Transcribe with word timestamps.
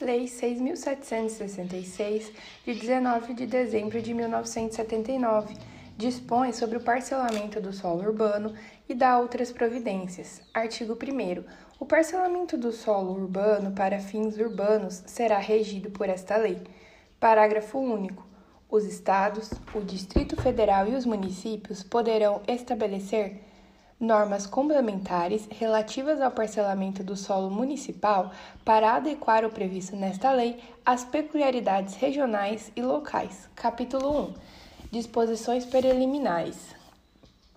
Lei 0.00 0.26
6.766, 0.26 2.30
de 2.64 2.72
19 2.72 3.34
de 3.34 3.46
dezembro 3.46 4.00
de 4.00 4.14
1979, 4.14 5.56
dispõe 5.96 6.52
sobre 6.52 6.78
o 6.78 6.80
parcelamento 6.80 7.60
do 7.60 7.72
solo 7.72 8.04
urbano 8.04 8.54
e 8.88 8.94
dá 8.94 9.18
outras 9.18 9.50
providências. 9.50 10.40
Artigo 10.54 10.92
1. 10.92 10.96
O 11.80 11.86
parcelamento 11.86 12.56
do 12.56 12.70
solo 12.70 13.12
urbano 13.12 13.72
para 13.72 13.98
fins 13.98 14.38
urbanos 14.38 15.02
será 15.04 15.38
regido 15.38 15.90
por 15.90 16.08
esta 16.08 16.36
lei. 16.36 16.62
Parágrafo 17.18 17.80
único. 17.80 18.24
Os 18.70 18.84
estados, 18.84 19.50
o 19.74 19.80
Distrito 19.80 20.40
Federal 20.40 20.86
e 20.86 20.94
os 20.94 21.04
municípios 21.04 21.82
poderão 21.82 22.40
estabelecer 22.46 23.47
normas 24.00 24.46
complementares 24.46 25.48
relativas 25.50 26.20
ao 26.20 26.30
parcelamento 26.30 27.02
do 27.02 27.16
solo 27.16 27.50
municipal 27.50 28.30
para 28.64 28.94
adequar 28.94 29.44
o 29.44 29.50
previsto 29.50 29.96
nesta 29.96 30.30
lei 30.30 30.58
às 30.86 31.04
peculiaridades 31.04 31.96
regionais 31.96 32.70
e 32.76 32.82
locais. 32.82 33.48
Capítulo 33.56 34.28
1. 34.28 34.34
Disposições 34.92 35.64
preliminares. 35.64 36.76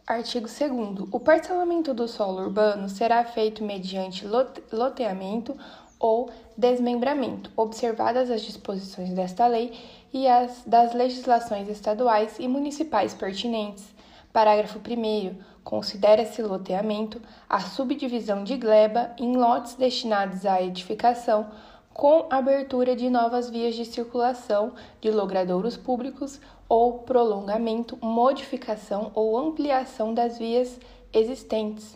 Artigo 0.08 0.48
2. 0.48 1.08
O 1.12 1.20
parcelamento 1.20 1.94
do 1.94 2.08
solo 2.08 2.42
urbano 2.42 2.90
será 2.90 3.24
feito 3.24 3.64
mediante 3.64 4.26
loteamento 4.72 5.56
ou 6.00 6.32
desmembramento, 6.58 7.52
observadas 7.56 8.32
as 8.32 8.42
disposições 8.42 9.14
desta 9.14 9.46
lei 9.46 9.72
e 10.12 10.28
as 10.28 10.64
das 10.66 10.94
legislações 10.94 11.70
estaduais 11.70 12.38
e 12.40 12.48
municipais 12.48 13.14
pertinentes. 13.14 13.86
Parágrafo 14.34 14.80
1. 14.80 15.51
Considera-se 15.64 16.42
loteamento 16.42 17.22
a 17.50 17.60
subdivisão 17.60 18.44
de 18.44 18.58
gleba 18.58 19.12
em 19.18 19.36
lotes 19.36 19.76
destinados 19.76 20.46
à 20.46 20.62
edificação, 20.62 21.48
com 21.94 22.28
abertura 22.30 22.96
de 22.96 23.10
novas 23.10 23.50
vias 23.50 23.76
de 23.76 23.86
circulação 23.86 24.74
de 25.00 25.12
logradouros 25.12 25.78
públicos 25.78 26.40
ou 26.68 27.00
prolongamento, 27.00 27.98
modificação 28.02 29.12
ou 29.14 29.38
ampliação 29.38 30.14
das 30.14 30.38
vias 30.38 30.80
existentes. 31.14 31.96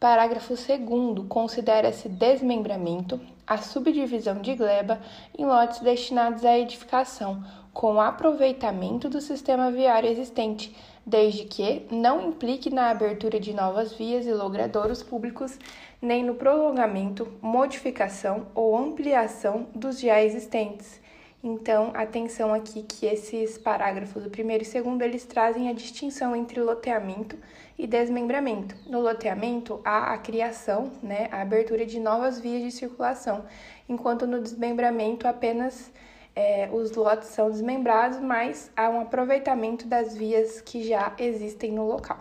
Parágrafo 0.00 0.54
2. 0.54 1.28
Considera-se 1.28 2.08
desmembramento 2.08 3.20
a 3.46 3.58
subdivisão 3.58 4.40
de 4.40 4.54
gleba 4.54 5.00
em 5.36 5.44
lotes 5.44 5.80
destinados 5.80 6.44
à 6.44 6.58
edificação, 6.58 7.44
com 7.72 8.00
aproveitamento 8.00 9.08
do 9.08 9.20
sistema 9.20 9.70
viário 9.70 10.08
existente, 10.08 10.74
desde 11.06 11.44
que 11.44 11.86
não 11.90 12.28
implique 12.28 12.70
na 12.70 12.90
abertura 12.90 13.38
de 13.38 13.52
novas 13.52 13.92
vias 13.92 14.26
e 14.26 14.32
logradouros 14.32 15.02
públicos, 15.02 15.58
nem 16.00 16.24
no 16.24 16.34
prolongamento, 16.34 17.28
modificação 17.40 18.46
ou 18.54 18.76
ampliação 18.76 19.66
dos 19.74 20.00
já 20.00 20.22
existentes. 20.22 21.02
Então, 21.46 21.90
atenção 21.92 22.54
aqui 22.54 22.82
que 22.82 23.04
esses 23.04 23.58
parágrafos, 23.58 24.24
o 24.24 24.30
primeiro 24.30 24.62
e 24.62 24.66
segundo, 24.66 25.02
eles 25.02 25.26
trazem 25.26 25.68
a 25.68 25.74
distinção 25.74 26.34
entre 26.34 26.58
loteamento 26.58 27.36
e 27.78 27.86
desmembramento. 27.86 28.74
No 28.86 29.00
loteamento, 29.00 29.78
há 29.84 30.14
a 30.14 30.18
criação, 30.18 30.90
né, 31.02 31.28
a 31.30 31.42
abertura 31.42 31.84
de 31.84 32.00
novas 32.00 32.40
vias 32.40 32.62
de 32.62 32.70
circulação, 32.70 33.44
enquanto 33.86 34.26
no 34.26 34.40
desmembramento 34.40 35.28
apenas 35.28 35.92
é, 36.36 36.68
os 36.72 36.92
lotes 36.92 37.28
são 37.28 37.50
desmembrados, 37.50 38.18
mas 38.20 38.70
há 38.76 38.88
um 38.88 39.00
aproveitamento 39.00 39.86
das 39.86 40.16
vias 40.16 40.60
que 40.60 40.82
já 40.82 41.14
existem 41.18 41.72
no 41.72 41.86
local. 41.86 42.18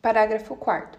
Parágrafo 0.00 0.56
4. 0.56 0.98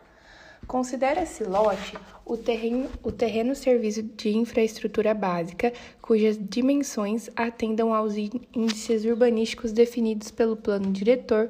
Considera-se 0.67 1.43
lote 1.43 1.97
o 2.23 2.37
terreno, 2.37 2.89
o 3.03 3.11
terreno 3.11 3.55
serviço 3.55 4.03
de 4.03 4.37
infraestrutura 4.37 5.13
básica 5.13 5.73
cujas 6.01 6.37
dimensões 6.39 7.29
atendam 7.35 7.93
aos 7.93 8.15
índices 8.15 9.03
urbanísticos 9.03 9.71
definidos 9.71 10.29
pelo 10.29 10.55
plano 10.55 10.91
diretor 10.91 11.49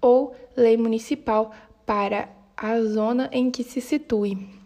ou 0.00 0.36
lei 0.56 0.76
municipal 0.76 1.52
para 1.86 2.28
a 2.56 2.80
zona 2.82 3.30
em 3.32 3.50
que 3.50 3.64
se 3.64 3.80
situe. 3.80 4.59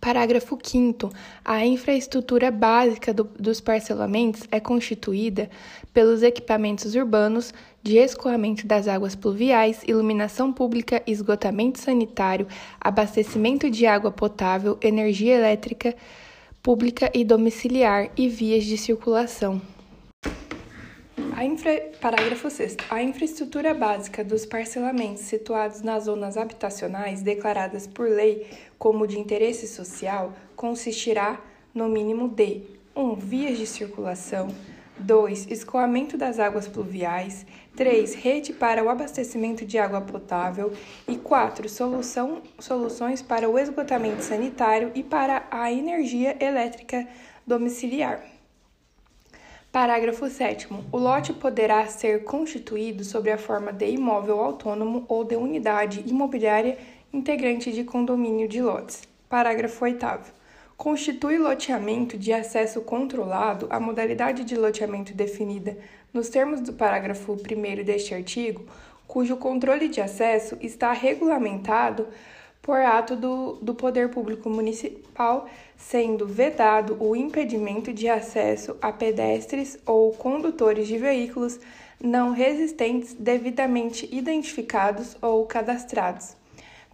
Parágrafo 0.00 0.56
5. 0.62 1.10
A 1.44 1.66
infraestrutura 1.66 2.50
básica 2.50 3.12
do, 3.12 3.24
dos 3.38 3.60
parcelamentos 3.60 4.44
é 4.50 4.60
constituída 4.60 5.50
pelos 5.92 6.22
equipamentos 6.22 6.94
urbanos 6.94 7.52
de 7.82 7.96
escoamento 7.96 8.66
das 8.66 8.86
águas 8.86 9.16
pluviais, 9.16 9.82
iluminação 9.86 10.52
pública, 10.52 11.02
esgotamento 11.06 11.80
sanitário, 11.80 12.46
abastecimento 12.80 13.68
de 13.68 13.86
água 13.86 14.12
potável, 14.12 14.78
energia 14.80 15.34
elétrica 15.34 15.94
pública 16.62 17.10
e 17.12 17.24
domiciliar 17.24 18.10
e 18.16 18.28
vias 18.28 18.64
de 18.64 18.76
circulação. 18.78 19.60
Infra... 21.44 21.80
Parágrafo 22.00 22.50
6. 22.50 22.76
A 22.90 23.02
infraestrutura 23.02 23.72
básica 23.74 24.24
dos 24.24 24.44
parcelamentos 24.44 25.22
situados 25.22 25.82
nas 25.82 26.04
zonas 26.04 26.36
habitacionais 26.36 27.22
declaradas 27.22 27.86
por 27.86 28.08
lei 28.08 28.46
como 28.78 29.06
de 29.06 29.18
interesse 29.18 29.66
social 29.66 30.32
consistirá, 30.56 31.40
no 31.72 31.88
mínimo, 31.88 32.28
de 32.28 32.62
1. 32.94 33.00
Um, 33.00 33.14
vias 33.14 33.58
de 33.58 33.66
circulação. 33.66 34.48
2. 34.98 35.46
Escoamento 35.50 36.16
das 36.16 36.40
águas 36.40 36.66
pluviais. 36.66 37.46
3. 37.76 38.14
Rede 38.14 38.52
para 38.52 38.82
o 38.82 38.88
abastecimento 38.88 39.64
de 39.64 39.78
água 39.78 40.00
potável. 40.00 40.72
E 41.06 41.16
4. 41.16 41.68
Solução, 41.68 42.42
soluções 42.58 43.22
para 43.22 43.48
o 43.48 43.58
esgotamento 43.58 44.22
sanitário 44.22 44.90
e 44.94 45.04
para 45.04 45.46
a 45.50 45.72
energia 45.72 46.36
elétrica 46.40 47.06
domiciliar. 47.46 48.37
Parágrafo 49.70 50.26
7. 50.30 50.66
O 50.90 50.96
lote 50.96 51.34
poderá 51.34 51.86
ser 51.86 52.24
constituído 52.24 53.04
sob 53.04 53.30
a 53.30 53.36
forma 53.36 53.70
de 53.70 53.86
imóvel 53.86 54.40
autônomo 54.40 55.04
ou 55.06 55.24
de 55.24 55.36
unidade 55.36 56.02
imobiliária 56.06 56.78
integrante 57.12 57.70
de 57.70 57.84
condomínio 57.84 58.48
de 58.48 58.62
lotes. 58.62 59.02
Parágrafo 59.28 59.84
8. 59.84 60.32
Constitui 60.74 61.36
loteamento 61.36 62.16
de 62.16 62.32
acesso 62.32 62.80
controlado 62.80 63.66
a 63.68 63.78
modalidade 63.78 64.42
de 64.42 64.56
loteamento 64.56 65.12
definida 65.12 65.76
nos 66.14 66.30
termos 66.30 66.62
do 66.62 66.72
parágrafo 66.72 67.34
1 67.34 67.84
deste 67.84 68.14
artigo, 68.14 68.64
cujo 69.06 69.36
controle 69.36 69.88
de 69.88 70.00
acesso 70.00 70.56
está 70.62 70.92
regulamentado 70.92 72.08
por 72.62 72.80
ato 72.80 73.16
do, 73.16 73.54
do 73.62 73.74
Poder 73.74 74.10
Público 74.10 74.50
Municipal, 74.50 75.48
sendo 75.76 76.26
vedado 76.26 76.96
o 77.00 77.16
impedimento 77.16 77.92
de 77.92 78.08
acesso 78.08 78.76
a 78.82 78.92
pedestres 78.92 79.78
ou 79.86 80.12
condutores 80.12 80.86
de 80.86 80.98
veículos 80.98 81.58
não 82.02 82.30
resistentes 82.32 83.14
devidamente 83.14 84.08
identificados 84.12 85.16
ou 85.20 85.44
cadastrados. 85.46 86.36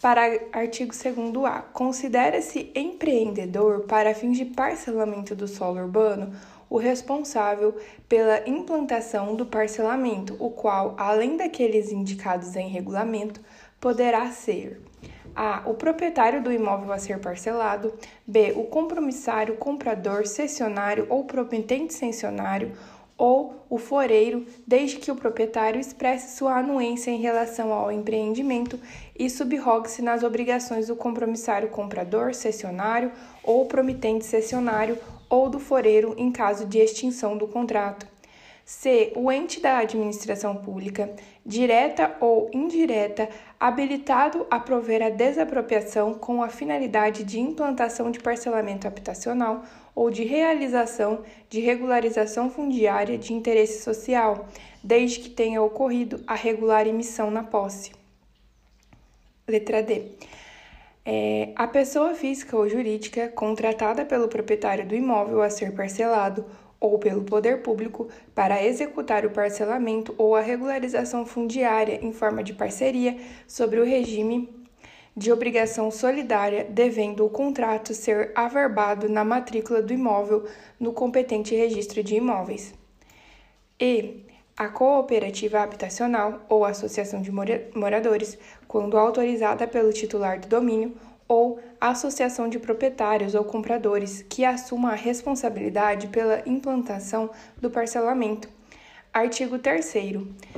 Para 0.00 0.38
artigo 0.52 0.92
2a, 0.92 1.62
considera-se 1.72 2.70
empreendedor 2.74 3.80
para 3.82 4.14
fins 4.14 4.36
de 4.36 4.44
parcelamento 4.44 5.34
do 5.34 5.48
solo 5.48 5.80
urbano 5.80 6.34
o 6.68 6.76
responsável 6.76 7.74
pela 8.08 8.48
implantação 8.48 9.34
do 9.36 9.46
parcelamento, 9.46 10.36
o 10.38 10.50
qual, 10.50 10.94
além 10.98 11.36
daqueles 11.36 11.92
indicados 11.92 12.56
em 12.56 12.68
regulamento, 12.68 13.40
poderá 13.80 14.30
ser 14.30 14.80
a. 15.34 15.62
O 15.66 15.74
proprietário 15.74 16.42
do 16.42 16.52
imóvel 16.52 16.92
a 16.92 16.98
ser 16.98 17.18
parcelado. 17.18 17.94
B. 18.26 18.52
O 18.56 18.64
compromissário, 18.64 19.56
comprador, 19.56 20.26
cessionário 20.26 21.06
ou 21.08 21.24
promitente 21.24 21.94
cessionário 21.94 22.72
ou 23.16 23.64
o 23.70 23.78
foreiro, 23.78 24.44
desde 24.66 24.96
que 24.96 25.10
o 25.10 25.16
proprietário 25.16 25.80
expresse 25.80 26.36
sua 26.36 26.58
anuência 26.58 27.10
em 27.10 27.20
relação 27.20 27.72
ao 27.72 27.92
empreendimento 27.92 28.78
e 29.16 29.30
subrogue-se 29.30 30.02
nas 30.02 30.22
obrigações 30.22 30.88
do 30.88 30.96
compromissário 30.96 31.68
comprador, 31.68 32.34
cessionário 32.34 33.12
ou 33.42 33.66
promitente 33.66 34.24
cessionário 34.24 34.98
ou 35.28 35.48
do 35.48 35.60
foreiro 35.60 36.14
em 36.16 36.30
caso 36.30 36.66
de 36.66 36.78
extinção 36.78 37.36
do 37.36 37.46
contrato. 37.46 38.13
C. 38.64 39.12
O 39.14 39.30
ente 39.30 39.60
da 39.60 39.78
administração 39.78 40.56
pública, 40.56 41.14
direta 41.44 42.16
ou 42.18 42.50
indireta, 42.52 43.28
habilitado 43.60 44.46
a 44.50 44.58
prover 44.58 45.02
a 45.02 45.10
desapropriação 45.10 46.14
com 46.14 46.42
a 46.42 46.48
finalidade 46.48 47.24
de 47.24 47.38
implantação 47.38 48.10
de 48.10 48.20
parcelamento 48.20 48.86
habitacional 48.86 49.62
ou 49.94 50.10
de 50.10 50.24
realização 50.24 51.22
de 51.50 51.60
regularização 51.60 52.50
fundiária 52.50 53.18
de 53.18 53.34
interesse 53.34 53.82
social, 53.82 54.48
desde 54.82 55.20
que 55.20 55.30
tenha 55.30 55.62
ocorrido 55.62 56.22
a 56.26 56.34
regular 56.34 56.86
emissão 56.86 57.30
na 57.30 57.42
posse. 57.42 57.92
Letra 59.46 59.82
D. 59.82 60.06
É, 61.06 61.52
a 61.54 61.68
pessoa 61.68 62.14
física 62.14 62.56
ou 62.56 62.66
jurídica 62.66 63.28
contratada 63.28 64.06
pelo 64.06 64.26
proprietário 64.26 64.86
do 64.86 64.94
imóvel 64.94 65.42
a 65.42 65.50
ser 65.50 65.74
parcelado 65.74 66.46
ou 66.84 66.98
pelo 66.98 67.24
poder 67.24 67.62
público 67.62 68.08
para 68.34 68.62
executar 68.62 69.24
o 69.24 69.30
parcelamento 69.30 70.14
ou 70.18 70.36
a 70.36 70.42
regularização 70.42 71.24
fundiária 71.24 71.98
em 72.04 72.12
forma 72.12 72.44
de 72.44 72.52
parceria 72.52 73.16
sobre 73.46 73.80
o 73.80 73.84
regime 73.84 74.52
de 75.16 75.32
obrigação 75.32 75.90
solidária, 75.90 76.64
devendo 76.68 77.24
o 77.24 77.30
contrato 77.30 77.94
ser 77.94 78.32
averbado 78.34 79.08
na 79.08 79.24
matrícula 79.24 79.80
do 79.80 79.94
imóvel 79.94 80.44
no 80.78 80.92
competente 80.92 81.54
registro 81.54 82.02
de 82.02 82.16
imóveis. 82.16 82.74
E 83.80 84.26
a 84.54 84.68
cooperativa 84.68 85.60
habitacional 85.60 86.44
ou 86.48 86.66
associação 86.66 87.22
de 87.22 87.32
moradores, 87.32 88.36
quando 88.68 88.98
autorizada 88.98 89.66
pelo 89.66 89.92
titular 89.92 90.38
do 90.38 90.48
domínio, 90.48 90.94
ou 91.34 91.58
associação 91.80 92.48
de 92.48 92.60
proprietários 92.60 93.34
ou 93.34 93.44
compradores 93.44 94.24
que 94.28 94.44
assuma 94.44 94.92
a 94.92 94.94
responsabilidade 94.94 96.06
pela 96.06 96.42
implantação 96.46 97.28
do 97.60 97.68
parcelamento. 97.68 98.48
Artigo 99.12 99.58
3. 99.58 99.94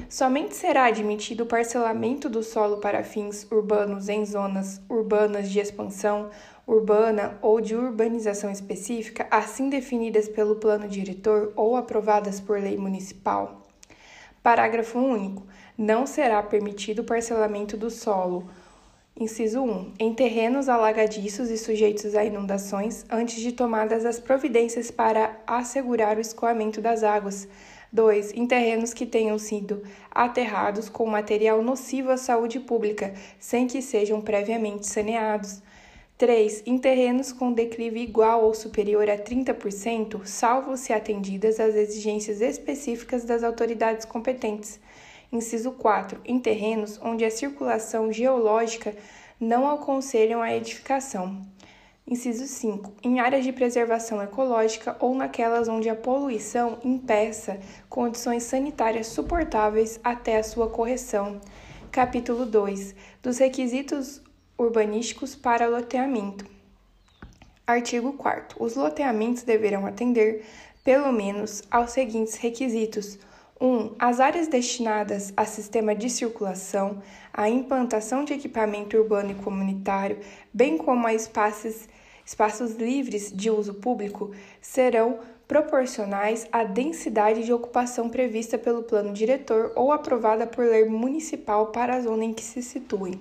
Somente 0.08 0.55
será 0.55 0.84
admitido 0.84 1.44
o 1.44 1.46
parcelamento 1.46 2.28
do 2.28 2.43
solo 2.43 2.76
para 2.76 3.02
fins 3.02 3.46
urbanos 3.50 4.08
em 4.11 4.25
zonas 4.25 4.81
urbanas 4.88 5.50
de 5.50 5.61
expansão 5.61 6.31
urbana 6.67 7.38
ou 7.40 7.61
de 7.61 7.75
urbanização 7.75 8.50
específica, 8.50 9.26
assim 9.31 9.70
definidas 9.70 10.28
pelo 10.28 10.56
plano 10.56 10.88
diretor 10.88 11.52
ou 11.56 11.76
aprovadas 11.76 12.38
por 12.38 12.61
lei 12.61 12.76
municipal. 12.76 13.62
Parágrafo 14.43 14.99
único. 14.99 15.46
Não 15.76 16.06
será 16.06 16.43
permitido 16.43 17.00
o 17.00 17.05
parcelamento 17.05 17.76
do 17.76 17.90
solo 17.90 18.49
Inciso 19.19 19.63
1. 19.63 19.93
Em 19.99 20.13
terrenos 20.13 20.69
alagadiços 20.69 21.49
e 21.49 21.57
sujeitos 21.57 22.15
a 22.15 22.23
inundações, 22.23 23.03
antes 23.11 23.41
de 23.41 23.51
tomadas 23.51 24.05
as 24.05 24.21
providências 24.21 24.91
para 24.91 25.41
assegurar 25.47 26.19
o 26.19 26.21
escoamento 26.21 26.83
das 26.83 27.03
águas. 27.03 27.49
2. 27.91 28.35
Em 28.35 28.47
terrenos 28.47 28.93
que 28.93 29.07
tenham 29.07 29.39
sido 29.39 29.83
aterrados 30.11 30.91
com 30.91 31.07
material 31.07 31.63
nocivo 31.63 32.11
à 32.11 32.19
saúde 32.19 32.61
pública, 32.61 33.15
sem 33.39 33.67
que 33.67 33.81
sejam 33.81 34.21
previamente 34.21 34.87
saneados. 34.87 35.62
3. 36.19 36.65
Em 36.67 36.77
terrenos 36.77 37.33
com 37.33 37.51
declive 37.51 38.01
igual 38.01 38.45
ou 38.45 38.53
superior 38.53 39.09
a 39.09 39.17
30%, 39.17 40.27
salvo 40.27 40.77
se 40.77 40.93
atendidas 40.93 41.59
às 41.59 41.75
exigências 41.75 42.43
específicas 42.43 43.25
das 43.25 43.43
autoridades 43.43 44.05
competentes. 44.05 44.79
Inciso 45.32 45.73
4. 45.73 46.20
Em 46.25 46.38
terrenos 46.38 46.99
onde 47.02 47.25
a 47.25 47.31
circulação 47.31 48.12
geológica 48.12 48.94
não 49.40 49.69
aconselham 49.69 50.40
a 50.40 50.55
edificação. 50.55 51.44
Inciso 52.08 52.46
5. 52.46 52.93
Em 53.02 53.19
áreas 53.19 53.44
de 53.44 53.52
preservação 53.52 54.23
ecológica 54.23 54.96
ou 55.00 55.12
naquelas 55.14 55.67
onde 55.69 55.88
a 55.88 55.96
poluição 55.96 56.78
impeça 56.84 57.58
condições 57.88 58.44
sanitárias 58.44 59.08
suportáveis 59.08 59.99
até 60.05 60.38
a 60.38 60.44
sua 60.44 60.70
correção. 60.70 61.40
Capítulo 61.90 62.46
2. 62.46 62.94
Dos 63.20 63.38
requisitos 63.38 64.23
urbanísticos 64.56 65.34
para 65.34 65.67
loteamento. 65.67 66.46
Artigo 67.67 68.12
4. 68.12 68.62
Os 68.62 68.76
loteamentos 68.76 69.43
deverão 69.43 69.84
atender, 69.84 70.44
pelo 70.84 71.12
menos, 71.12 71.64
aos 71.69 71.90
seguintes 71.90 72.37
requisitos: 72.37 73.19
1. 73.61 73.94
As 73.99 74.20
áreas 74.20 74.49
destinadas 74.49 75.32
a 75.37 75.44
sistema 75.44 75.94
de 75.94 76.11
circulação, 76.11 77.03
a 77.32 77.49
implantação 77.49 78.25
de 78.25 78.35
equipamento 78.35 78.97
urbano 78.97 79.32
e 79.32 79.35
comunitário, 79.35 80.19
bem 80.53 80.76
como 80.76 81.06
a 81.06 81.14
espaços, 81.14 81.88
espaços 82.25 82.75
livres 82.75 83.32
de 83.32 83.50
uso 83.50 83.75
público, 83.75 84.32
serão 84.61 85.19
proporcionais 85.49 86.47
à 86.53 86.64
densidade 86.64 87.44
de 87.44 87.53
ocupação 87.53 88.08
prevista 88.08 88.58
pelo 88.58 88.82
plano 88.82 89.12
diretor 89.12 89.73
ou 89.76 89.93
aprovada 89.93 90.47
por 90.47 90.64
lei 90.64 90.85
municipal 90.85 91.69
para 91.69 91.94
a 91.94 92.00
zona 92.00 92.25
em 92.25 92.35
que 92.35 92.43
se 92.43 92.62
situem. 92.62 93.20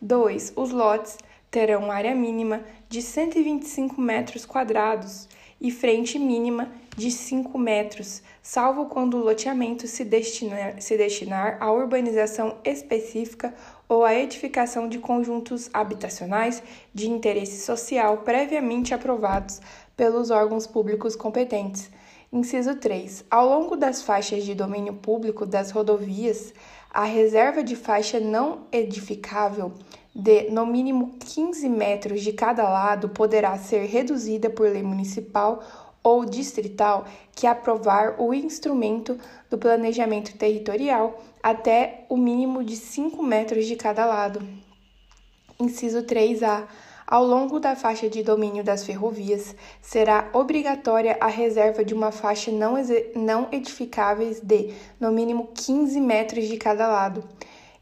2. 0.00 0.52
Os 0.54 0.70
lotes 0.70 1.16
terão 1.50 1.90
área 1.90 2.14
mínima 2.14 2.62
de 2.88 3.00
125 3.00 4.00
metros 4.00 4.44
quadrados 4.44 5.26
e 5.58 5.70
frente 5.70 6.18
mínima 6.18 6.64
de 6.64 6.85
5 7.10 7.58
metros, 7.58 8.22
salvo 8.42 8.86
quando 8.86 9.18
o 9.18 9.24
loteamento 9.24 9.86
se 9.86 10.04
destinar, 10.04 10.80
se 10.80 10.96
destinar 10.96 11.58
à 11.60 11.70
urbanização 11.70 12.56
específica 12.64 13.54
ou 13.88 14.04
à 14.04 14.14
edificação 14.14 14.88
de 14.88 14.98
conjuntos 14.98 15.68
habitacionais 15.72 16.62
de 16.94 17.08
interesse 17.08 17.64
social 17.64 18.18
previamente 18.18 18.94
aprovados 18.94 19.60
pelos 19.96 20.30
órgãos 20.30 20.66
públicos 20.66 21.14
competentes. 21.14 21.90
Inciso 22.32 22.74
3. 22.74 23.24
Ao 23.30 23.46
longo 23.46 23.76
das 23.76 24.02
faixas 24.02 24.44
de 24.44 24.54
domínio 24.54 24.94
público 24.94 25.46
das 25.46 25.70
rodovias, 25.70 26.52
a 26.90 27.04
reserva 27.04 27.62
de 27.62 27.76
faixa 27.76 28.18
não 28.18 28.66
edificável 28.72 29.72
de 30.14 30.50
no 30.50 30.64
mínimo 30.64 31.14
15 31.18 31.68
metros 31.68 32.22
de 32.22 32.32
cada 32.32 32.62
lado 32.62 33.10
poderá 33.10 33.56
ser 33.58 33.84
reduzida 33.84 34.48
por 34.48 34.66
lei 34.66 34.82
municipal 34.82 35.62
ou 36.06 36.24
distrital 36.24 37.04
que 37.34 37.48
aprovar 37.48 38.14
o 38.20 38.32
instrumento 38.32 39.18
do 39.50 39.58
planejamento 39.58 40.38
territorial 40.38 41.20
até 41.42 42.04
o 42.08 42.16
mínimo 42.16 42.62
de 42.62 42.76
5 42.76 43.20
metros 43.24 43.66
de 43.66 43.74
cada 43.74 44.06
lado. 44.06 44.40
Inciso 45.58 46.04
3A. 46.04 46.62
Ao 47.08 47.24
longo 47.24 47.58
da 47.58 47.74
faixa 47.74 48.08
de 48.08 48.22
domínio 48.22 48.62
das 48.62 48.84
ferrovias, 48.84 49.56
será 49.82 50.30
obrigatória 50.32 51.16
a 51.20 51.26
reserva 51.26 51.84
de 51.84 51.92
uma 51.92 52.12
faixa 52.12 52.52
não, 52.52 53.48
edificáveis 53.50 54.38
de, 54.38 54.74
no 55.00 55.10
mínimo, 55.10 55.48
15 55.54 56.00
metros 56.00 56.46
de 56.46 56.56
cada 56.56 56.86
lado. 56.86 57.24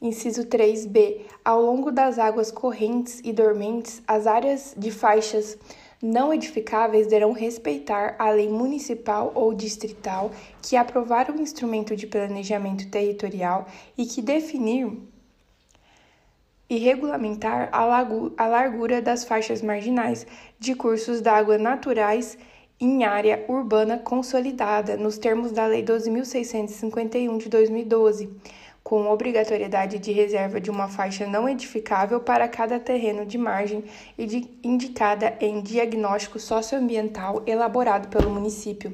Inciso 0.00 0.44
3b. 0.44 1.20
Ao 1.44 1.60
longo 1.60 1.92
das 1.92 2.18
águas 2.18 2.50
correntes 2.50 3.20
e 3.22 3.34
dormentes, 3.34 4.02
as 4.08 4.26
áreas 4.26 4.74
de 4.76 4.90
faixas 4.90 5.58
não 6.04 6.34
edificáveis 6.34 7.06
deverão 7.06 7.32
respeitar 7.32 8.14
a 8.18 8.30
lei 8.30 8.46
municipal 8.46 9.32
ou 9.34 9.54
distrital 9.54 10.30
que 10.60 10.76
aprovar 10.76 11.30
o 11.30 11.40
instrumento 11.40 11.96
de 11.96 12.06
planejamento 12.06 12.90
territorial 12.90 13.66
e 13.96 14.04
que 14.04 14.20
definir 14.20 14.92
e 16.68 16.76
regulamentar 16.76 17.70
a, 17.72 18.46
largura 18.46 19.00
das 19.00 19.24
faixas 19.24 19.62
marginais 19.62 20.26
de 20.58 20.74
cursos 20.74 21.22
d'água 21.22 21.56
naturais 21.56 22.36
em 22.78 23.04
área 23.04 23.42
urbana 23.48 23.96
consolidada, 23.96 24.98
nos 24.98 25.16
termos 25.16 25.52
da 25.52 25.66
Lei 25.66 25.82
12.651 25.82 27.38
de 27.38 27.48
2012 27.48 28.30
com 28.84 29.08
obrigatoriedade 29.08 29.98
de 29.98 30.12
reserva 30.12 30.60
de 30.60 30.70
uma 30.70 30.88
faixa 30.88 31.26
não 31.26 31.48
edificável 31.48 32.20
para 32.20 32.46
cada 32.46 32.78
terreno 32.78 33.24
de 33.24 33.38
margem 33.38 33.82
e 34.18 34.26
de, 34.26 34.46
indicada 34.62 35.34
em 35.40 35.62
diagnóstico 35.62 36.38
socioambiental 36.38 37.42
elaborado 37.46 38.08
pelo 38.08 38.28
município. 38.30 38.92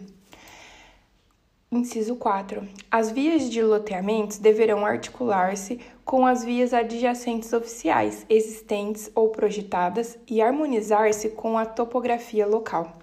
Inciso 1.73 2.17
4. 2.17 2.67
As 2.91 3.11
vias 3.11 3.51
de 3.51 3.63
loteamentos 3.63 4.39
deverão 4.39 4.87
articular-se 4.87 5.81
com 6.05 6.25
as 6.25 6.45
vias 6.45 6.73
adjacentes 6.73 7.53
oficiais 7.53 8.25
existentes 8.29 9.11
ou 9.15 9.29
projetadas 9.29 10.19
e 10.29 10.41
harmonizar-se 10.41 11.31
com 11.31 11.59
a 11.59 11.67
topografia 11.67 12.47
local. 12.47 12.99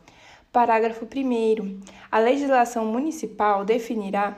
Parágrafo 0.51 1.05
1. 1.05 1.79
A 2.11 2.19
legislação 2.19 2.85
municipal 2.85 3.63
definirá 3.63 4.37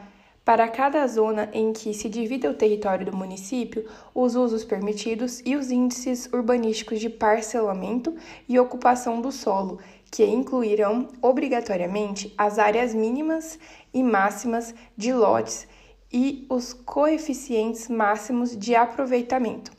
para 0.50 0.68
cada 0.68 1.06
zona 1.06 1.48
em 1.54 1.72
que 1.72 1.94
se 1.94 2.10
divida 2.10 2.50
o 2.50 2.56
território 2.56 3.06
do 3.06 3.16
município, 3.16 3.86
os 4.16 4.34
usos 4.34 4.66
permitidos 4.66 5.44
e 5.46 5.56
os 5.56 5.70
índices 5.70 6.28
urbanísticos 6.34 7.00
de 7.00 7.08
parcelamento 7.08 8.16
e 8.48 8.58
ocupação 8.58 9.22
do 9.22 9.32
solo, 9.32 9.78
que 10.10 10.26
incluirão 10.26 11.08
obrigatoriamente 11.22 12.34
as 12.36 12.58
áreas 12.58 12.96
mínimas 12.96 13.60
e 13.94 14.02
máximas 14.02 14.74
de 14.98 15.14
lotes 15.14 15.68
e 16.12 16.48
os 16.50 16.74
coeficientes 16.74 17.88
máximos 17.88 18.58
de 18.58 18.74
aproveitamento. 18.74 19.72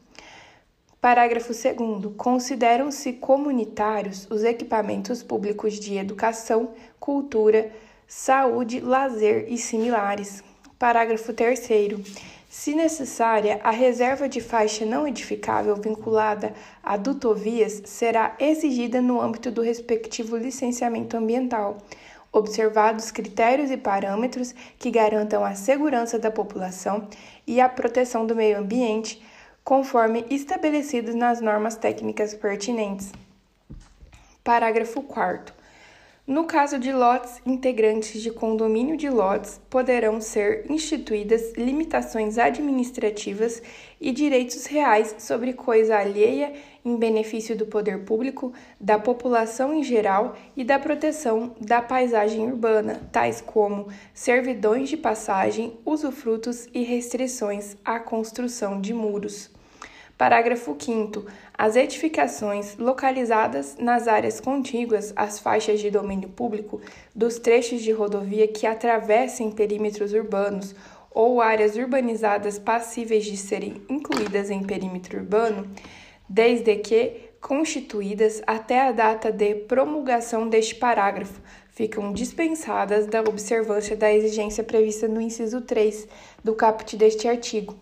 Parágrafo 1.01 1.53
2. 1.53 2.15
Consideram-se 2.17 3.15
comunitários 3.15 4.29
os 4.31 4.45
equipamentos 4.45 5.21
públicos 5.21 5.81
de 5.81 5.97
educação, 5.97 6.71
cultura, 7.01 7.73
saúde, 8.07 8.79
lazer 8.79 9.47
e 9.49 9.59
similares, 9.59 10.45
Parágrafo 10.81 11.35
3. 11.35 11.61
Se 12.49 12.75
necessária, 12.75 13.61
a 13.63 13.71
reserva 13.71 14.27
de 14.27 14.41
faixa 14.41 14.87
não 14.87 15.07
edificável 15.07 15.77
vinculada 15.77 16.55
a 16.83 16.97
dutovias 16.97 17.83
será 17.85 18.35
exigida 18.41 19.03
no 19.03 19.21
âmbito 19.21 19.51
do 19.51 19.61
respectivo 19.61 20.39
licenciamento 20.39 21.19
ambiental, 21.19 21.77
observados 22.33 23.11
critérios 23.11 23.71
e 23.71 23.77
parâmetros 23.77 24.55
que 24.79 24.91
garantam 24.91 25.45
a 25.45 25.55
segurança 25.55 26.19
da 26.19 26.31
população 26.31 27.07
e 27.47 27.61
a 27.61 27.69
proteção 27.69 28.27
do 28.27 28.35
meio 28.35 28.59
ambiente, 28.59 29.23
conforme 29.63 30.25
estabelecidos 30.31 31.15
nas 31.15 31.43
normas 31.43 31.77
técnicas 31.77 32.33
pertinentes. 32.33 33.13
Parágrafo 34.43 35.03
4. 35.03 35.60
No 36.31 36.45
caso 36.45 36.79
de 36.79 36.93
lotes 36.93 37.43
integrantes 37.45 38.23
de 38.23 38.31
condomínio 38.31 38.97
de 38.97 39.11
lotes, 39.11 39.61
poderão 39.69 40.21
ser 40.21 40.65
instituídas 40.71 41.55
limitações 41.57 42.39
administrativas 42.39 43.61
e 44.01 44.13
direitos 44.13 44.65
reais 44.67 45.17
sobre 45.19 45.53
coisa 45.55 45.97
alheia 45.97 46.53
em 46.85 46.95
benefício 46.95 47.57
do 47.57 47.67
poder 47.67 48.05
público, 48.05 48.53
da 48.81 48.97
população 48.97 49.75
em 49.75 49.83
geral 49.83 50.37
e 50.57 50.63
da 50.63 50.79
proteção 50.79 51.57
da 51.61 51.83
paisagem 51.83 52.47
urbana, 52.47 53.01
tais 53.11 53.41
como 53.41 53.89
servidões 54.15 54.89
de 54.89 54.97
passagem, 54.97 55.81
usufrutos 55.85 56.69
e 56.73 56.85
restrições 56.85 57.77
à 57.85 57.99
construção 57.99 58.81
de 58.81 58.95
muros. 58.95 59.51
Parágrafo 60.17 60.77
5. 60.79 61.25
As 61.63 61.77
edificações 61.77 62.79
localizadas 62.79 63.77
nas 63.79 64.09
áreas 64.09 64.41
contíguas 64.41 65.13
às 65.15 65.39
faixas 65.39 65.79
de 65.79 65.91
domínio 65.91 66.31
público 66.31 66.81
dos 67.15 67.39
trechos 67.39 67.83
de 67.83 67.93
rodovia 67.93 68.49
que 68.49 68.67
atravessem 68.67 69.51
perímetros 69.51 70.15
urbanos 70.15 70.75
ou 71.11 71.39
áreas 71.39 71.77
urbanizadas 71.77 72.59
passíveis 72.59 73.27
de 73.27 73.37
serem 73.37 73.83
incluídas 73.91 74.49
em 74.49 74.63
perímetro 74.63 75.19
urbano, 75.19 75.71
desde 76.27 76.77
que 76.77 77.29
constituídas 77.43 78.43
até 78.47 78.81
a 78.81 78.91
data 78.91 79.31
de 79.31 79.55
promulgação 79.55 80.49
deste 80.49 80.77
parágrafo, 80.77 81.43
ficam 81.69 82.11
dispensadas 82.15 83.07
da 83.07 83.21
observância 83.21 83.95
da 83.95 84.11
exigência 84.11 84.65
prevista 84.65 85.07
no 85.07 85.21
inciso 85.21 85.61
3 85.61 86.09
do 86.43 86.55
caput 86.55 86.97
deste 86.97 87.29
artigo 87.29 87.77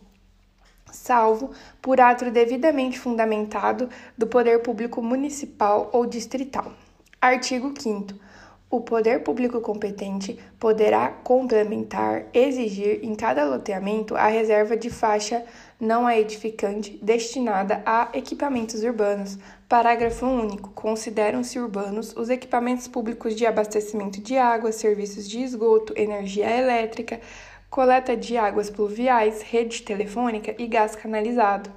salvo 0.93 1.51
por 1.81 2.01
ato 2.01 2.31
devidamente 2.31 2.99
fundamentado 2.99 3.89
do 4.17 4.27
poder 4.27 4.61
público 4.61 5.03
municipal 5.03 5.91
ou 5.93 6.07
distrital. 6.07 6.73
Artigo 7.21 7.73
5 7.77 8.29
o 8.71 8.83
poder 8.83 9.23
público 9.23 9.63
competente 9.63 10.39
poderá 10.61 11.09
complementar, 11.09 12.27
exigir 12.35 13.03
em 13.03 13.15
cada 13.15 13.45
loteamento 13.45 14.15
a 14.15 14.27
reserva 14.27 14.77
de 14.77 14.91
faixa 14.91 15.43
não 15.81 16.11
edificante 16.11 16.99
destinada 17.01 17.83
a 17.87 18.11
equipamentos 18.13 18.83
urbanos. 18.83 19.39
Parágrafo 19.67 20.27
único. 20.27 20.71
Consideram-se 20.73 21.59
urbanos 21.59 22.15
os 22.15 22.29
equipamentos 22.29 22.87
públicos 22.87 23.35
de 23.35 23.47
abastecimento 23.47 24.21
de 24.21 24.37
água, 24.37 24.71
serviços 24.71 25.27
de 25.27 25.41
esgoto, 25.43 25.95
energia 25.97 26.51
elétrica, 26.55 27.21
coleta 27.71 28.17
de 28.17 28.37
águas 28.37 28.71
pluviais, 28.71 29.43
rede 29.43 29.83
telefônica 29.83 30.55
e 30.59 30.67
gás 30.67 30.97
canalizado. 30.97 31.71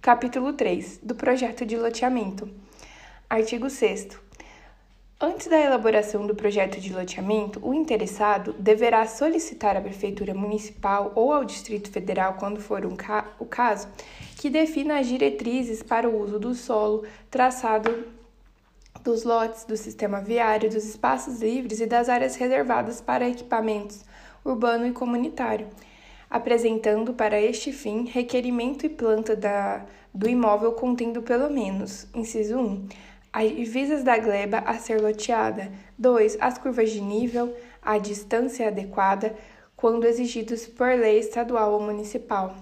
Capítulo 0.00 0.52
3 0.52 1.00
do 1.02 1.16
projeto 1.16 1.66
de 1.66 1.76
loteamento. 1.76 2.48
Artigo 3.28 3.68
6. 3.68 4.24
Antes 5.20 5.48
da 5.48 5.58
elaboração 5.58 6.26
do 6.26 6.34
projeto 6.34 6.78
de 6.78 6.92
loteamento, 6.92 7.58
o 7.66 7.74
interessado 7.74 8.52
deverá 8.52 9.04
solicitar 9.06 9.76
à 9.76 9.80
Prefeitura 9.80 10.32
Municipal 10.32 11.10
ou 11.16 11.32
ao 11.32 11.44
Distrito 11.44 11.90
Federal, 11.90 12.34
quando 12.34 12.60
for 12.60 12.86
um 12.86 12.94
ca 12.94 13.26
o 13.38 13.46
caso, 13.46 13.88
que 14.38 14.48
defina 14.48 15.00
as 15.00 15.08
diretrizes 15.08 15.82
para 15.82 16.08
o 16.08 16.20
uso 16.20 16.38
do 16.38 16.54
solo, 16.54 17.04
traçado 17.30 18.06
dos 19.02 19.24
lotes, 19.24 19.64
do 19.64 19.76
sistema 19.76 20.20
viário, 20.20 20.70
dos 20.70 20.84
espaços 20.84 21.40
livres 21.40 21.80
e 21.80 21.86
das 21.86 22.08
áreas 22.08 22.36
reservadas 22.36 23.00
para 23.00 23.28
equipamentos 23.28 24.04
urbano 24.46 24.86
e 24.86 24.92
comunitário, 24.92 25.66
apresentando 26.30 27.12
para 27.12 27.40
este 27.40 27.72
fim 27.72 28.04
requerimento 28.04 28.86
e 28.86 28.88
planta 28.88 29.34
da, 29.34 29.84
do 30.14 30.28
imóvel 30.28 30.72
contendo 30.72 31.20
pelo 31.20 31.50
menos, 31.50 32.06
inciso 32.14 32.56
1, 32.56 32.88
as 33.32 33.54
divisas 33.54 34.02
da 34.02 34.16
gleba 34.16 34.58
a 34.60 34.78
ser 34.78 34.98
loteada, 35.00 35.70
2. 35.98 36.38
As 36.40 36.56
curvas 36.56 36.90
de 36.90 37.02
nível, 37.02 37.54
a 37.82 37.98
distância 37.98 38.68
adequada, 38.68 39.36
quando 39.76 40.06
exigidos 40.06 40.66
por 40.66 40.88
lei 40.88 41.18
estadual 41.18 41.74
ou 41.74 41.80
municipal. 41.80 42.56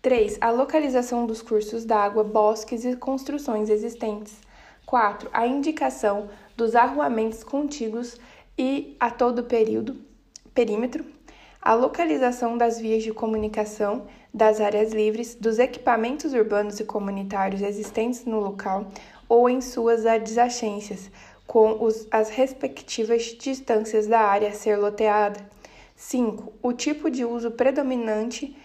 3. 0.00 0.38
A 0.40 0.50
localização 0.50 1.26
dos 1.26 1.42
cursos 1.42 1.84
d'água, 1.84 2.24
bosques 2.24 2.84
e 2.84 2.96
construções 2.96 3.68
existentes. 3.68 4.38
4. 4.86 5.28
A 5.34 5.46
indicação 5.46 6.30
dos 6.56 6.74
arruamentos 6.74 7.44
contíguos 7.44 8.18
e 8.56 8.96
a 8.98 9.10
todo 9.10 9.44
período, 9.44 9.96
perímetro 10.54 11.15
a 11.66 11.74
localização 11.74 12.56
das 12.56 12.78
vias 12.78 13.02
de 13.02 13.12
comunicação, 13.12 14.06
das 14.32 14.60
áreas 14.60 14.92
livres, 14.92 15.34
dos 15.34 15.58
equipamentos 15.58 16.32
urbanos 16.32 16.78
e 16.78 16.84
comunitários 16.84 17.60
existentes 17.60 18.24
no 18.24 18.38
local 18.38 18.86
ou 19.28 19.50
em 19.50 19.60
suas 19.60 20.06
adjacências, 20.06 21.10
com 21.44 21.82
os, 21.84 22.06
as 22.08 22.28
respectivas 22.28 23.24
distâncias 23.36 24.06
da 24.06 24.20
área 24.20 24.50
a 24.50 24.52
ser 24.52 24.76
loteada. 24.76 25.44
5. 25.96 26.52
O 26.62 26.72
tipo 26.72 27.10
de 27.10 27.24
uso 27.24 27.50
predominante 27.50 28.56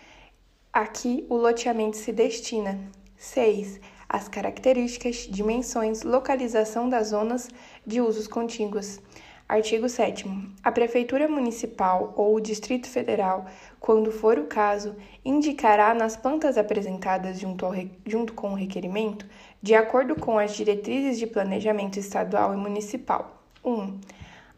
a 0.71 0.85
que 0.85 1.25
o 1.27 1.37
loteamento 1.37 1.97
se 1.97 2.11
destina. 2.11 2.79
6. 3.17 3.79
As 4.07 4.27
características, 4.27 5.27
dimensões, 5.27 6.03
localização 6.03 6.87
das 6.87 7.07
zonas 7.07 7.49
de 7.83 7.99
usos 7.99 8.27
contíguos. 8.27 8.99
Artigo 9.51 9.89
7. 9.89 10.29
A 10.63 10.71
Prefeitura 10.71 11.27
Municipal 11.27 12.13
ou 12.15 12.35
o 12.35 12.39
Distrito 12.39 12.87
Federal, 12.87 13.47
quando 13.81 14.09
for 14.09 14.39
o 14.39 14.45
caso, 14.45 14.95
indicará 15.25 15.93
nas 15.93 16.15
plantas 16.15 16.57
apresentadas 16.57 17.37
junto, 17.37 17.65
ao, 17.65 17.73
junto 18.05 18.31
com 18.31 18.53
o 18.53 18.55
requerimento, 18.55 19.25
de 19.61 19.75
acordo 19.75 20.15
com 20.15 20.39
as 20.39 20.55
diretrizes 20.55 21.19
de 21.19 21.27
planejamento 21.27 21.99
estadual 21.99 22.53
e 22.53 22.55
municipal. 22.55 23.43
1. 23.61 23.99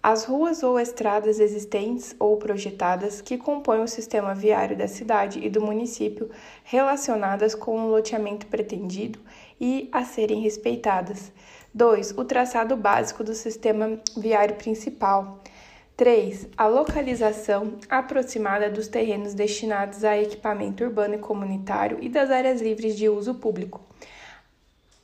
As 0.04 0.26
ruas 0.26 0.62
ou 0.62 0.80
estradas 0.80 1.40
existentes 1.40 2.16
ou 2.20 2.38
projetadas 2.38 3.20
que 3.20 3.36
compõem 3.36 3.82
o 3.82 3.88
sistema 3.88 4.36
viário 4.36 4.78
da 4.78 4.88
cidade 4.88 5.40
e 5.44 5.50
do 5.50 5.60
município 5.60 6.30
relacionadas 6.64 7.56
com 7.56 7.80
o 7.80 7.90
loteamento 7.90 8.46
pretendido 8.46 9.18
e 9.60 9.90
a 9.92 10.06
serem 10.06 10.42
respeitadas. 10.42 11.32
2. 11.74 12.12
O 12.18 12.24
traçado 12.24 12.77
básico 12.77 13.24
do 13.24 13.34
sistema 13.34 14.00
viário 14.15 14.56
principal. 14.56 15.42
3. 15.98 16.48
A 16.56 16.68
localização 16.68 17.80
aproximada 17.89 18.70
dos 18.70 18.88
terrenos 18.88 19.34
destinados 19.34 20.03
a 20.03 20.15
equipamento 20.15 20.84
urbano 20.84 21.15
e 21.15 21.20
comunitário 21.20 21.98
e 22.00 22.10
das 22.10 22.30
áreas 22.30 22.62
livres 22.62 22.96
de 22.96 23.10
uso 23.10 23.34
público. 23.36 23.82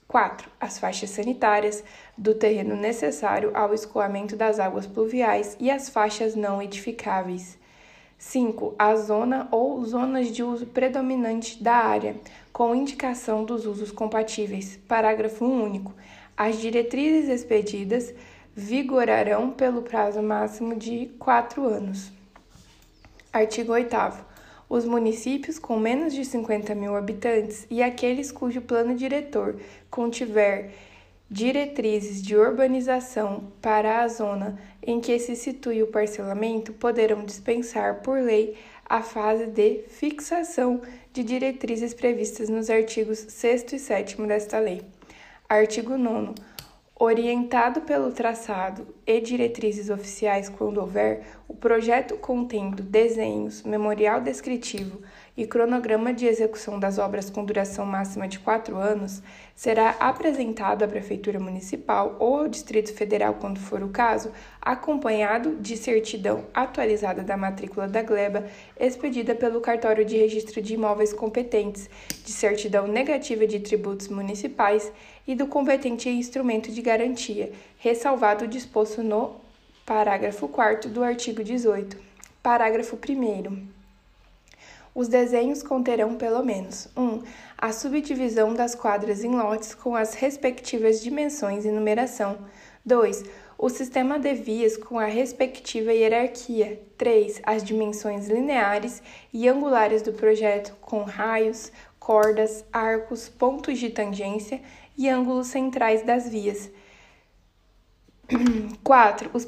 4. 0.07 0.47
As 0.59 0.77
faixas 0.77 1.09
sanitárias 1.09 1.83
do 2.15 2.35
terreno 2.35 2.75
necessário 2.75 3.51
ao 3.55 3.73
escoamento 3.73 4.35
das 4.35 4.59
águas 4.59 4.85
pluviais 4.85 5.57
e 5.59 5.71
as 5.71 5.89
faixas 5.89 6.35
não 6.35 6.61
edificáveis. 6.61 7.57
5. 8.19 8.75
A 8.77 8.95
zona 8.95 9.47
ou 9.49 9.83
zonas 9.85 10.27
de 10.27 10.43
uso 10.43 10.67
predominante 10.67 11.63
da 11.63 11.75
área, 11.75 12.15
com 12.51 12.75
indicação 12.75 13.45
dos 13.45 13.65
usos 13.65 13.91
compatíveis. 13.91 14.77
Parágrafo 14.88 15.45
único. 15.45 15.93
As 16.39 16.58
diretrizes 16.58 17.27
expedidas 17.27 18.13
vigorarão 18.55 19.51
pelo 19.51 19.81
prazo 19.81 20.24
máximo 20.24 20.74
de 20.74 21.12
quatro 21.19 21.67
anos. 21.67 22.13
Artigo 23.34 23.74
8. 23.74 23.93
Os 24.69 24.86
municípios 24.86 25.60
com 25.60 25.77
menos 25.77 26.13
de 26.13 26.24
50 26.24 26.74
mil 26.75 26.96
habitantes 26.96 27.67
e 27.69 27.84
aqueles 27.84 28.31
cujo 28.31 28.62
plano 28.62 28.96
diretor 28.96 29.60
contiver 29.91 30.72
diretrizes 31.29 32.22
de 32.22 32.38
urbanização 32.38 33.51
para 33.62 34.01
a 34.01 34.08
zona 34.08 34.58
em 34.81 35.01
que 35.01 35.19
se 35.19 35.36
situe 35.36 35.84
o 35.84 35.88
parcelamento 35.88 36.72
poderão 36.72 37.25
dispensar 37.25 37.96
por 37.96 38.17
lei 38.17 38.55
a 38.86 39.01
fase 39.01 39.46
de 39.48 39.81
fixação 39.89 40.79
de 41.12 41.22
diretrizes 41.22 41.93
previstas 41.93 42.48
nos 42.48 42.69
artigos 42.69 43.19
6 43.27 43.74
e 43.74 43.79
7 43.79 44.15
desta 44.22 44.58
lei. 44.58 44.99
Artigo 45.51 45.98
9. 45.98 46.36
Orientado 46.94 47.82
pelo 47.82 48.12
traçado 48.12 48.94
e 49.08 49.20
diretrizes 49.20 49.89
oficiais, 49.89 50.48
quando 50.48 50.79
houver, 50.79 51.24
o 51.48 51.56
projeto 51.56 52.15
contendo 52.18 52.84
desenhos, 52.84 53.63
memorial 53.63 54.22
descritivo, 54.22 55.01
e 55.39 55.48
cronograma 55.48 56.13
de 56.13 56.25
execução 56.25 56.77
das 56.77 56.98
obras 56.98 57.29
com 57.29 57.46
duração 57.46 57.86
máxima 57.86 58.27
de 58.27 58.38
quatro 58.39 58.75
anos 58.75 59.24
será 59.56 59.91
apresentado 59.91 60.84
à 60.84 60.88
Prefeitura 60.88 61.39
Municipal 61.39 62.18
ou 62.20 62.39
ao 62.39 62.48
Distrito 62.50 62.94
Federal, 62.94 63.36
quando 63.36 63.58
for 63.58 63.82
o 63.82 63.88
caso, 63.88 64.34
acompanhado 64.62 65.56
de 65.56 65.77
certidão 65.77 66.44
atualizada 66.53 67.24
da 67.24 67.38
matrícula 67.38 67.88
da 67.88 68.03
gleba, 68.03 68.48
expedida 68.77 69.34
pelo 69.34 69.62
Cartório 69.62 70.03
de 70.03 70.18
Registro 70.18 70.62
de 70.62 70.74
Imóveis 70.74 71.13
competentes, 71.13 71.89
de 72.25 72.32
certidão 72.34 72.86
negativa 72.86 73.48
de 73.48 73.62
tributos 73.62 74.10
municipais 74.10 74.91
e 75.29 75.36
do 75.36 75.45
competente 75.45 76.09
instrumento 76.09 76.71
de 76.71 76.81
garantia, 76.81 77.51
ressalvado 77.77 78.45
o 78.45 78.48
disposto 78.48 79.03
no 79.03 79.36
parágrafo 79.86 80.48
4 80.48 80.89
do 80.89 81.03
artigo 81.03 81.43
18. 81.43 81.95
Parágrafo 82.41 82.98
1. 82.98 83.67
Os 84.95 85.07
desenhos 85.07 85.62
conterão 85.62 86.15
pelo 86.15 86.43
menos 86.43 86.88
1. 86.98 87.01
Um, 87.03 87.24
a 87.55 87.71
subdivisão 87.71 88.55
das 88.55 88.74
quadras 88.74 89.24
em 89.24 89.36
lotes 89.36 89.75
com 89.75 89.95
as 89.95 90.15
respectivas 90.15 91.00
dimensões 91.00 91.63
e 91.63 91.69
numeração. 91.69 92.39
2. 92.83 93.24
o 93.55 93.69
sistema 93.69 94.17
de 94.17 94.33
vias 94.33 94.77
com 94.77 94.98
a 94.98 95.05
respectiva 95.05 95.93
hierarquia. 95.93 96.81
3. 96.98 97.41
As 97.43 97.63
dimensões 97.63 98.27
lineares 98.27 99.03
e 99.31 99.48
angulares 99.48 100.01
do 100.01 100.12
projeto 100.12 100.75
com 100.81 101.03
raios, 101.03 101.71
cordas, 102.00 102.65
arcos, 102.74 103.29
pontos 103.29 103.77
de 103.77 103.91
tangência 103.91 104.59
e 105.00 105.08
ângulos 105.10 105.48
centrais 105.48 106.03
das 106.03 106.27
vias. 106.27 106.70
4. 108.84 109.32
Os, 109.34 109.48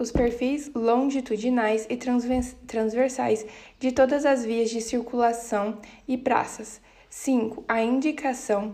os 0.00 0.10
perfis 0.10 0.70
longitudinais 0.74 1.86
e 1.88 1.96
transversais 1.96 3.46
de 3.78 3.92
todas 3.92 4.26
as 4.26 4.44
vias 4.44 4.70
de 4.70 4.80
circulação 4.80 5.78
e 6.06 6.18
praças. 6.18 6.80
5. 7.08 7.64
A 7.68 7.80
indicação 7.80 8.72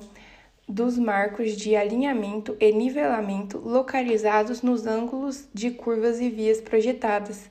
dos 0.66 0.98
marcos 0.98 1.52
de 1.52 1.76
alinhamento 1.76 2.56
e 2.58 2.72
nivelamento 2.72 3.58
localizados 3.58 4.62
nos 4.62 4.86
ângulos 4.86 5.46
de 5.52 5.70
curvas 5.70 6.20
e 6.20 6.30
vias 6.30 6.60
projetadas. 6.60 7.50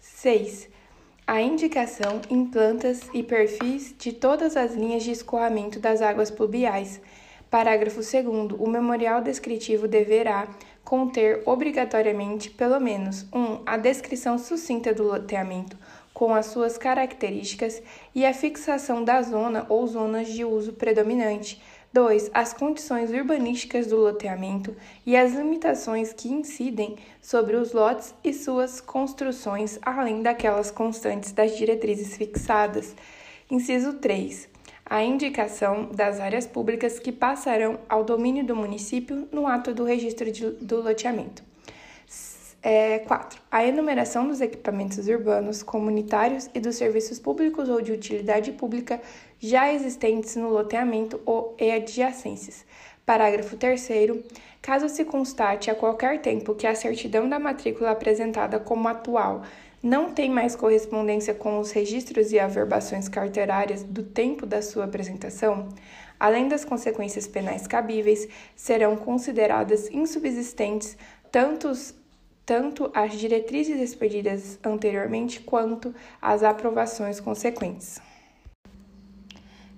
6. 0.00 0.68
A 1.26 1.40
indicação 1.40 2.20
em 2.28 2.44
plantas 2.44 3.02
e 3.14 3.22
perfis 3.22 3.94
de 3.96 4.12
todas 4.12 4.56
as 4.56 4.74
linhas 4.74 5.02
de 5.02 5.12
escoamento 5.12 5.78
das 5.78 6.02
águas 6.02 6.30
pluviais. 6.30 7.00
Parágrafo 7.52 8.00
2. 8.00 8.58
O 8.58 8.66
memorial 8.66 9.20
descritivo 9.20 9.86
deverá 9.86 10.48
conter 10.82 11.42
obrigatoriamente 11.44 12.48
pelo 12.48 12.80
menos 12.80 13.26
1. 13.30 13.38
Um, 13.38 13.60
a 13.66 13.76
descrição 13.76 14.38
sucinta 14.38 14.94
do 14.94 15.02
loteamento 15.02 15.76
com 16.14 16.34
as 16.34 16.46
suas 16.46 16.78
características 16.78 17.82
e 18.14 18.24
a 18.24 18.32
fixação 18.32 19.04
da 19.04 19.20
zona 19.20 19.66
ou 19.68 19.86
zonas 19.86 20.28
de 20.28 20.46
uso 20.46 20.72
predominante. 20.72 21.60
2. 21.92 22.30
As 22.32 22.54
condições 22.54 23.10
urbanísticas 23.10 23.86
do 23.86 23.98
loteamento 23.98 24.74
e 25.04 25.14
as 25.14 25.34
limitações 25.34 26.10
que 26.10 26.32
incidem 26.32 26.96
sobre 27.20 27.56
os 27.56 27.74
lotes 27.74 28.14
e 28.24 28.32
suas 28.32 28.80
construções, 28.80 29.78
além 29.82 30.22
daquelas 30.22 30.70
constantes 30.70 31.32
das 31.32 31.54
diretrizes 31.54 32.16
fixadas. 32.16 32.96
Inciso 33.50 33.92
3 33.98 34.51
a 34.84 35.02
indicação 35.02 35.86
das 35.92 36.20
áreas 36.20 36.46
públicas 36.46 36.98
que 36.98 37.12
passarão 37.12 37.78
ao 37.88 38.04
domínio 38.04 38.44
do 38.44 38.54
município 38.54 39.28
no 39.32 39.46
ato 39.46 39.72
do 39.72 39.84
registro 39.84 40.30
de, 40.30 40.50
do 40.50 40.82
loteamento. 40.82 41.42
É, 42.62 43.00
4. 43.00 43.40
A 43.50 43.66
enumeração 43.66 44.28
dos 44.28 44.40
equipamentos 44.40 45.08
urbanos, 45.08 45.64
comunitários 45.64 46.48
e 46.54 46.60
dos 46.60 46.76
serviços 46.76 47.18
públicos 47.18 47.68
ou 47.68 47.82
de 47.82 47.90
utilidade 47.90 48.52
pública 48.52 49.00
já 49.40 49.72
existentes 49.72 50.36
no 50.36 50.48
loteamento 50.48 51.20
ou 51.26 51.56
e 51.58 51.72
adjacências. 51.72 52.64
Parágrafo 53.04 53.56
3. 53.56 53.88
Caso 54.60 54.88
se 54.88 55.04
constate 55.04 55.72
a 55.72 55.74
qualquer 55.74 56.20
tempo 56.20 56.54
que 56.54 56.68
a 56.68 56.74
certidão 56.74 57.28
da 57.28 57.40
matrícula 57.40 57.90
apresentada 57.90 58.60
como 58.60 58.86
atual 58.86 59.42
não 59.82 60.12
tem 60.12 60.30
mais 60.30 60.54
correspondência 60.54 61.34
com 61.34 61.58
os 61.58 61.72
registros 61.72 62.30
e 62.30 62.38
averbações 62.38 63.08
carterárias 63.08 63.82
do 63.82 64.02
tempo 64.02 64.46
da 64.46 64.62
sua 64.62 64.84
apresentação, 64.84 65.68
além 66.20 66.46
das 66.46 66.64
consequências 66.64 67.26
penais 67.26 67.66
cabíveis, 67.66 68.28
serão 68.54 68.96
consideradas 68.96 69.90
insubsistentes 69.90 70.96
tantos, 71.32 71.94
tanto 72.46 72.90
as 72.94 73.18
diretrizes 73.18 73.80
expedidas 73.80 74.58
anteriormente 74.62 75.40
quanto 75.40 75.92
as 76.20 76.44
aprovações 76.44 77.18
consequentes. 77.18 78.00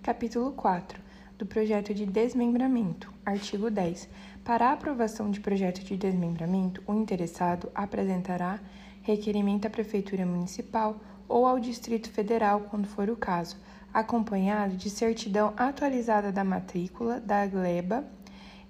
Capítulo 0.03 0.53
4 0.53 1.05
do 1.39 1.47
projeto 1.47 1.93
de 1.93 2.07
desmembramento. 2.07 3.13
Artigo 3.25 3.71
10. 3.71 4.09
Para 4.45 4.69
a 4.69 4.73
aprovação 4.75 5.31
de 5.31 5.41
projeto 5.41 5.83
de 5.83 5.97
desmembramento, 5.97 6.83
o 6.87 6.93
interessado 6.93 7.71
apresentará 7.75 8.61
requerimento 9.01 9.67
à 9.67 9.71
Prefeitura 9.71 10.27
Municipal 10.27 11.01
ou 11.27 11.47
ao 11.47 11.59
Distrito 11.59 12.11
Federal, 12.11 12.61
quando 12.69 12.87
for 12.87 13.09
o 13.09 13.17
caso, 13.17 13.57
acompanhado 13.93 14.77
de 14.77 14.91
certidão 14.91 15.55
atualizada 15.57 16.31
da 16.31 16.45
matrícula 16.45 17.19
da 17.21 17.47
gleba, 17.47 18.05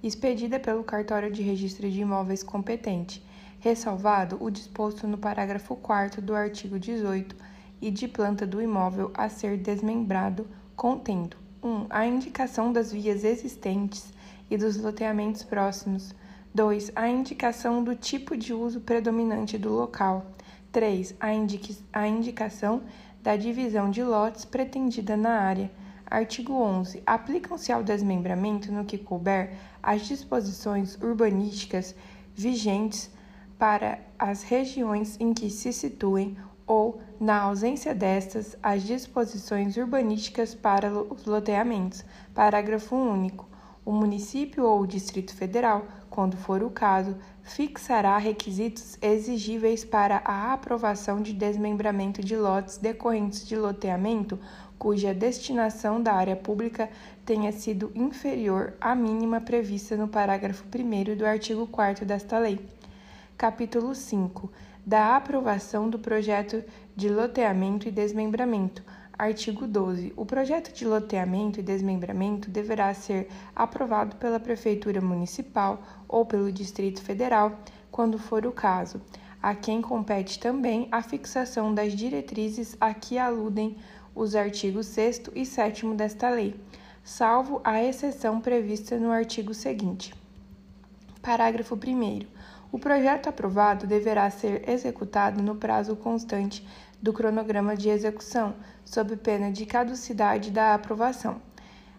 expedida 0.00 0.60
pelo 0.60 0.84
cartório 0.84 1.32
de 1.32 1.42
registro 1.42 1.90
de 1.90 2.02
imóveis 2.02 2.44
competente, 2.44 3.20
ressalvado 3.58 4.38
o 4.40 4.50
disposto 4.50 5.08
no 5.08 5.18
parágrafo 5.18 5.74
4 5.74 6.22
do 6.22 6.36
artigo 6.36 6.78
18 6.78 7.34
e 7.82 7.90
de 7.90 8.06
planta 8.06 8.46
do 8.46 8.62
imóvel 8.62 9.10
a 9.12 9.28
ser 9.28 9.56
desmembrado, 9.56 10.46
contendo 10.76 11.36
1. 11.60 11.68
Um, 11.68 11.86
a 11.90 12.06
indicação 12.06 12.72
das 12.72 12.92
vias 12.92 13.24
existentes 13.24 14.13
e 14.50 14.56
dos 14.56 14.76
loteamentos 14.76 15.42
próximos, 15.42 16.14
2. 16.54 16.92
A 16.94 17.08
indicação 17.08 17.82
do 17.82 17.96
tipo 17.96 18.36
de 18.36 18.54
uso 18.54 18.80
predominante 18.80 19.58
do 19.58 19.70
local. 19.72 20.26
3. 20.70 21.14
A, 21.18 21.32
indique, 21.32 21.76
a 21.92 22.06
indicação 22.06 22.82
da 23.22 23.36
divisão 23.36 23.90
de 23.90 24.02
lotes 24.02 24.44
pretendida 24.44 25.16
na 25.16 25.40
área. 25.40 25.70
Artigo 26.06 26.52
11. 26.52 27.02
Aplicam-se 27.06 27.72
ao 27.72 27.82
desmembramento, 27.82 28.70
no 28.70 28.84
que 28.84 28.98
couber, 28.98 29.54
as 29.82 30.02
disposições 30.06 30.96
urbanísticas 31.02 31.94
vigentes 32.34 33.10
para 33.58 33.98
as 34.18 34.42
regiões 34.42 35.16
em 35.18 35.32
que 35.32 35.50
se 35.50 35.72
situem 35.72 36.36
ou, 36.66 37.00
na 37.18 37.40
ausência 37.40 37.94
destas, 37.94 38.56
as 38.62 38.82
disposições 38.82 39.76
urbanísticas 39.76 40.54
para 40.54 40.92
os 40.92 41.24
loteamentos. 41.24 42.04
Parágrafo 42.34 42.94
único. 42.94 43.48
O 43.84 43.92
município 43.92 44.64
ou 44.64 44.80
o 44.80 44.86
Distrito 44.86 45.34
Federal 45.34 45.86
quando 46.14 46.36
for 46.36 46.62
o 46.62 46.70
caso, 46.70 47.16
fixará 47.42 48.16
requisitos 48.18 48.96
exigíveis 49.02 49.84
para 49.84 50.22
a 50.24 50.52
aprovação 50.52 51.20
de 51.20 51.32
desmembramento 51.32 52.22
de 52.22 52.36
lotes 52.36 52.76
decorrentes 52.76 53.44
de 53.44 53.56
loteamento 53.56 54.38
cuja 54.78 55.12
destinação 55.12 56.00
da 56.00 56.12
área 56.12 56.36
pública 56.36 56.88
tenha 57.26 57.50
sido 57.50 57.90
inferior 57.96 58.74
à 58.80 58.94
mínima 58.94 59.40
prevista 59.40 59.96
no 59.96 60.06
parágrafo 60.06 60.64
1 60.72 61.16
do 61.16 61.26
artigo 61.26 61.66
4 61.66 62.06
desta 62.06 62.38
lei. 62.38 62.64
Capítulo 63.36 63.92
5 63.92 64.52
da 64.86 65.16
aprovação 65.16 65.90
do 65.90 65.98
projeto 65.98 66.62
de 66.94 67.08
loteamento 67.08 67.88
e 67.88 67.90
desmembramento 67.90 68.84
Artigo 69.16 69.64
12. 69.68 70.12
O 70.16 70.26
projeto 70.26 70.72
de 70.72 70.84
loteamento 70.84 71.60
e 71.60 71.62
desmembramento 71.62 72.50
deverá 72.50 72.92
ser 72.92 73.28
aprovado 73.54 74.16
pela 74.16 74.40
Prefeitura 74.40 75.00
Municipal 75.00 75.80
ou 76.08 76.26
pelo 76.26 76.50
Distrito 76.50 77.00
Federal, 77.00 77.56
quando 77.92 78.18
for 78.18 78.44
o 78.44 78.50
caso, 78.50 79.00
a 79.40 79.54
quem 79.54 79.80
compete 79.80 80.40
também 80.40 80.88
a 80.90 81.00
fixação 81.00 81.72
das 81.72 81.92
diretrizes 81.92 82.76
a 82.80 82.92
que 82.92 83.16
aludem 83.16 83.76
os 84.16 84.34
artigos 84.34 84.86
6 84.86 85.30
e 85.36 85.46
7 85.46 85.86
desta 85.94 86.28
lei, 86.28 86.56
salvo 87.04 87.60
a 87.62 87.80
exceção 87.80 88.40
prevista 88.40 88.98
no 88.98 89.12
artigo 89.12 89.54
seguinte. 89.54 90.12
Parágrafo 91.22 91.76
1. 91.76 92.26
O 92.72 92.78
projeto 92.80 93.28
aprovado 93.28 93.86
deverá 93.86 94.28
ser 94.28 94.68
executado 94.68 95.40
no 95.40 95.54
prazo 95.54 95.94
constante 95.94 96.66
do 97.04 97.12
cronograma 97.12 97.76
de 97.76 97.90
execução, 97.90 98.54
sob 98.82 99.14
pena 99.18 99.52
de 99.52 99.66
caducidade 99.66 100.50
da 100.50 100.72
aprovação. 100.72 101.36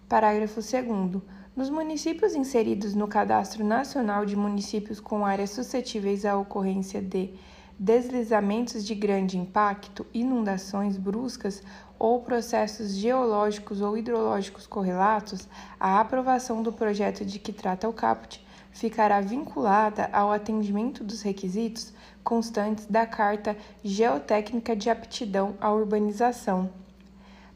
Parágrafo 0.09 0.55
2. 0.55 1.21
Nos 1.55 1.69
municípios 1.69 2.33
inseridos 2.33 2.95
no 2.95 3.07
Cadastro 3.07 3.63
Nacional 3.63 4.25
de 4.25 4.35
Municípios 4.35 4.99
com 4.99 5.23
áreas 5.23 5.51
suscetíveis 5.51 6.25
à 6.25 6.35
ocorrência 6.35 7.03
de 7.03 7.35
deslizamentos 7.77 8.83
de 8.83 8.95
grande 8.95 9.37
impacto, 9.37 10.07
inundações 10.11 10.97
bruscas 10.97 11.61
ou 11.99 12.23
processos 12.23 12.95
geológicos 12.95 13.81
ou 13.81 13.95
hidrológicos 13.95 14.65
correlatos, 14.65 15.47
a 15.79 15.99
aprovação 15.99 16.63
do 16.63 16.73
projeto 16.73 17.23
de 17.23 17.37
que 17.37 17.53
trata 17.53 17.87
o 17.87 17.93
caput 17.93 18.43
ficará 18.75 19.21
vinculada 19.21 20.09
ao 20.11 20.33
atendimento 20.33 21.01
dos 21.01 21.21
requisitos 21.21 21.93
constantes 22.21 22.85
da 22.85 23.05
Carta 23.05 23.55
Geotécnica 23.81 24.75
de 24.75 24.89
Aptidão 24.89 25.55
à 25.61 25.71
Urbanização. 25.71 26.69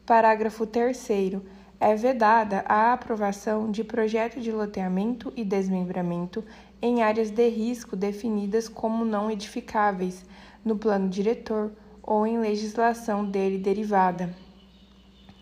Parágrafo 0.06 0.66
3. 0.66 1.08
É 1.78 1.94
vedada 1.94 2.64
a 2.66 2.94
aprovação 2.94 3.70
de 3.70 3.84
projeto 3.84 4.40
de 4.40 4.50
loteamento 4.50 5.30
e 5.36 5.44
desmembramento 5.44 6.42
em 6.80 7.02
áreas 7.02 7.30
de 7.30 7.48
risco 7.50 7.94
definidas 7.94 8.66
como 8.66 9.04
não 9.04 9.30
edificáveis 9.30 10.24
no 10.64 10.78
plano 10.78 11.10
diretor 11.10 11.70
ou 12.02 12.26
em 12.26 12.38
legislação 12.38 13.26
dele 13.26 13.58
derivada. 13.58 14.34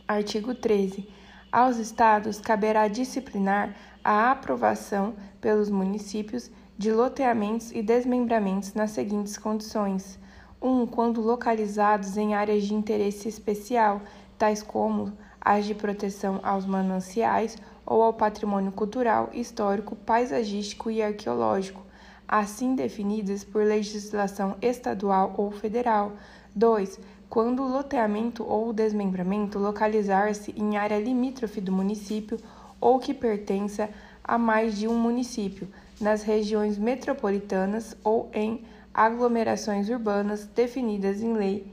Artigo 0.08 0.56
13. 0.56 1.08
Aos 1.52 1.76
Estados 1.76 2.40
caberá 2.40 2.88
disciplinar 2.88 3.74
a 4.10 4.30
aprovação 4.30 5.12
pelos 5.38 5.68
municípios 5.68 6.50
de 6.78 6.90
loteamentos 6.90 7.70
e 7.72 7.82
desmembramentos 7.82 8.72
nas 8.72 8.92
seguintes 8.92 9.36
condições: 9.36 10.18
1. 10.62 10.66
Um, 10.66 10.86
quando 10.86 11.20
localizados 11.20 12.16
em 12.16 12.34
áreas 12.34 12.62
de 12.62 12.72
interesse 12.72 13.28
especial, 13.28 14.00
tais 14.38 14.62
como 14.62 15.12
as 15.38 15.66
de 15.66 15.74
proteção 15.74 16.40
aos 16.42 16.64
mananciais 16.64 17.58
ou 17.84 18.02
ao 18.02 18.14
patrimônio 18.14 18.72
cultural, 18.72 19.28
histórico, 19.34 19.94
paisagístico 19.94 20.90
e 20.90 21.02
arqueológico, 21.02 21.84
assim 22.26 22.74
definidas 22.74 23.44
por 23.44 23.62
legislação 23.62 24.56
estadual 24.62 25.34
ou 25.36 25.50
federal. 25.50 26.12
2. 26.56 26.98
Quando 27.28 27.62
o 27.62 27.68
loteamento 27.68 28.42
ou 28.42 28.72
desmembramento 28.72 29.58
localizar-se 29.58 30.54
em 30.56 30.78
área 30.78 30.98
limítrofe 30.98 31.60
do 31.60 31.70
município 31.70 32.38
ou 32.80 32.98
que 32.98 33.14
pertença 33.14 33.88
a 34.22 34.36
mais 34.36 34.76
de 34.76 34.86
um 34.86 34.98
município, 34.98 35.68
nas 36.00 36.22
regiões 36.22 36.78
metropolitanas 36.78 37.96
ou 38.04 38.30
em 38.32 38.64
aglomerações 38.92 39.88
urbanas 39.88 40.46
definidas 40.46 41.22
em 41.22 41.32
lei 41.32 41.66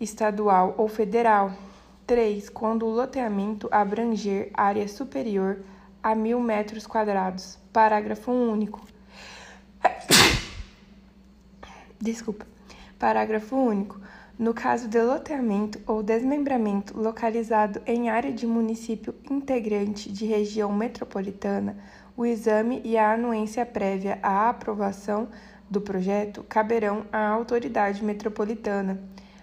estadual 0.00 0.74
ou 0.76 0.88
federal. 0.88 1.52
3. 2.06 2.48
Quando 2.48 2.86
o 2.86 2.90
loteamento 2.90 3.68
abranger 3.70 4.50
área 4.54 4.88
superior 4.88 5.58
a 6.02 6.14
mil 6.14 6.40
metros 6.40 6.86
quadrados. 6.86 7.58
Parágrafo 7.72 8.32
único. 8.32 8.80
Desculpa. 12.00 12.46
Parágrafo 12.98 13.56
único. 13.56 14.00
No 14.38 14.54
caso 14.54 14.86
de 14.86 15.02
loteamento 15.02 15.80
ou 15.84 16.00
desmembramento 16.00 16.96
localizado 16.96 17.82
em 17.84 18.08
área 18.08 18.32
de 18.32 18.46
município 18.46 19.12
integrante 19.28 20.12
de 20.12 20.26
região 20.26 20.72
metropolitana, 20.72 21.76
o 22.16 22.24
exame 22.24 22.80
e 22.84 22.96
a 22.96 23.14
anuência 23.14 23.66
prévia 23.66 24.16
à 24.22 24.48
aprovação 24.48 25.28
do 25.68 25.80
projeto 25.80 26.44
caberão 26.44 27.04
à 27.12 27.26
autoridade 27.30 28.04
metropolitana. 28.04 29.02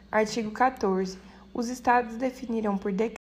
Artigo 0.09 0.51
14. 0.51 1.17
Os 1.53 1.67
estados 1.67 2.15
definirão 2.15 2.77
por 2.77 2.93
decreto 2.93 3.19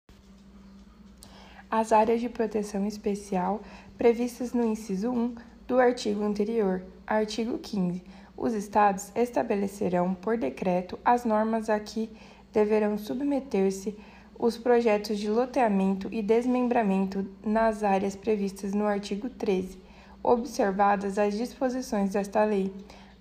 as 1.70 1.92
áreas 1.92 2.20
de 2.20 2.30
proteção 2.30 2.88
especial 2.88 3.62
previstas 3.96 4.54
no 4.54 4.66
inciso 4.66 5.12
1 5.12 5.36
do 5.68 5.80
artigo 5.80 6.24
anterior. 6.24 6.82
Artigo 7.06 7.60
15. 7.60 8.04
Os 8.40 8.54
estados 8.54 9.12
estabelecerão 9.16 10.14
por 10.14 10.38
decreto 10.38 10.98
as 11.04 11.26
normas 11.26 11.70
a 11.70 11.78
que 11.78 12.10
deverão 12.54 12.98
submeter-se 12.98 13.98
os 14.40 14.58
projetos 14.58 15.20
de 15.20 15.30
loteamento 15.30 16.08
e 16.10 16.22
desmembramento 16.22 17.30
nas 17.46 17.84
áreas 17.84 18.16
previstas 18.16 18.74
no 18.74 18.86
artigo 18.86 19.30
13, 19.30 19.78
observadas 20.24 21.20
as 21.20 21.38
disposições 21.38 22.12
desta 22.12 22.46
lei. 22.46 22.74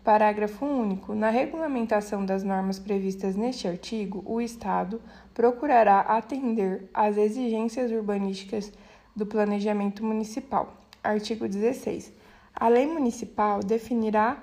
Parágrafo 0.05 0.65
único. 0.65 1.17
Na 1.17 1.31
regulamentação 1.31 2.25
das 2.25 2.45
normas 2.45 2.79
previstas 2.79 3.35
neste 3.35 3.67
artigo, 3.67 4.23
o 4.25 4.41
Estado 4.41 5.03
procurará 5.35 5.99
atender 6.03 6.89
às 6.95 7.17
exigências 7.17 7.91
urbanísticas 7.91 8.73
do 9.17 9.27
planejamento 9.27 10.05
municipal. 10.05 10.75
Artigo 11.03 11.49
16. 11.49 12.13
A 12.55 12.69
lei 12.69 12.87
municipal 12.87 13.61
definirá 13.61 14.41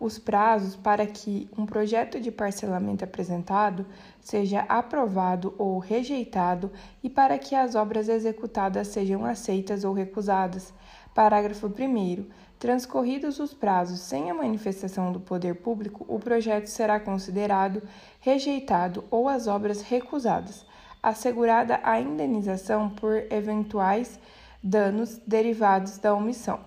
os 0.00 0.18
prazos 0.18 0.76
para 0.76 1.06
que 1.06 1.48
um 1.56 1.66
projeto 1.66 2.20
de 2.20 2.30
parcelamento 2.30 3.04
apresentado 3.04 3.86
seja 4.20 4.60
aprovado 4.68 5.54
ou 5.58 5.78
rejeitado 5.78 6.70
e 7.02 7.10
para 7.10 7.38
que 7.38 7.54
as 7.54 7.74
obras 7.74 8.08
executadas 8.08 8.88
sejam 8.88 9.24
aceitas 9.24 9.84
ou 9.84 9.92
recusadas. 9.92 10.72
Parágrafo 11.14 11.66
1. 11.66 12.26
Transcorridos 12.58 13.38
os 13.38 13.54
prazos 13.54 14.00
sem 14.00 14.30
a 14.30 14.34
manifestação 14.34 15.12
do 15.12 15.20
poder 15.20 15.54
público, 15.54 16.04
o 16.08 16.18
projeto 16.18 16.66
será 16.66 16.98
considerado 16.98 17.82
rejeitado 18.20 19.04
ou 19.10 19.28
as 19.28 19.46
obras 19.46 19.80
recusadas, 19.82 20.66
assegurada 21.02 21.80
a 21.84 22.00
indenização 22.00 22.90
por 22.90 23.14
eventuais 23.32 24.18
danos 24.62 25.20
derivados 25.26 25.98
da 25.98 26.12
omissão. 26.14 26.60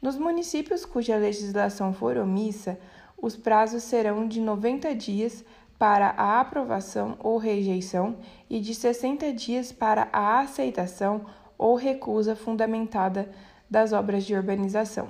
Nos 0.00 0.16
municípios 0.16 0.84
cuja 0.84 1.16
legislação 1.16 1.92
for 1.92 2.16
omissa, 2.16 2.78
os 3.20 3.36
prazos 3.36 3.82
serão 3.82 4.26
de 4.26 4.40
90 4.40 4.94
dias 4.94 5.44
para 5.78 6.10
a 6.16 6.40
aprovação 6.40 7.16
ou 7.20 7.36
rejeição 7.36 8.16
e 8.48 8.60
de 8.60 8.74
60 8.74 9.32
dias 9.32 9.72
para 9.72 10.08
a 10.12 10.40
aceitação 10.40 11.26
ou 11.56 11.74
recusa 11.74 12.34
fundamentada 12.34 13.30
das 13.68 13.92
obras 13.92 14.24
de 14.24 14.34
urbanização. 14.34 15.08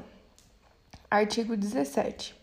Artigo 1.08 1.56
17. 1.56 2.34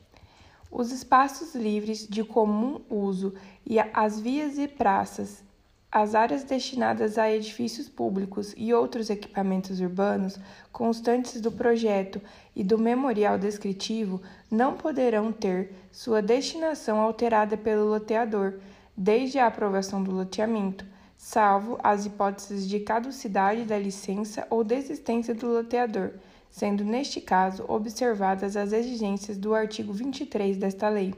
Os 0.72 0.92
espaços 0.92 1.56
livres 1.56 2.08
de 2.08 2.24
comum 2.24 2.82
uso 2.90 3.34
e 3.66 3.78
as 3.80 4.20
vias 4.20 4.58
e 4.58 4.68
praças, 4.68 5.44
as 5.92 6.16
áreas 6.16 6.44
destinadas 6.44 7.18
a 7.18 7.32
edifícios 7.32 7.88
públicos 7.88 8.54
e 8.58 8.74
outros 8.74 9.10
equipamentos 9.10 9.80
urbanos 9.80 10.38
constantes 10.72 11.40
do 11.40 11.52
projeto 11.52 12.22
e 12.56 12.64
do 12.64 12.78
memorial 12.78 13.38
descritivo 13.38 14.22
não 14.52 14.76
poderão 14.76 15.32
ter 15.32 15.74
sua 15.92 16.22
destinação 16.22 17.00
alterada 17.00 17.58
pelo 17.58 17.90
loteador 17.90 18.56
desde 18.96 19.40
a 19.40 19.48
aprovação 19.48 20.04
do 20.04 20.12
loteamento, 20.12 20.86
salvo 21.18 21.80
as 21.84 22.06
hipóteses 22.06 22.68
de 22.68 22.80
caducidade 22.80 23.64
da 23.64 23.78
licença 23.78 24.46
ou 24.50 24.64
desistência 24.64 25.34
do 25.34 25.48
loteador 25.48 26.12
sendo 26.50 26.84
neste 26.84 27.22
caso 27.22 27.64
observadas 27.68 28.56
as 28.58 28.74
exigências 28.74 29.38
do 29.38 29.54
artigo 29.54 29.94
23 29.94 30.58
desta 30.58 30.90
lei. 30.90 31.14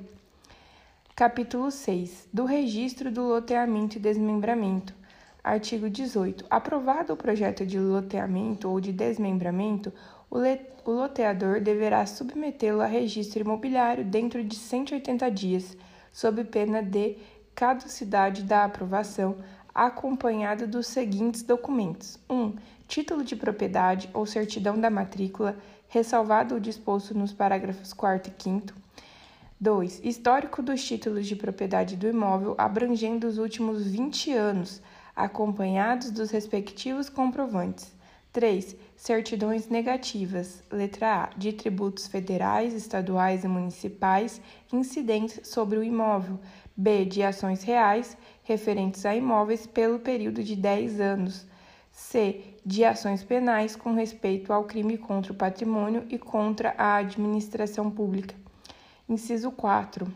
Capítulo 1.20 1.70
6 1.70 2.30
do 2.32 2.46
Registro 2.46 3.12
do 3.12 3.24
Loteamento 3.24 3.98
e 3.98 4.00
Desmembramento. 4.00 4.94
Artigo 5.44 5.90
18. 5.90 6.46
Aprovado 6.50 7.12
o 7.12 7.18
projeto 7.18 7.66
de 7.66 7.78
loteamento 7.78 8.70
ou 8.70 8.80
de 8.80 8.94
desmembramento, 8.94 9.92
o, 10.32 10.40
loteador 10.90 11.60
deverá 11.60 12.06
submetê-lo 12.06 12.80
a 12.80 12.86
registro 12.86 13.42
imobiliário 13.42 14.06
dentro 14.06 14.42
de 14.42 14.56
180 14.56 15.30
dias, 15.30 15.76
sob 16.10 16.42
pena 16.46 16.82
de 16.82 17.18
caducidade 17.54 18.44
da 18.44 18.64
aprovação, 18.64 19.40
acompanhado 19.76 20.68
dos 20.68 20.88
seguintes 20.88 21.44
documentos: 21.44 22.18
1. 22.30 22.34
Um, 22.34 22.56
título 22.88 23.26
de 23.26 23.36
propriedade 23.36 24.10
ou 24.14 24.26
certidão 24.26 24.80
da 24.80 24.90
matrícula, 24.90 25.58
ressalvado 25.90 26.56
o 26.56 26.62
disposto 26.62 27.14
nos 27.14 27.34
parágrafos 27.34 27.92
4 27.92 28.32
e 28.32 28.42
5. 28.42 28.89
2. 29.62 30.00
Histórico 30.06 30.62
dos 30.62 30.82
títulos 30.82 31.28
de 31.28 31.36
propriedade 31.36 31.98
do 31.98 32.08
imóvel 32.08 32.56
abrangendo 32.58 33.28
os 33.28 33.38
últimos 33.38 33.86
20 33.86 34.32
anos, 34.32 34.82
acompanhados 35.14 36.12
dos 36.12 36.32
respectivos 36.32 37.10
comprovantes. 37.10 37.94
3. 38.32 38.78
Certidões 38.96 39.68
negativas, 39.68 40.64
letra 40.72 41.24
A, 41.24 41.38
de 41.38 41.52
tributos 41.52 42.08
federais, 42.08 42.74
estaduais 42.74 43.44
e 43.44 43.50
municipais 43.50 44.40
incidentes 44.72 45.42
sobre 45.50 45.78
o 45.78 45.84
imóvel. 45.84 46.40
B. 46.78 47.04
De 47.04 47.22
ações 47.22 47.62
reais 47.62 48.16
referentes 48.44 49.06
a 49.06 49.14
imóveis 49.14 49.68
pelo 49.68 50.00
período 50.00 50.42
de 50.42 50.56
10 50.56 51.02
anos. 51.02 51.46
C. 51.92 52.56
De 52.66 52.86
ações 52.86 53.26
penais 53.26 53.76
com 53.76 53.94
respeito 53.94 54.54
ao 54.54 54.64
crime 54.64 54.98
contra 54.98 55.34
o 55.34 55.36
patrimônio 55.36 56.06
e 56.10 56.18
contra 56.18 56.74
a 56.78 56.96
administração 56.96 57.92
pública. 57.92 58.39
Inciso 59.10 59.52
4. 59.52 60.08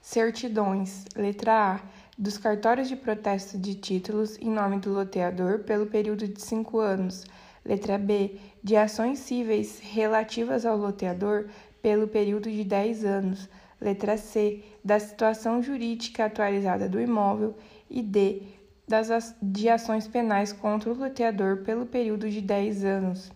Certidões. 0.00 1.04
Letra 1.14 1.74
A. 1.74 1.80
Dos 2.16 2.38
cartórios 2.38 2.88
de 2.88 2.96
protesto 2.96 3.58
de 3.58 3.74
títulos 3.74 4.38
em 4.38 4.50
nome 4.50 4.78
do 4.78 4.90
loteador 4.90 5.58
pelo 5.58 5.84
período 5.84 6.26
de 6.26 6.40
5 6.40 6.78
anos. 6.78 7.26
Letra 7.62 7.98
B. 7.98 8.36
De 8.64 8.74
ações 8.74 9.18
cíveis 9.18 9.80
relativas 9.80 10.64
ao 10.64 10.78
loteador 10.78 11.50
pelo 11.82 12.08
período 12.08 12.50
de 12.50 12.64
10 12.64 13.04
anos. 13.04 13.50
Letra 13.78 14.16
C. 14.16 14.64
Da 14.82 14.98
situação 14.98 15.62
jurídica 15.62 16.24
atualizada 16.24 16.88
do 16.88 16.98
imóvel. 16.98 17.54
E 17.90 18.00
D 18.00 18.44
das, 18.88 19.36
de 19.42 19.68
ações 19.68 20.08
penais 20.08 20.54
contra 20.54 20.90
o 20.90 20.96
loteador 20.96 21.58
pelo 21.58 21.84
período 21.84 22.30
de 22.30 22.40
10 22.40 22.82
anos. 22.82 23.30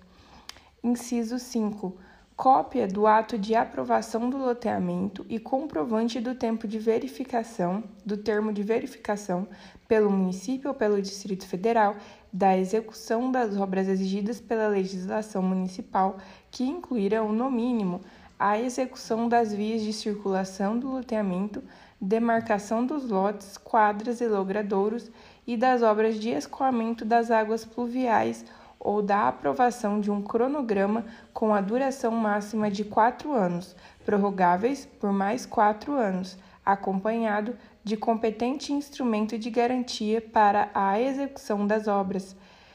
Inciso 0.83 1.39
5. 1.39 1.99
Cópia 2.37 2.89
do 2.89 3.07
ato 3.07 3.39
de 3.39 3.55
aprovação 3.55 4.31
do 4.31 4.39
loteamento 4.39 5.25
e 5.29 5.39
comprovante 5.39 6.19
do 6.19 6.35
tempo 6.35 6.67
de 6.67 6.79
verificação, 6.79 7.85
do 8.05 8.17
termo 8.17 8.53
de 8.53 8.63
verificação, 8.63 9.47
pelo 9.87 10.11
município 10.11 10.71
ou 10.71 10.75
pelo 10.75 11.01
Distrito 11.01 11.47
Federal, 11.47 11.95
da 12.33 12.57
execução 12.57 13.31
das 13.31 13.57
obras 13.57 13.87
exigidas 13.87 14.41
pela 14.41 14.67
legislação 14.67 15.43
municipal, 15.43 16.17
que 16.51 16.65
incluirão, 16.65 17.33
no 17.33 17.51
mínimo, 17.51 18.01
a 18.39 18.59
execução 18.59 19.29
das 19.29 19.53
vias 19.53 19.83
de 19.83 19.93
circulação 19.93 20.79
do 20.79 20.89
loteamento, 20.89 21.63
demarcação 22.01 22.85
dos 22.85 23.09
lotes, 23.09 23.57
quadras 23.59 24.21
e 24.21 24.27
logradouros 24.27 25.11
e 25.47 25.57
das 25.57 25.83
obras 25.83 26.19
de 26.19 26.31
escoamento 26.31 27.05
das 27.05 27.31
águas 27.31 27.65
pluviais 27.65 28.45
ou 28.85 29.01
da 29.01 29.29
aprovação 29.29 30.01
de 30.01 30.11
um 30.11 30.21
cronograma 30.21 31.05
com 31.33 31.55
a 31.55 31.61
duração 31.61 32.11
máxima 32.11 32.69
de 32.69 32.85
quatro 32.85 33.33
anos, 33.33 33.77
prorrogáveis 34.05 34.87
por 34.99 35.13
mais 35.13 35.47
quatro 35.47 35.93
anos, 35.93 36.37
acompanhado 36.67 37.57
de 37.85 37.97
competente 37.97 38.73
instrumento 38.73 39.39
de 39.39 39.51
garantia 39.51 40.21
para 40.21 40.69
a 40.75 41.01
execução 41.01 41.65
das 41.65 41.87
obras. 41.87 42.35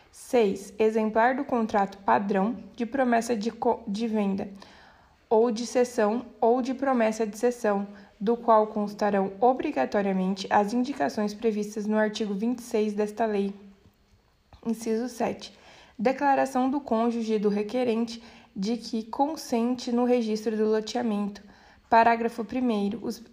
6. 0.09 0.73
Exemplar 0.79 1.35
do 1.35 1.43
contrato 1.43 1.97
padrão 1.99 2.55
de 2.75 2.85
promessa 2.85 3.35
de, 3.35 3.51
de 3.87 4.07
venda 4.07 4.49
ou 5.29 5.51
de 5.51 5.65
cessão 5.65 6.25
ou 6.39 6.61
de 6.61 6.73
promessa 6.73 7.27
de 7.27 7.37
cessão, 7.37 7.85
do 8.19 8.35
qual 8.35 8.65
constarão 8.67 9.33
obrigatoriamente 9.41 10.47
as 10.49 10.73
indicações 10.73 11.33
previstas 11.33 11.85
no 11.85 11.97
artigo 11.97 12.33
26 12.33 12.93
desta 12.93 13.25
lei. 13.25 13.53
Inciso 14.65 15.07
7. 15.07 15.53
Declaração 15.99 16.69
do 16.69 16.79
cônjuge 16.79 17.39
do 17.39 17.49
requerente 17.49 18.21
de 18.55 18.77
que 18.77 19.01
consente 19.03 19.91
no 19.91 20.05
registro 20.05 20.55
do 20.55 20.65
loteamento. 20.65 21.41
Parágrafo 21.89 22.43
1. 22.43 22.99
Os, 23.01 23.23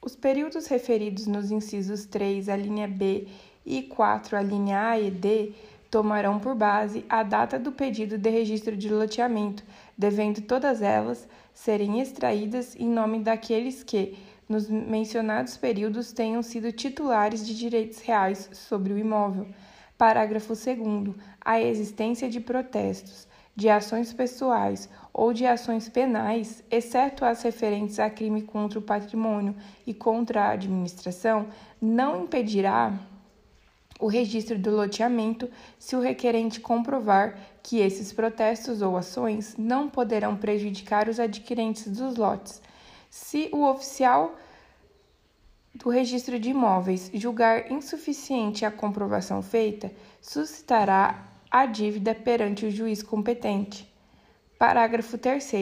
os 0.00 0.14
períodos 0.14 0.68
referidos 0.68 1.26
nos 1.26 1.50
incisos 1.50 2.06
3, 2.06 2.48
a 2.48 2.56
linha 2.56 2.86
B 2.86 3.26
e 3.66 3.82
4, 3.82 4.36
a 4.36 4.42
linha 4.42 4.90
A 4.90 5.00
e 5.00 5.10
D, 5.10 5.54
tomarão 5.90 6.38
por 6.38 6.54
base 6.54 7.04
a 7.08 7.24
data 7.24 7.58
do 7.58 7.72
pedido 7.72 8.16
de 8.16 8.30
registro 8.30 8.76
de 8.76 8.88
loteamento, 8.88 9.64
devendo 9.98 10.40
todas 10.40 10.82
elas 10.82 11.28
serem 11.52 12.00
extraídas 12.00 12.76
em 12.76 12.88
nome 12.88 13.18
daqueles 13.18 13.82
que, 13.82 14.16
nos 14.48 14.68
mencionados 14.68 15.56
períodos, 15.56 16.12
tenham 16.12 16.44
sido 16.44 16.70
titulares 16.70 17.44
de 17.44 17.56
direitos 17.58 17.98
reais 17.98 18.48
sobre 18.52 18.92
o 18.92 18.98
imóvel. 18.98 19.48
Parágrafo 20.02 20.48
2. 20.56 21.14
A 21.40 21.60
existência 21.60 22.28
de 22.28 22.40
protestos, 22.40 23.28
de 23.54 23.68
ações 23.68 24.12
pessoais 24.12 24.88
ou 25.14 25.32
de 25.32 25.46
ações 25.46 25.88
penais, 25.88 26.64
exceto 26.68 27.24
as 27.24 27.40
referentes 27.42 28.00
a 28.00 28.10
crime 28.10 28.42
contra 28.42 28.80
o 28.80 28.82
patrimônio 28.82 29.54
e 29.86 29.94
contra 29.94 30.42
a 30.42 30.50
administração, 30.50 31.46
não 31.80 32.24
impedirá 32.24 32.92
o 34.00 34.08
registro 34.08 34.58
do 34.58 34.74
loteamento 34.74 35.48
se 35.78 35.94
o 35.94 36.00
requerente 36.00 36.58
comprovar 36.58 37.38
que 37.62 37.78
esses 37.78 38.12
protestos 38.12 38.82
ou 38.82 38.96
ações 38.96 39.54
não 39.56 39.88
poderão 39.88 40.36
prejudicar 40.36 41.08
os 41.08 41.20
adquirentes 41.20 41.86
dos 41.86 42.16
lotes. 42.16 42.60
Se 43.08 43.48
o 43.52 43.64
oficial 43.70 44.34
do 45.74 45.88
registro 45.88 46.38
de 46.38 46.50
imóveis 46.50 47.10
julgar 47.14 47.70
insuficiente 47.72 48.64
a 48.64 48.70
comprovação 48.70 49.42
feita, 49.42 49.90
suscitará 50.20 51.24
a 51.50 51.66
dívida 51.66 52.14
perante 52.14 52.66
o 52.66 52.70
juiz 52.70 53.02
competente. 53.02 53.90
Parágrafo 54.58 55.16
3. 55.16 55.52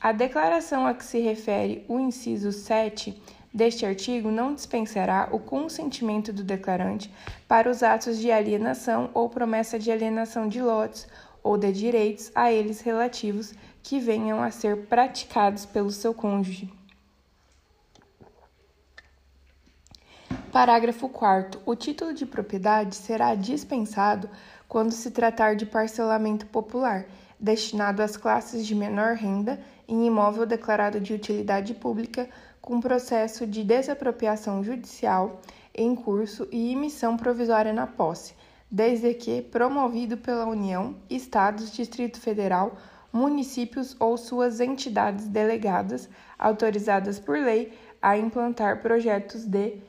A 0.00 0.12
declaração 0.12 0.86
a 0.86 0.94
que 0.94 1.04
se 1.04 1.20
refere 1.20 1.84
o 1.88 1.98
inciso 1.98 2.50
7 2.50 3.16
deste 3.54 3.86
artigo 3.86 4.30
não 4.30 4.54
dispensará 4.54 5.28
o 5.30 5.38
consentimento 5.38 6.32
do 6.32 6.42
declarante 6.42 7.12
para 7.46 7.70
os 7.70 7.82
atos 7.82 8.18
de 8.18 8.30
alienação 8.30 9.10
ou 9.14 9.28
promessa 9.28 9.78
de 9.78 9.92
alienação 9.92 10.48
de 10.48 10.60
lotes 10.60 11.06
ou 11.42 11.56
de 11.56 11.72
direitos 11.72 12.30
a 12.34 12.52
eles 12.52 12.80
relativos 12.80 13.54
que 13.82 13.98
venham 13.98 14.42
a 14.42 14.50
ser 14.50 14.86
praticados 14.86 15.66
pelo 15.66 15.90
seu 15.90 16.14
cônjuge. 16.14 16.81
Parágrafo 20.52 21.08
4. 21.08 21.62
O 21.64 21.74
título 21.74 22.12
de 22.12 22.26
propriedade 22.26 22.94
será 22.94 23.34
dispensado 23.34 24.28
quando 24.68 24.92
se 24.92 25.10
tratar 25.10 25.56
de 25.56 25.64
parcelamento 25.64 26.44
popular, 26.44 27.06
destinado 27.40 28.02
às 28.02 28.18
classes 28.18 28.66
de 28.66 28.74
menor 28.74 29.14
renda 29.14 29.58
em 29.88 30.06
imóvel 30.06 30.44
declarado 30.44 31.00
de 31.00 31.14
utilidade 31.14 31.72
pública 31.72 32.28
com 32.60 32.82
processo 32.82 33.46
de 33.46 33.64
desapropriação 33.64 34.62
judicial 34.62 35.40
em 35.74 35.96
curso 35.96 36.46
e 36.52 36.72
emissão 36.72 37.16
provisória 37.16 37.72
na 37.72 37.86
posse, 37.86 38.34
desde 38.70 39.14
que 39.14 39.40
promovido 39.40 40.18
pela 40.18 40.44
União, 40.44 40.94
Estados, 41.08 41.72
Distrito 41.72 42.20
Federal, 42.20 42.76
municípios 43.10 43.96
ou 43.98 44.18
suas 44.18 44.60
entidades 44.60 45.26
delegadas, 45.28 46.10
autorizadas 46.38 47.18
por 47.18 47.38
lei 47.38 47.72
a 48.02 48.18
implantar 48.18 48.82
projetos 48.82 49.46
de 49.46 49.80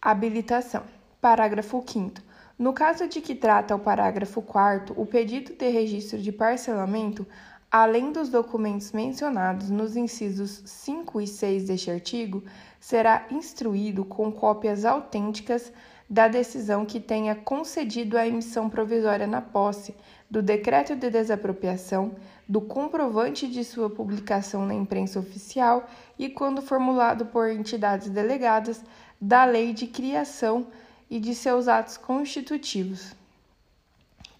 habilitação. 0.00 0.82
Parágrafo 1.20 1.84
5. 1.86 2.22
No 2.58 2.72
caso 2.72 3.08
de 3.08 3.20
que 3.20 3.34
trata 3.34 3.74
o 3.74 3.78
parágrafo 3.78 4.42
4, 4.42 4.94
o 5.00 5.06
pedido 5.06 5.54
de 5.54 5.68
registro 5.68 6.18
de 6.18 6.30
parcelamento 6.30 7.26
Além 7.72 8.10
dos 8.10 8.28
documentos 8.28 8.90
mencionados 8.90 9.70
nos 9.70 9.94
incisos 9.94 10.60
5 10.66 11.20
e 11.20 11.26
6 11.28 11.66
deste 11.66 11.88
artigo, 11.88 12.42
será 12.80 13.26
instruído 13.30 14.04
com 14.04 14.32
cópias 14.32 14.84
autênticas 14.84 15.72
da 16.08 16.26
decisão 16.26 16.84
que 16.84 16.98
tenha 16.98 17.36
concedido 17.36 18.18
a 18.18 18.26
emissão 18.26 18.68
provisória 18.68 19.24
na 19.24 19.40
posse, 19.40 19.94
do 20.28 20.42
decreto 20.42 20.96
de 20.96 21.10
desapropriação, 21.10 22.16
do 22.48 22.60
comprovante 22.60 23.46
de 23.46 23.62
sua 23.62 23.88
publicação 23.88 24.66
na 24.66 24.74
imprensa 24.74 25.20
oficial 25.20 25.88
e, 26.18 26.28
quando 26.28 26.60
formulado 26.60 27.26
por 27.26 27.48
entidades 27.48 28.08
delegadas, 28.08 28.82
da 29.20 29.44
lei 29.44 29.72
de 29.72 29.86
criação 29.86 30.66
e 31.10 31.20
de 31.20 31.34
seus 31.34 31.68
atos 31.68 31.96
constitutivos. 31.96 33.14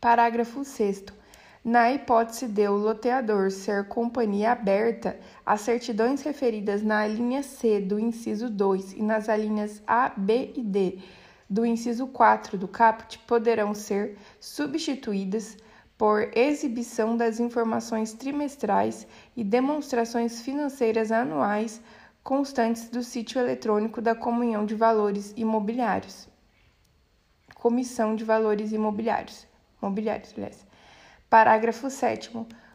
Parágrafo 0.00 0.64
6. 0.64 1.04
Na 1.62 1.92
hipótese 1.92 2.48
de 2.48 2.66
o 2.68 2.76
loteador 2.76 3.50
ser 3.50 3.86
companhia 3.86 4.52
aberta, 4.52 5.20
as 5.44 5.60
certidões 5.60 6.22
referidas 6.22 6.82
na 6.82 7.06
linha 7.06 7.42
C 7.42 7.80
do 7.80 7.98
inciso 7.98 8.48
2 8.48 8.94
e 8.94 9.02
nas 9.02 9.28
alíneas 9.28 9.82
A, 9.86 10.10
B 10.16 10.52
e 10.56 10.62
D 10.62 10.98
do 11.50 11.66
inciso 11.66 12.06
4 12.06 12.56
do 12.56 12.68
caput 12.68 13.18
poderão 13.26 13.74
ser 13.74 14.16
substituídas 14.40 15.58
por 15.98 16.30
exibição 16.34 17.14
das 17.14 17.38
informações 17.40 18.14
trimestrais 18.14 19.06
e 19.36 19.44
demonstrações 19.44 20.40
financeiras 20.40 21.12
anuais 21.12 21.78
constantes 22.22 22.88
do 22.88 23.02
sítio 23.02 23.40
eletrônico 23.40 24.00
da 24.00 24.14
Comunhão 24.14 24.66
de 24.66 24.74
Valores 24.74 25.32
Imobiliários. 25.36 26.28
Comissão 27.54 28.14
de 28.14 28.24
Valores 28.24 28.72
Imobiliários. 28.72 29.46
Mobiliários, 29.80 30.32
aliás. 30.36 30.66
Parágrafo 31.28 31.88
7. 31.88 32.30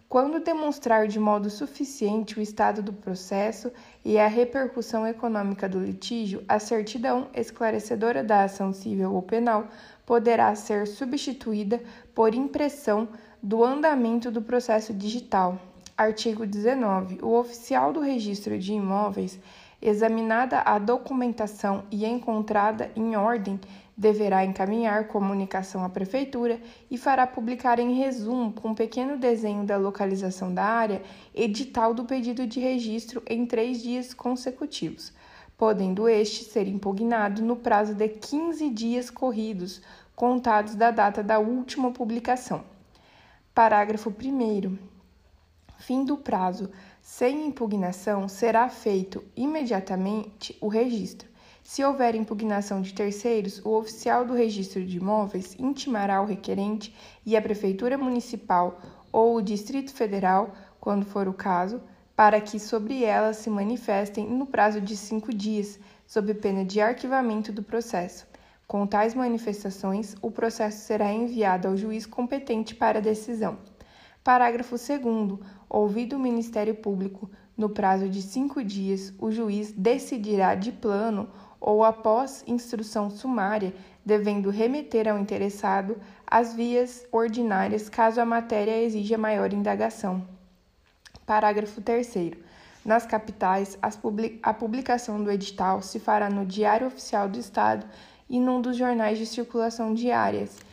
Quando 0.07 0.39
demonstrar 0.39 1.07
de 1.07 1.19
modo 1.19 1.49
suficiente 1.49 2.37
o 2.37 2.41
estado 2.41 2.81
do 2.81 2.93
processo 2.93 3.71
e 4.03 4.17
a 4.17 4.27
repercussão 4.27 5.05
econômica 5.05 5.67
do 5.67 5.79
litígio, 5.79 6.43
a 6.47 6.59
certidão 6.59 7.27
esclarecedora 7.33 8.23
da 8.23 8.43
ação 8.43 8.71
civil 8.71 9.13
ou 9.13 9.21
penal 9.21 9.67
poderá 10.05 10.53
ser 10.55 10.87
substituída 10.87 11.81
por 12.13 12.33
impressão 12.33 13.09
do 13.41 13.63
andamento 13.63 14.31
do 14.31 14.41
processo 14.41 14.93
digital. 14.93 15.59
Artigo 15.97 16.45
19. 16.45 17.19
O 17.21 17.39
oficial 17.39 17.93
do 17.93 18.01
registro 18.01 18.59
de 18.59 18.73
imóveis, 18.73 19.39
examinada 19.81 20.59
a 20.59 20.77
documentação 20.77 21.85
e 21.89 22.05
encontrada 22.05 22.91
em 22.97 23.15
ordem 23.15 23.57
deverá 23.95 24.43
encaminhar 24.43 25.07
comunicação 25.07 25.85
à 25.85 25.89
Prefeitura 25.89 26.59
e 26.91 26.97
fará 26.97 27.25
publicar 27.25 27.79
em 27.79 27.93
resumo, 27.93 28.51
com 28.51 28.75
pequeno 28.75 29.15
desenho 29.15 29.63
da 29.63 29.77
localização 29.77 30.53
da 30.53 30.65
área, 30.65 31.01
edital 31.33 31.93
do 31.93 32.03
pedido 32.03 32.45
de 32.45 32.59
registro 32.59 33.23
em 33.25 33.45
três 33.45 33.81
dias 33.81 34.13
consecutivos, 34.13 35.13
podendo 35.57 36.09
este 36.09 36.43
ser 36.43 36.67
impugnado 36.67 37.41
no 37.41 37.55
prazo 37.55 37.95
de 37.95 38.09
15 38.09 38.69
dias 38.69 39.09
corridos, 39.09 39.81
contados 40.13 40.75
da 40.75 40.91
data 40.91 41.23
da 41.23 41.39
última 41.39 41.89
publicação. 41.91 42.65
Parágrafo 43.53 44.09
1. 44.09 44.94
Fim 45.77 46.03
do 46.03 46.17
prazo. 46.17 46.69
Sem 47.01 47.47
impugnação, 47.47 48.27
será 48.27 48.67
feito 48.69 49.23
imediatamente 49.35 50.57
o 50.59 50.67
registro 50.67 51.35
se 51.65 51.83
houver 51.83 52.13
impugnação 52.13 52.79
de 52.79 52.93
terceiros, 52.93 53.59
o 53.65 53.71
oficial 53.71 54.23
do 54.23 54.35
registro 54.35 54.85
de 54.85 54.97
imóveis 54.97 55.55
intimará 55.59 56.21
o 56.21 56.25
requerente 56.25 56.95
e 57.25 57.35
a 57.35 57.41
Prefeitura 57.41 57.97
Municipal 57.97 58.79
ou 59.11 59.35
o 59.35 59.41
Distrito 59.41 59.91
Federal, 59.91 60.53
quando 60.79 61.07
for 61.07 61.27
o 61.27 61.33
caso, 61.33 61.81
para 62.15 62.39
que 62.39 62.59
sobre 62.59 63.03
ela 63.03 63.33
se 63.33 63.49
manifestem 63.49 64.29
no 64.29 64.45
prazo 64.45 64.79
de 64.79 64.95
cinco 64.95 65.33
dias, 65.33 65.79
sob 66.05 66.35
pena 66.35 66.63
de 66.63 66.79
arquivamento 66.79 67.51
do 67.51 67.63
processo. 67.63 68.27
Com 68.67 68.85
tais 68.85 69.15
manifestações, 69.15 70.15
o 70.21 70.29
processo 70.29 70.85
será 70.85 71.11
enviado 71.11 71.67
ao 71.67 71.75
juiz 71.75 72.05
competente 72.05 72.75
para 72.75 73.01
decisão. 73.01 73.57
Parágrafo 74.25 74.75
2. 74.75 75.39
Ouvido 75.69 76.15
o 76.15 76.19
Ministério 76.19 76.73
Público, 76.73 77.29
no 77.55 77.69
prazo 77.69 78.09
de 78.09 78.23
cinco 78.23 78.63
dias, 78.63 79.13
o 79.19 79.29
juiz 79.29 79.71
decidirá 79.71 80.55
de 80.55 80.71
plano 80.71 81.29
ou 81.61 81.83
após 81.83 82.43
instrução 82.47 83.11
sumária, 83.11 83.71
devendo 84.03 84.49
remeter 84.49 85.07
ao 85.07 85.19
interessado 85.19 85.95
as 86.25 86.55
vias 86.55 87.05
ordinárias 87.11 87.87
caso 87.87 88.19
a 88.19 88.25
matéria 88.25 88.81
exija 88.81 89.15
maior 89.15 89.53
indagação. 89.53 90.27
Parágrafo 91.23 91.79
3. 91.79 92.31
Nas 92.83 93.05
capitais, 93.05 93.77
a 94.41 94.53
publicação 94.55 95.23
do 95.23 95.31
edital 95.31 95.83
se 95.83 95.99
fará 95.99 96.31
no 96.31 96.47
Diário 96.47 96.87
Oficial 96.87 97.29
do 97.29 97.37
Estado 97.37 97.85
e 98.27 98.39
num 98.39 98.59
dos 98.59 98.75
jornais 98.75 99.19
de 99.19 99.27
circulação 99.27 99.93
diárias. 99.93 100.64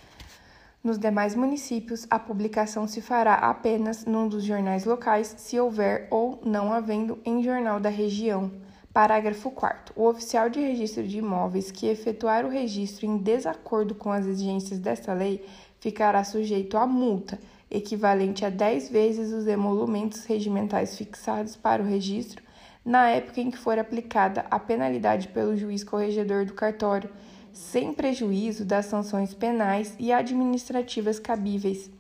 Nos 0.83 0.99
demais 0.99 1.37
municípios, 1.37 2.09
a 2.11 2.19
publicação 2.19 2.89
se 2.89 3.01
fará 3.01 3.35
apenas 3.35 4.05
num 4.05 4.27
dos 4.27 4.43
jornais 4.43 4.85
locais, 4.85 5.33
se 5.39 5.57
houver 5.61 6.09
ou 6.11 6.41
não 6.45 6.73
havendo 6.73 7.21
em 7.25 7.41
jornal 7.41 7.79
da 7.79 7.89
região. 7.89 8.51
Parágrafo 8.93 9.49
4. 9.53 9.95
O 9.95 10.09
oficial 10.09 10.51
de 10.51 10.59
registro 10.59 11.07
de 11.07 11.19
imóveis 11.19 11.71
que 11.71 11.87
efetuar 11.87 12.45
o 12.45 12.49
registro 12.49 13.07
em 13.07 13.17
desacordo 13.17 13.95
com 13.95 14.11
as 14.11 14.27
exigências 14.27 14.81
desta 14.81 15.13
lei 15.13 15.47
ficará 15.79 16.25
sujeito 16.25 16.77
a 16.77 16.85
multa, 16.85 17.39
equivalente 17.71 18.45
a 18.45 18.51
10 18.51 18.91
vezes 18.91 19.33
os 19.33 19.47
emolumentos 19.47 20.25
regimentais 20.25 20.99
fixados 20.99 21.55
para 21.55 21.81
o 21.81 21.87
registro, 21.87 22.43
na 22.85 23.09
época 23.09 23.41
em 23.41 23.53
que 23.53 23.57
for 23.57 23.79
aplicada 23.79 24.45
a 24.51 24.59
penalidade 24.59 25.29
pelo 25.29 25.57
juiz 25.57 25.85
corregedor 25.85 26.45
do 26.45 26.55
cartório, 26.55 27.09
sem 27.53 27.93
prejuízo 27.93 28.65
das 28.65 28.87
sanções 28.87 29.35
penais 29.35 29.95
e 29.99 30.13
administrativas 30.13 31.19
cabíveis. 31.19 31.91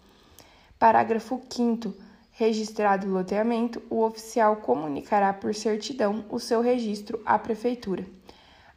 Parágrafo 0.79 1.41
5 1.49 1.95
Registrado 2.35 3.07
o 3.07 3.11
loteamento, 3.11 3.83
o 3.91 4.03
oficial 4.03 4.57
comunicará 4.57 5.35
por 5.35 5.55
certidão 5.55 6.25
o 6.31 6.39
seu 6.39 6.63
registro 6.63 7.21
à 7.27 7.39
Prefeitura. 7.39 8.07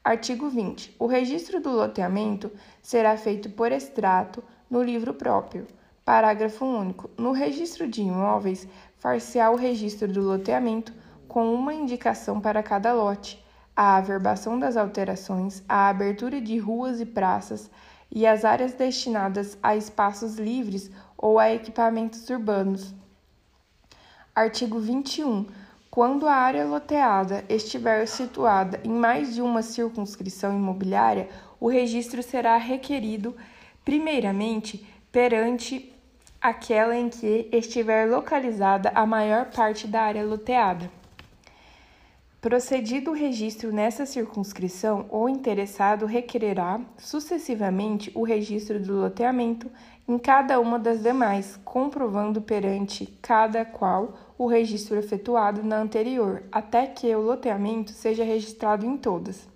Artigo 0.03 0.49
20. 0.49 0.97
O 0.99 1.07
registro 1.07 1.61
do 1.61 1.71
loteamento 1.71 2.51
será 2.81 3.15
feito 3.15 3.49
por 3.49 3.71
extrato 3.71 4.43
no 4.69 4.83
livro 4.83 5.13
próprio. 5.13 5.65
Parágrafo 6.03 6.65
único. 6.65 7.09
No 7.17 7.31
registro 7.31 7.87
de 7.87 8.01
imóveis, 8.01 8.67
far-se-á 8.99 9.49
o 9.49 9.55
registro 9.55 10.07
do 10.07 10.21
loteamento 10.21 10.93
com 11.27 11.53
uma 11.53 11.73
indicação 11.73 12.41
para 12.41 12.61
cada 12.61 12.93
lote, 12.93 13.43
a 13.75 13.97
averbação 13.97 14.57
das 14.57 14.77
alterações, 14.77 15.63
a 15.67 15.89
abertura 15.89 16.39
de 16.39 16.57
ruas 16.57 17.01
e 17.01 17.05
praças 17.05 17.69
e 18.11 18.25
as 18.25 18.45
áreas 18.45 18.73
destinadas 18.73 19.57
a 19.61 19.75
espaços 19.75 20.35
livres 20.35 20.89
ou 21.17 21.37
a 21.37 21.51
equipamentos 21.53 22.29
urbanos 22.29 22.93
Artigo 24.35 24.81
21. 24.81 25.45
Quando 25.89 26.27
a 26.27 26.33
área 26.33 26.65
loteada 26.65 27.45
estiver 27.47 28.05
situada 28.05 28.81
em 28.83 28.91
mais 28.91 29.33
de 29.33 29.41
uma 29.41 29.61
circunscrição 29.61 30.53
imobiliária, 30.53 31.29
o 31.57 31.69
registro 31.69 32.21
será 32.21 32.57
requerido, 32.57 33.33
primeiramente, 33.85 34.85
perante 35.09 35.89
aquela 36.41 36.97
em 36.97 37.07
que 37.07 37.47
estiver 37.49 38.09
localizada 38.09 38.91
a 38.93 39.05
maior 39.05 39.45
parte 39.45 39.87
da 39.87 40.01
área 40.01 40.25
loteada. 40.25 40.91
Procedido 42.45 43.09
o 43.09 43.15
registro 43.15 43.73
nessa 43.73 44.05
circunscrição, 44.05 45.07
o 45.09 45.27
interessado 45.27 46.05
requererá 46.05 46.79
sucessivamente 46.95 48.11
o 48.13 48.21
registro 48.21 48.79
do 48.79 48.93
loteamento 48.93 49.67
em 50.07 50.19
cada 50.19 50.59
uma 50.59 50.77
das 50.77 51.01
demais, 51.01 51.59
comprovando 51.65 52.39
perante 52.39 53.07
cada 53.19 53.65
qual 53.65 54.15
o 54.37 54.45
registro 54.45 54.95
efetuado 54.95 55.63
na 55.63 55.77
anterior, 55.77 56.43
até 56.51 56.85
que 56.85 57.15
o 57.15 57.19
loteamento 57.19 57.89
seja 57.93 58.23
registrado 58.23 58.85
em 58.85 58.95
todas. 58.95 59.49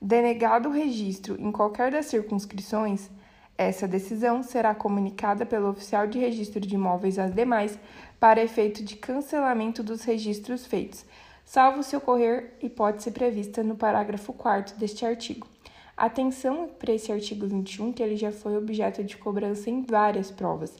Denegado 0.00 0.68
o 0.68 0.72
registro 0.72 1.40
em 1.40 1.52
qualquer 1.52 1.92
das 1.92 2.06
circunscrições, 2.06 3.08
essa 3.56 3.86
decisão 3.86 4.42
será 4.42 4.74
comunicada 4.74 5.46
pelo 5.46 5.68
oficial 5.68 6.08
de 6.08 6.18
registro 6.18 6.58
de 6.58 6.74
imóveis 6.74 7.20
às 7.20 7.32
demais 7.32 7.78
para 8.18 8.42
efeito 8.42 8.82
de 8.82 8.96
cancelamento 8.96 9.80
dos 9.80 10.02
registros 10.02 10.66
feitos, 10.66 11.04
salvo 11.52 11.82
se 11.82 11.94
ocorrer 11.94 12.54
hipótese 12.62 13.10
prevista 13.10 13.62
no 13.62 13.76
parágrafo 13.76 14.32
4 14.32 14.74
deste 14.78 15.04
artigo. 15.04 15.46
Atenção 15.94 16.70
para 16.78 16.94
esse 16.94 17.12
artigo 17.12 17.46
21, 17.46 17.92
que 17.92 18.02
ele 18.02 18.16
já 18.16 18.32
foi 18.32 18.56
objeto 18.56 19.04
de 19.04 19.18
cobrança 19.18 19.68
em 19.68 19.82
várias 19.82 20.30
provas. 20.30 20.74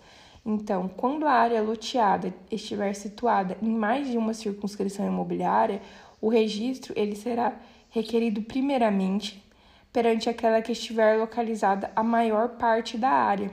Então, 0.47 0.89
quando 0.89 1.27
a 1.27 1.31
área 1.31 1.61
loteada 1.61 2.33
estiver 2.51 2.95
situada 2.95 3.59
em 3.61 3.69
mais 3.69 4.09
de 4.09 4.17
uma 4.17 4.33
circunscrição 4.33 5.07
imobiliária, 5.07 5.83
o 6.23 6.31
registro 6.31 6.95
ele 6.97 7.17
será 7.17 7.55
requerido 7.91 8.41
primeiramente 8.41 9.45
perante 9.93 10.31
aquela 10.31 10.63
que 10.63 10.73
estiver 10.73 11.19
localizada 11.19 11.93
a 11.95 12.03
maior 12.03 12.49
parte 12.57 12.97
da 12.97 13.11
área. 13.11 13.51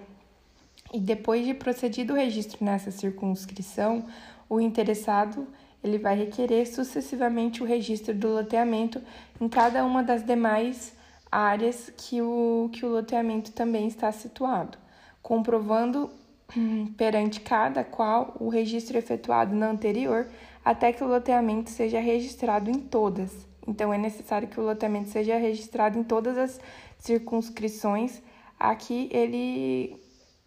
E 0.93 1.01
depois 1.01 1.45
de 1.45 1.53
procedido 1.53 2.13
o 2.13 2.15
registro 2.15 2.63
nessa 2.63 2.91
circunscrição, 2.91 4.05
o 4.49 4.61
interessado 4.61 5.45
ele 5.83 5.97
vai 5.97 6.15
requerer 6.15 6.65
sucessivamente 6.67 7.63
o 7.63 7.65
registro 7.65 8.13
do 8.13 8.27
loteamento 8.29 9.01
em 9.39 9.47
cada 9.47 9.85
uma 9.85 10.03
das 10.03 10.23
demais 10.25 10.93
áreas 11.31 11.91
que 11.95 12.21
o, 12.21 12.69
que 12.73 12.85
o 12.85 12.89
loteamento 12.89 13.51
também 13.51 13.87
está 13.87 14.11
situado, 14.11 14.77
comprovando 15.21 16.09
hum, 16.55 16.87
perante 16.97 17.39
cada 17.39 17.83
qual 17.83 18.35
o 18.39 18.49
registro 18.49 18.97
efetuado 18.97 19.55
na 19.55 19.69
anterior 19.69 20.27
até 20.65 20.91
que 20.91 21.03
o 21.03 21.07
loteamento 21.07 21.69
seja 21.69 21.99
registrado 21.99 22.69
em 22.69 22.79
todas. 22.79 23.47
Então, 23.67 23.93
é 23.93 23.97
necessário 23.97 24.47
que 24.47 24.59
o 24.59 24.63
loteamento 24.63 25.09
seja 25.09 25.37
registrado 25.37 25.97
em 25.97 26.03
todas 26.03 26.37
as 26.37 26.59
circunscrições 26.97 28.21
a 28.59 28.75
que 28.75 29.09
ele 29.11 30.01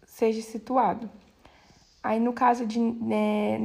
seja 0.05 0.41
situado. 0.41 1.09
Aí, 2.03 2.19
no 2.19 2.33
caso 2.33 2.65
de, 2.65 2.79
né, 2.79 3.57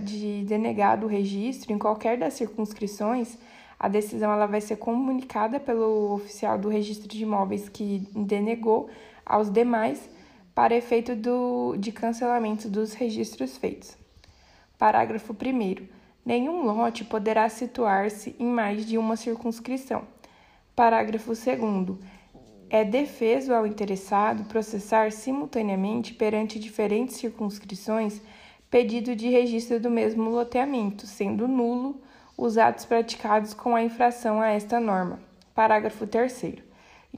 de 0.00 0.44
denegado 0.44 1.04
o 1.04 1.08
registro 1.08 1.72
em 1.72 1.78
qualquer 1.78 2.16
das 2.16 2.32
circunscrições, 2.32 3.36
a 3.78 3.86
decisão 3.86 4.32
ela 4.32 4.46
vai 4.46 4.62
ser 4.62 4.76
comunicada 4.76 5.60
pelo 5.60 6.14
oficial 6.14 6.56
do 6.56 6.70
registro 6.70 7.06
de 7.06 7.22
imóveis 7.22 7.68
que 7.68 8.08
denegou 8.14 8.88
aos 9.26 9.50
demais 9.50 10.08
para 10.54 10.74
efeito 10.74 11.14
do, 11.14 11.76
de 11.76 11.92
cancelamento 11.92 12.68
dos 12.68 12.94
registros 12.94 13.58
feitos. 13.58 13.96
Parágrafo 14.78 15.34
1. 15.34 15.86
Nenhum 16.24 16.64
lote 16.64 17.04
poderá 17.04 17.48
situar-se 17.48 18.34
em 18.38 18.46
mais 18.46 18.86
de 18.86 18.96
uma 18.96 19.16
circunscrição. 19.16 20.04
Parágrafo 20.74 21.34
2 21.34 21.58
é 22.72 22.86
defeso 22.86 23.52
ao 23.52 23.66
interessado 23.66 24.44
processar 24.44 25.12
simultaneamente 25.12 26.14
perante 26.14 26.58
diferentes 26.58 27.16
circunscrições 27.16 28.22
pedido 28.70 29.14
de 29.14 29.28
registro 29.28 29.78
do 29.78 29.90
mesmo 29.90 30.30
loteamento, 30.30 31.06
sendo 31.06 31.46
nulo 31.46 32.00
os 32.34 32.56
atos 32.56 32.86
praticados 32.86 33.52
com 33.52 33.76
a 33.76 33.82
infração 33.82 34.40
a 34.40 34.48
esta 34.48 34.80
norma. 34.80 35.20
Parágrafo 35.54 36.06
3. 36.06 36.54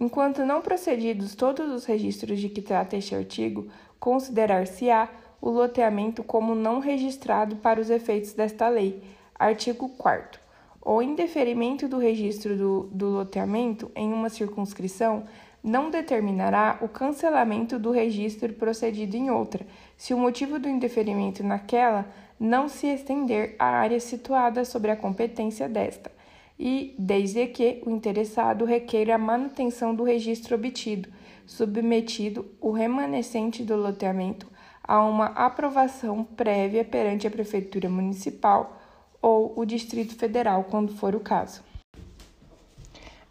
Enquanto 0.01 0.45
não 0.45 0.61
procedidos 0.61 1.37
todos 1.37 1.71
os 1.71 1.85
registros 1.85 2.41
de 2.41 2.49
que 2.49 2.61
trata 2.61 2.97
este 2.97 3.15
artigo, 3.15 3.69
considerar-se-á 4.01 5.09
o 5.41 5.51
loteamento 5.51 6.25
como 6.25 6.57
não 6.57 6.81
registrado 6.81 7.55
para 7.55 7.81
os 7.81 7.91
efeitos 7.91 8.33
desta 8.33 8.69
lei. 8.69 9.01
Artigo 9.39 9.89
4. 9.91 10.43
O 10.85 11.01
indeferimento 11.01 11.89
do 11.89 11.97
registro 11.97 12.59
do, 12.59 12.91
do 12.93 13.09
loteamento 13.09 13.91
em 13.95 14.13
uma 14.13 14.29
circunscrição 14.29 15.25
não 15.65 15.91
determinará 15.91 16.79
o 16.83 16.89
cancelamento 16.89 17.79
do 17.79 17.91
registro 17.91 18.53
procedido 18.53 19.17
em 19.17 19.31
outra, 19.31 19.67
se 19.97 20.13
o 20.13 20.19
motivo 20.19 20.59
do 20.59 20.69
indeferimento 20.69 21.43
naquela 21.43 22.05
não 22.39 22.69
se 22.69 22.87
estender 22.87 23.57
à 23.59 23.65
área 23.65 23.99
situada 23.99 24.63
sobre 24.67 24.91
a 24.91 24.97
competência 24.97 25.67
desta, 25.67 26.13
e 26.59 26.95
desde 26.99 27.47
que 27.47 27.83
o 27.87 27.91
interessado 27.91 28.67
requeira 28.67 29.15
a 29.15 29.19
manutenção 29.19 29.95
do 29.95 30.05
registro 30.05 30.55
obtido, 30.55 31.09
submetido 31.47 32.47
o 32.61 32.71
remanescente 32.71 33.63
do 33.63 33.75
loteamento 33.75 34.47
a 34.83 35.03
uma 35.03 35.27
aprovação 35.29 36.23
prévia 36.23 36.85
perante 36.85 37.27
a 37.27 37.31
Prefeitura 37.31 37.89
Municipal 37.89 38.79
ou 39.23 39.55
o 39.57 39.65
Distrito 39.65 40.15
Federal, 40.15 40.65
quando 40.65 40.95
for 40.95 41.15
o 41.15 41.21
caso. 41.21 41.63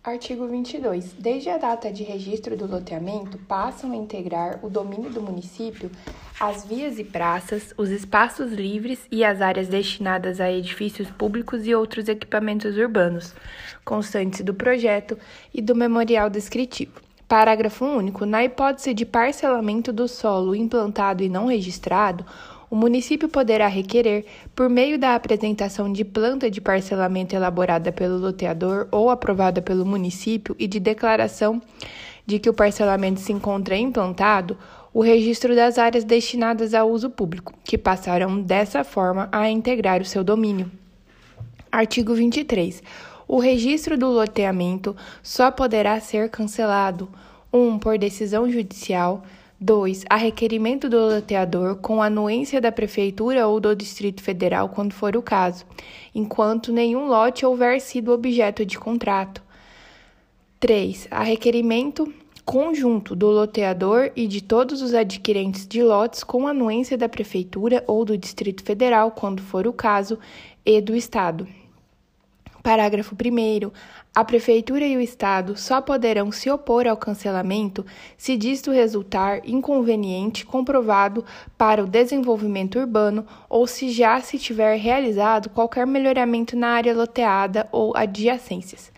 Artigo 0.03 0.45
22. 0.49 1.13
Desde 1.17 1.49
a 1.49 1.57
data 1.57 1.89
de 1.89 2.03
registro 2.03 2.57
do 2.57 2.67
loteamento, 2.67 3.37
passam 3.47 3.93
a 3.93 3.95
integrar 3.95 4.59
o 4.61 4.69
domínio 4.69 5.09
do 5.09 5.21
município 5.21 5.89
as 6.37 6.65
vias 6.65 6.99
e 6.99 7.05
praças, 7.05 7.73
os 7.77 7.89
espaços 7.89 8.51
livres 8.51 8.99
e 9.09 9.23
as 9.23 9.39
áreas 9.39 9.69
destinadas 9.69 10.41
a 10.41 10.51
edifícios 10.51 11.09
públicos 11.09 11.65
e 11.65 11.73
outros 11.73 12.09
equipamentos 12.09 12.75
urbanos, 12.75 13.33
constantes 13.85 14.41
do 14.41 14.53
projeto 14.53 15.17
e 15.53 15.61
do 15.61 15.73
memorial 15.73 16.29
descritivo. 16.29 16.99
Parágrafo 17.25 17.85
único. 17.85 18.25
Na 18.25 18.43
hipótese 18.43 18.93
de 18.93 19.05
parcelamento 19.05 19.93
do 19.93 20.09
solo 20.09 20.53
implantado 20.53 21.23
e 21.23 21.29
não 21.29 21.45
registrado, 21.45 22.25
o 22.73 22.75
município 22.75 23.29
poderá 23.29 23.67
requerer, 23.67 24.25
por 24.55 24.67
meio 24.67 24.97
da 24.97 25.13
apresentação 25.13 25.93
de 25.93 26.03
planta 26.03 26.49
de 26.49 26.59
parcelamento 26.59 27.35
elaborada 27.35 27.91
pelo 27.91 28.17
loteador 28.17 28.87
ou 28.89 29.11
aprovada 29.11 29.61
pelo 29.61 29.85
município 29.85 30.55
e 30.57 30.65
de 30.65 30.79
declaração 30.79 31.61
de 32.25 32.39
que 32.39 32.49
o 32.49 32.53
parcelamento 32.53 33.19
se 33.19 33.31
encontra 33.31 33.77
implantado, 33.77 34.57
o 34.91 35.03
registro 35.03 35.55
das 35.55 35.77
áreas 35.77 36.03
destinadas 36.03 36.73
ao 36.73 36.89
uso 36.89 37.11
público, 37.11 37.53
que 37.63 37.77
passarão 37.77 38.41
dessa 38.41 38.83
forma 38.83 39.29
a 39.31 39.47
integrar 39.47 40.01
o 40.01 40.05
seu 40.05 40.23
domínio. 40.23 40.71
Artigo 41.71 42.15
23. 42.15 42.81
O 43.27 43.37
registro 43.37 43.99
do 43.99 44.07
loteamento 44.07 44.95
só 45.21 45.51
poderá 45.51 45.99
ser 45.99 46.27
cancelado: 46.27 47.07
1. 47.53 47.59
Um, 47.59 47.77
por 47.77 47.99
decisão 47.99 48.49
judicial. 48.49 49.23
2. 49.63 50.03
A 50.09 50.17
requerimento 50.17 50.89
do 50.89 50.99
loteador 50.99 51.77
com 51.77 52.03
anuência 52.03 52.59
da 52.59 52.69
Prefeitura 52.69 53.47
ou 53.47 53.61
do 53.61 53.73
Distrito 53.73 54.21
Federal, 54.21 54.67
quando 54.67 54.91
for 54.91 55.15
o 55.15 55.21
caso, 55.21 55.65
enquanto 56.13 56.73
nenhum 56.73 57.07
lote 57.07 57.45
houver 57.45 57.79
sido 57.79 58.11
objeto 58.11 58.65
de 58.65 58.77
contrato. 58.77 59.41
3. 60.59 61.07
A 61.09 61.23
requerimento 61.23 62.13
conjunto 62.43 63.15
do 63.15 63.27
loteador 63.27 64.11
e 64.17 64.27
de 64.27 64.43
todos 64.43 64.81
os 64.81 64.93
adquirentes 64.93 65.65
de 65.65 65.81
lotes 65.81 66.25
com 66.25 66.45
anuência 66.45 66.97
da 66.97 67.07
Prefeitura 67.07 67.81
ou 67.87 68.03
do 68.03 68.17
Distrito 68.17 68.61
Federal, 68.63 69.11
quando 69.11 69.41
for 69.41 69.65
o 69.65 69.71
caso, 69.71 70.19
e 70.65 70.81
do 70.81 70.93
Estado. 70.93 71.47
Parágrafo 72.61 73.15
1. 73.15 73.71
A 74.15 74.23
Prefeitura 74.23 74.85
e 74.85 74.95
o 74.95 75.01
Estado 75.01 75.57
só 75.57 75.81
poderão 75.81 76.31
se 76.31 76.47
opor 76.47 76.85
ao 76.85 76.95
cancelamento 76.95 77.83
se 78.15 78.37
disto 78.37 78.69
resultar 78.69 79.41
inconveniente 79.43 80.45
comprovado 80.45 81.25
para 81.57 81.83
o 81.83 81.87
desenvolvimento 81.87 82.77
urbano 82.77 83.25
ou 83.49 83.65
se 83.65 83.89
já 83.89 84.21
se 84.21 84.37
tiver 84.37 84.77
realizado 84.77 85.49
qualquer 85.49 85.87
melhoramento 85.87 86.55
na 86.55 86.67
área 86.67 86.93
loteada 86.93 87.67
ou 87.71 87.97
adjacências. 87.97 88.91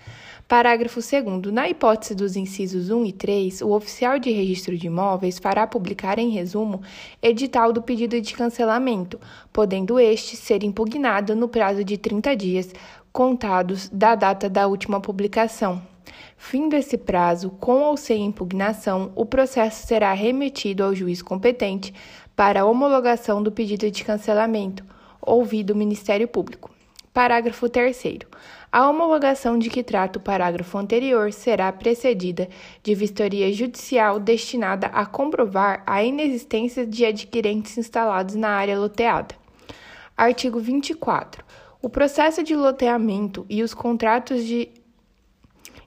Parágrafo 0.50 1.00
2. 1.00 1.52
Na 1.52 1.70
hipótese 1.70 2.14
dos 2.14 2.36
incisos 2.36 2.92
1 2.92 3.06
e 3.06 3.14
3, 3.14 3.62
o 3.62 3.70
oficial 3.70 4.20
de 4.20 4.30
registro 4.32 4.78
de 4.78 4.88
imóveis 4.88 5.40
fará 5.40 5.66
publicar, 5.66 6.20
em 6.20 6.30
resumo, 6.30 6.82
edital 7.20 7.74
do 7.74 7.82
pedido 7.82 8.20
de 8.22 8.34
cancelamento, 8.36 9.20
podendo 9.52 10.00
este 10.00 10.36
ser 10.36 10.62
impugnado 10.62 11.36
no 11.36 11.48
prazo 11.48 11.84
de 11.84 11.98
30 11.98 12.36
dias, 12.36 12.72
contados 13.16 13.88
da 13.88 14.14
data 14.14 14.50
da 14.50 14.68
última 14.68 15.00
publicação. 15.00 15.82
Findo 16.36 16.76
esse 16.76 16.98
prazo, 16.98 17.50
com 17.50 17.84
ou 17.84 17.96
sem 17.96 18.26
impugnação, 18.26 19.14
o 19.16 19.26
processo 19.26 19.88
será 19.88 20.12
remetido 20.12 20.84
ao 20.84 20.94
juiz 20.94 21.22
competente 21.22 21.94
para 22.36 22.66
homologação 22.66 23.42
do 23.42 23.54
pedido 23.54 23.90
de 23.90 24.04
cancelamento, 24.04 24.84
ouvido 25.22 25.70
o 25.72 25.76
Ministério 25.78 26.28
Público. 26.28 26.70
Parágrafo 27.14 27.70
3. 27.70 28.04
A 28.70 28.90
homologação 28.90 29.58
de 29.58 29.70
que 29.70 29.82
trata 29.82 30.20
o 30.20 30.22
parágrafo 30.22 30.78
anterior 30.78 31.32
será 31.32 31.72
precedida 31.72 32.50
de 32.84 32.94
vistoria 32.94 33.50
judicial 33.54 34.20
destinada 34.20 34.88
a 34.88 35.06
comprovar 35.06 35.84
a 35.88 36.04
inexistência 36.04 36.86
de 36.86 37.06
adquirentes 37.06 37.78
instalados 37.78 38.36
na 38.36 38.50
área 38.50 38.78
loteada. 38.78 39.34
Artigo 40.18 40.60
24. 40.60 41.46
O 41.86 41.90
processo 41.90 42.42
de 42.42 42.56
loteamento 42.56 43.46
e 43.48 43.62
os 43.62 43.72
contratos 43.72 44.44
de, 44.44 44.70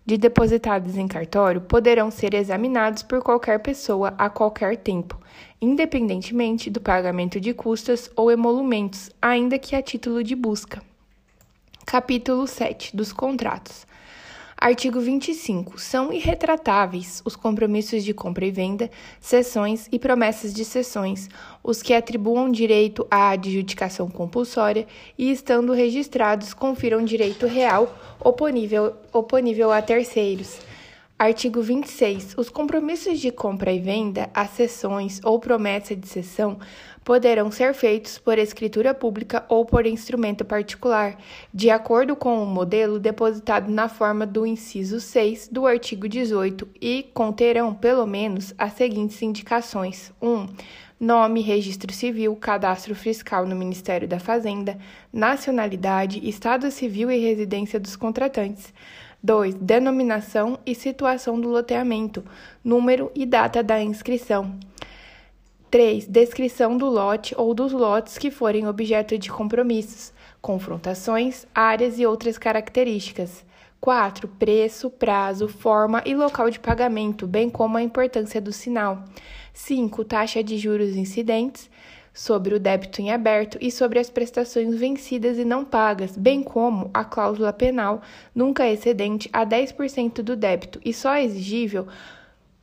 de 0.06 0.16
depositados 0.16 0.96
em 0.96 1.08
cartório 1.08 1.60
poderão 1.60 2.08
ser 2.08 2.34
examinados 2.34 3.02
por 3.02 3.20
qualquer 3.20 3.58
pessoa 3.58 4.14
a 4.16 4.30
qualquer 4.30 4.76
tempo, 4.76 5.20
independentemente 5.60 6.70
do 6.70 6.80
pagamento 6.80 7.40
de 7.40 7.52
custas 7.52 8.08
ou 8.14 8.30
emolumentos, 8.30 9.10
ainda 9.20 9.58
que 9.58 9.74
a 9.74 9.82
título 9.82 10.22
de 10.22 10.36
busca. 10.36 10.80
Capítulo 11.84 12.46
7 12.46 12.94
dos 12.94 13.12
contratos. 13.12 13.84
Artigo 14.60 14.98
25. 14.98 15.80
São 15.80 16.12
irretratáveis 16.12 17.22
os 17.24 17.36
compromissos 17.36 18.02
de 18.02 18.12
compra 18.12 18.44
e 18.44 18.50
venda, 18.50 18.90
cessões 19.20 19.86
e 19.92 20.00
promessas 20.00 20.52
de 20.52 20.64
cessões, 20.64 21.28
os 21.62 21.80
que 21.80 21.94
atribuam 21.94 22.50
direito 22.50 23.06
à 23.08 23.30
adjudicação 23.30 24.10
compulsória 24.10 24.84
e, 25.16 25.30
estando 25.30 25.72
registrados, 25.72 26.52
confiram 26.52 27.04
direito 27.04 27.46
real 27.46 27.96
oponível, 28.18 28.96
oponível 29.12 29.70
a 29.70 29.80
terceiros 29.80 30.58
Artigo 31.18 31.60
26. 31.60 32.34
Os 32.38 32.48
compromissos 32.48 33.18
de 33.18 33.32
compra 33.32 33.72
e 33.72 33.80
venda, 33.80 34.30
acessões 34.32 35.20
ou 35.24 35.40
promessa 35.40 35.96
de 35.96 36.06
cessão 36.06 36.60
poderão 37.08 37.50
ser 37.50 37.72
feitos 37.72 38.18
por 38.18 38.36
escritura 38.36 38.92
pública 38.92 39.42
ou 39.48 39.64
por 39.64 39.86
instrumento 39.86 40.44
particular, 40.44 41.16
de 41.54 41.70
acordo 41.70 42.14
com 42.14 42.42
o 42.42 42.44
modelo 42.44 42.98
depositado 42.98 43.70
na 43.70 43.88
forma 43.88 44.26
do 44.26 44.44
inciso 44.44 45.00
6 45.00 45.48
do 45.48 45.66
artigo 45.66 46.06
18 46.06 46.68
e 46.78 47.08
conterão, 47.14 47.72
pelo 47.72 48.06
menos, 48.06 48.52
as 48.58 48.74
seguintes 48.74 49.22
indicações: 49.22 50.12
1. 50.20 50.48
Nome, 51.00 51.40
registro 51.40 51.94
civil, 51.94 52.36
cadastro 52.36 52.94
fiscal 52.94 53.46
no 53.46 53.56
Ministério 53.56 54.06
da 54.06 54.20
Fazenda, 54.20 54.76
nacionalidade, 55.10 56.28
estado 56.28 56.70
civil 56.70 57.10
e 57.10 57.16
residência 57.16 57.80
dos 57.80 57.96
contratantes. 57.96 58.70
2. 59.22 59.54
Denominação 59.54 60.58
e 60.66 60.74
situação 60.74 61.40
do 61.40 61.48
loteamento, 61.48 62.22
número 62.62 63.10
e 63.14 63.24
data 63.24 63.62
da 63.62 63.82
inscrição. 63.82 64.58
3. 65.70 66.06
Descrição 66.06 66.78
do 66.78 66.86
lote 66.86 67.34
ou 67.36 67.52
dos 67.52 67.72
lotes 67.72 68.16
que 68.16 68.30
forem 68.30 68.66
objeto 68.66 69.18
de 69.18 69.30
compromissos, 69.30 70.14
confrontações, 70.40 71.46
áreas 71.54 71.98
e 71.98 72.06
outras 72.06 72.38
características. 72.38 73.44
4. 73.78 74.26
Preço, 74.26 74.88
prazo, 74.88 75.46
forma 75.46 76.02
e 76.06 76.14
local 76.14 76.48
de 76.48 76.58
pagamento, 76.58 77.26
bem 77.26 77.50
como 77.50 77.76
a 77.76 77.82
importância 77.82 78.40
do 78.40 78.50
sinal. 78.50 79.04
5. 79.52 80.04
Taxa 80.04 80.42
de 80.42 80.56
juros 80.56 80.96
incidentes 80.96 81.70
sobre 82.14 82.54
o 82.54 82.58
débito 82.58 83.02
em 83.02 83.12
aberto 83.12 83.58
e 83.60 83.70
sobre 83.70 83.98
as 83.98 84.08
prestações 84.08 84.74
vencidas 84.74 85.38
e 85.38 85.44
não 85.44 85.66
pagas, 85.66 86.16
bem 86.16 86.42
como 86.42 86.90
a 86.94 87.04
cláusula 87.04 87.52
penal 87.52 88.00
nunca 88.34 88.66
excedente 88.66 89.28
a 89.32 89.44
10% 89.44 90.22
do 90.22 90.34
débito 90.34 90.80
e 90.82 90.94
só 90.94 91.16
exigível 91.16 91.86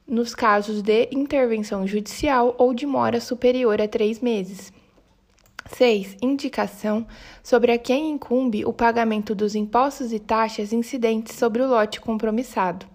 nos 0.08 0.36
casos 0.36 0.82
de 0.82 1.10
intervenção 1.12 1.86
judicial 1.86 2.56
ou 2.58 2.74
de 2.74 2.86
mora 2.86 3.20
superior 3.20 3.82
a 3.82 3.88
três 3.88 4.20
meses. 4.20 4.72
6. 5.68 6.18
Indicação 6.22 7.08
sobre 7.44 7.72
a 7.72 7.78
quem 7.78 8.12
incumbe 8.12 8.64
o 8.66 8.72
pagamento 8.72 9.34
dos 9.34 9.56
impostos 9.56 10.14
e 10.14 10.20
taxas 10.20 10.72
incidentes 10.72 11.36
sobre 11.36 11.62
o 11.62 11.68
lote 11.68 12.00
compromissado. 12.00 12.86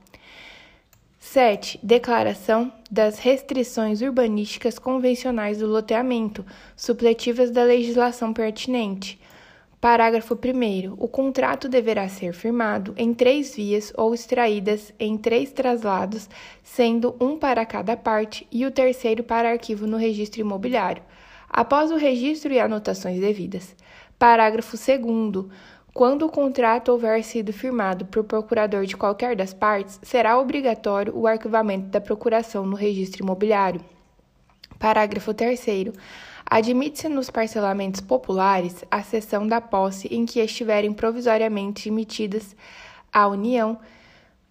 7. 1.18 1.78
Declaração 1.82 2.72
das 2.90 3.18
restrições 3.18 4.00
urbanísticas 4.00 4.78
convencionais 4.78 5.58
do 5.58 5.66
loteamento, 5.66 6.46
supletivas 6.74 7.50
da 7.50 7.62
legislação 7.62 8.32
pertinente. 8.32 9.19
Parágrafo 9.80 10.34
1. 10.34 10.94
O 10.98 11.08
contrato 11.08 11.66
deverá 11.66 12.06
ser 12.06 12.34
firmado 12.34 12.92
em 12.98 13.14
três 13.14 13.56
vias 13.56 13.90
ou 13.96 14.12
extraídas 14.12 14.92
em 15.00 15.16
três 15.16 15.52
traslados, 15.52 16.28
sendo 16.62 17.16
um 17.18 17.38
para 17.38 17.64
cada 17.64 17.96
parte 17.96 18.46
e 18.52 18.66
o 18.66 18.70
terceiro 18.70 19.24
para 19.24 19.50
arquivo 19.50 19.86
no 19.86 19.96
registro 19.96 20.42
imobiliário, 20.42 21.02
após 21.48 21.90
o 21.90 21.96
registro 21.96 22.52
e 22.52 22.60
anotações 22.60 23.18
devidas. 23.20 23.74
Parágrafo 24.18 24.76
2. 24.76 25.46
Quando 25.94 26.26
o 26.26 26.30
contrato 26.30 26.92
houver 26.92 27.24
sido 27.24 27.50
firmado 27.50 28.04
por 28.04 28.22
procurador 28.24 28.84
de 28.84 28.98
qualquer 28.98 29.34
das 29.34 29.54
partes, 29.54 29.98
será 30.02 30.38
obrigatório 30.38 31.16
o 31.16 31.26
arquivamento 31.26 31.86
da 31.86 32.02
procuração 32.02 32.66
no 32.66 32.76
registro 32.76 33.24
imobiliário. 33.24 33.80
Parágrafo 34.78 35.32
3. 35.32 35.58
Admite-se 36.50 37.08
nos 37.08 37.30
parcelamentos 37.30 38.00
populares 38.00 38.84
a 38.90 39.04
cessão 39.04 39.46
da 39.46 39.60
posse 39.60 40.08
em 40.08 40.26
que 40.26 40.40
estiverem 40.40 40.92
provisoriamente 40.92 41.88
emitidas 41.88 42.56
à 43.12 43.28
União, 43.28 43.78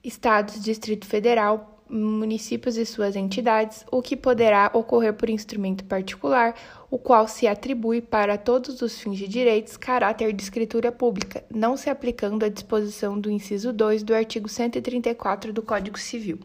Estados, 0.01 0.63
Distrito 0.63 1.05
Federal, 1.05 1.83
municípios 1.89 2.77
e 2.77 2.85
suas 2.85 3.17
entidades, 3.17 3.83
o 3.91 4.01
que 4.01 4.15
poderá 4.15 4.71
ocorrer 4.73 5.13
por 5.13 5.29
instrumento 5.29 5.83
particular, 5.83 6.55
o 6.89 6.97
qual 6.97 7.27
se 7.27 7.47
atribui 7.47 7.99
para 7.99 8.37
todos 8.37 8.81
os 8.81 8.97
fins 8.97 9.17
de 9.17 9.27
direitos 9.27 9.75
caráter 9.75 10.31
de 10.31 10.41
escritura 10.41 10.93
pública, 10.93 11.43
não 11.53 11.75
se 11.75 11.89
aplicando 11.89 12.45
à 12.45 12.49
disposição 12.49 13.19
do 13.19 13.29
inciso 13.29 13.73
2 13.73 14.03
do 14.03 14.15
artigo 14.15 14.47
134 14.47 15.51
do 15.51 15.61
Código 15.61 15.99
Civil. 15.99 16.39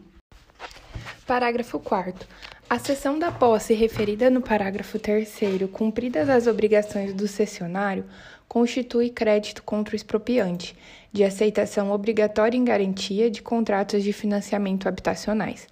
Parágrafo 1.25 1.79
4 1.79 2.27
a 2.67 2.79
cessão 2.79 3.19
da 3.19 3.31
posse 3.31 3.73
referida 3.73 4.29
no 4.29 4.41
parágrafo 4.41 4.97
3 4.97 5.39
cumpridas 5.71 6.29
as 6.29 6.47
obrigações 6.47 7.13
do 7.13 7.27
cessionário, 7.27 8.05
constitui 8.47 9.11
crédito 9.11 9.61
contra 9.61 9.93
o 9.93 9.95
expropriante, 9.95 10.75
de 11.13 11.23
aceitação 11.23 11.91
obrigatória 11.91 12.57
em 12.57 12.65
garantia 12.65 13.29
de 13.29 13.41
contratos 13.41 14.03
de 14.03 14.11
financiamento 14.11 14.87
habitacionais. 14.87 15.67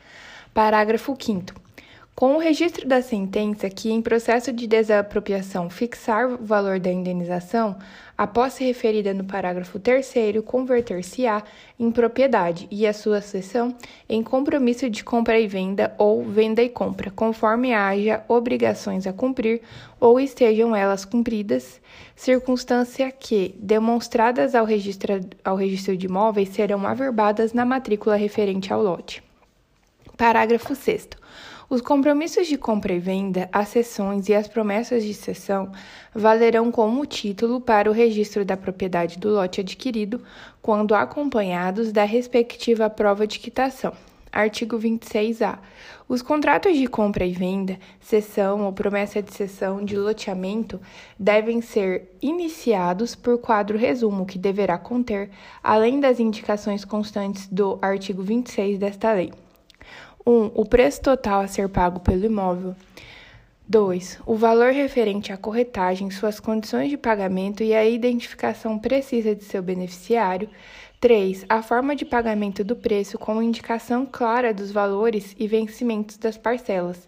Parágrafo 0.54 1.18
5 1.20 1.62
com 2.16 2.36
o 2.36 2.39
registro 2.39 2.88
da 2.88 3.01
sentença 3.01 3.70
que, 3.70 3.91
em 3.91 4.01
processo 4.01 4.53
de 4.53 4.68
desapropriação, 4.68 5.68
fixar 5.68 6.28
o 6.28 6.38
valor 6.38 6.80
da 6.80 6.91
indenização, 6.91 7.76
a 8.16 8.28
posse 8.28 8.64
referida 8.64 9.16
no 9.16 9.24
parágrafo 9.24 9.80
3 9.80 10.14
converter-se-á 10.45 11.43
em 11.80 11.91
propriedade 11.91 12.68
e 12.70 12.86
a 12.86 12.93
sua 12.93 13.20
cessão 13.20 13.76
em 14.07 14.22
compromisso 14.22 14.88
de 14.91 15.03
compra 15.03 15.39
e 15.39 15.47
venda 15.47 15.95
ou 15.97 16.24
venda 16.24 16.61
e 16.61 16.70
compra, 16.70 17.09
conforme 17.09 17.74
haja 17.74 18.24
obrigações 18.28 19.07
a 19.07 19.14
cumprir 19.14 19.61
ou 19.99 20.20
estejam 20.20 20.76
elas 20.76 21.05
cumpridas, 21.05 21.82
circunstância 22.16 23.11
que, 23.11 23.55
demonstradas 23.57 24.53
ao 24.53 24.66
registro, 24.66 25.20
ao 25.43 25.55
registro 25.55 25.97
de 25.97 26.05
imóveis, 26.05 26.49
serão 26.49 26.86
averbadas 26.86 27.53
na 27.53 27.66
matrícula 27.66 28.16
referente 28.16 28.72
ao 28.72 28.84
lote. 28.84 29.24
Parágrafo 30.16 30.76
6. 30.76 31.22
Os 31.74 31.82
compromissos 31.82 32.45
de 32.45 32.55
compra 32.55 32.93
e 32.93 32.99
venda, 32.99 33.49
as 33.51 33.69
cessões 33.69 34.30
e 34.30 34.36
as 34.36 34.47
promessas 34.47 35.03
de 35.03 35.11
cessão 35.11 35.71
valerão 36.13 36.71
como 36.71 37.03
título 37.03 37.59
para 37.59 37.89
o 37.89 37.93
registro 37.93 38.45
da 38.45 38.55
propriedade 38.55 39.17
do 39.17 39.30
lote 39.30 39.61
adquirido, 39.61 40.21
quando 40.61 40.93
acompanhados 40.93 41.91
da 41.91 42.03
respectiva 42.03 42.91
prova 42.91 43.26
de 43.26 43.39
quitação. 43.39 43.91
Artigo 44.32 44.78
26-A. 44.78 45.57
Os 46.07 46.21
contratos 46.21 46.78
de 46.78 46.86
compra 46.86 47.26
e 47.26 47.32
venda, 47.32 47.80
cessão 47.99 48.61
ou 48.65 48.71
promessa 48.71 49.19
de 49.19 49.34
cessão 49.34 49.84
de 49.84 49.97
loteamento 49.97 50.80
devem 51.17 51.59
ser 51.59 52.07
iniciados 52.21 53.15
por 53.15 53.39
quadro 53.39 53.80
resumo, 53.80 54.28
que 54.28 54.38
deverá 54.38 54.78
conter, 54.78 55.32
além 55.63 55.99
das 55.99 56.19
indicações 56.19 56.86
constantes 56.86 57.47
do 57.47 57.80
artigo 57.82 58.21
26 58.21 58.78
desta 58.78 59.11
lei. 59.11 59.32
1. 60.26 60.32
Um, 60.32 60.51
o 60.53 60.65
preço 60.65 61.01
total 61.01 61.41
a 61.41 61.47
ser 61.47 61.69
pago 61.69 61.99
pelo 61.99 62.26
imóvel. 62.26 62.76
2. 63.67 64.19
O 64.26 64.36
valor 64.36 64.71
referente 64.71 65.32
à 65.32 65.38
corretagem, 65.38 66.11
suas 66.11 66.39
condições 66.39 66.89
de 66.89 66.97
pagamento 66.97 67.63
e 67.63 67.74
a 67.74 67.86
identificação 67.86 68.78
precisa 68.78 69.34
de 69.34 69.43
seu 69.43 69.63
beneficiário. 69.63 70.49
3. 70.99 71.45
A 71.47 71.61
forma 71.61 71.95
de 71.95 72.05
pagamento 72.05 72.63
do 72.63 72.76
preço 72.76 73.17
com 73.17 73.41
indicação 73.41 74.05
clara 74.05 74.53
dos 74.53 74.71
valores 74.71 75.36
e 75.39 75.47
vencimentos 75.47 76.17
das 76.17 76.38
parcelas. 76.38 77.07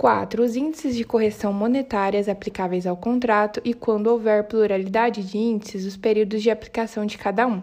4. 0.00 0.42
Os 0.42 0.56
índices 0.56 0.96
de 0.96 1.04
correção 1.04 1.52
monetárias 1.52 2.26
aplicáveis 2.26 2.86
ao 2.86 2.96
contrato 2.96 3.60
e, 3.62 3.74
quando 3.74 4.06
houver 4.06 4.44
pluralidade 4.44 5.22
de 5.22 5.36
índices, 5.36 5.84
os 5.84 5.94
períodos 5.94 6.42
de 6.42 6.50
aplicação 6.50 7.04
de 7.04 7.18
cada 7.18 7.46
um. 7.46 7.60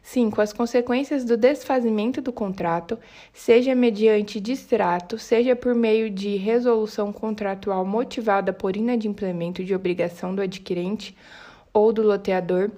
5. 0.00 0.40
As 0.40 0.52
consequências 0.52 1.24
do 1.24 1.36
desfazimento 1.36 2.20
do 2.20 2.32
contrato, 2.32 2.96
seja 3.32 3.74
mediante 3.74 4.38
distrato, 4.38 5.18
seja 5.18 5.56
por 5.56 5.74
meio 5.74 6.08
de 6.08 6.36
resolução 6.36 7.12
contratual 7.12 7.84
motivada 7.84 8.52
por 8.52 8.76
inadimplemento 8.76 9.64
de 9.64 9.74
obrigação 9.74 10.32
do 10.32 10.42
adquirente 10.42 11.16
ou 11.74 11.92
do 11.92 12.04
loteador 12.04 12.70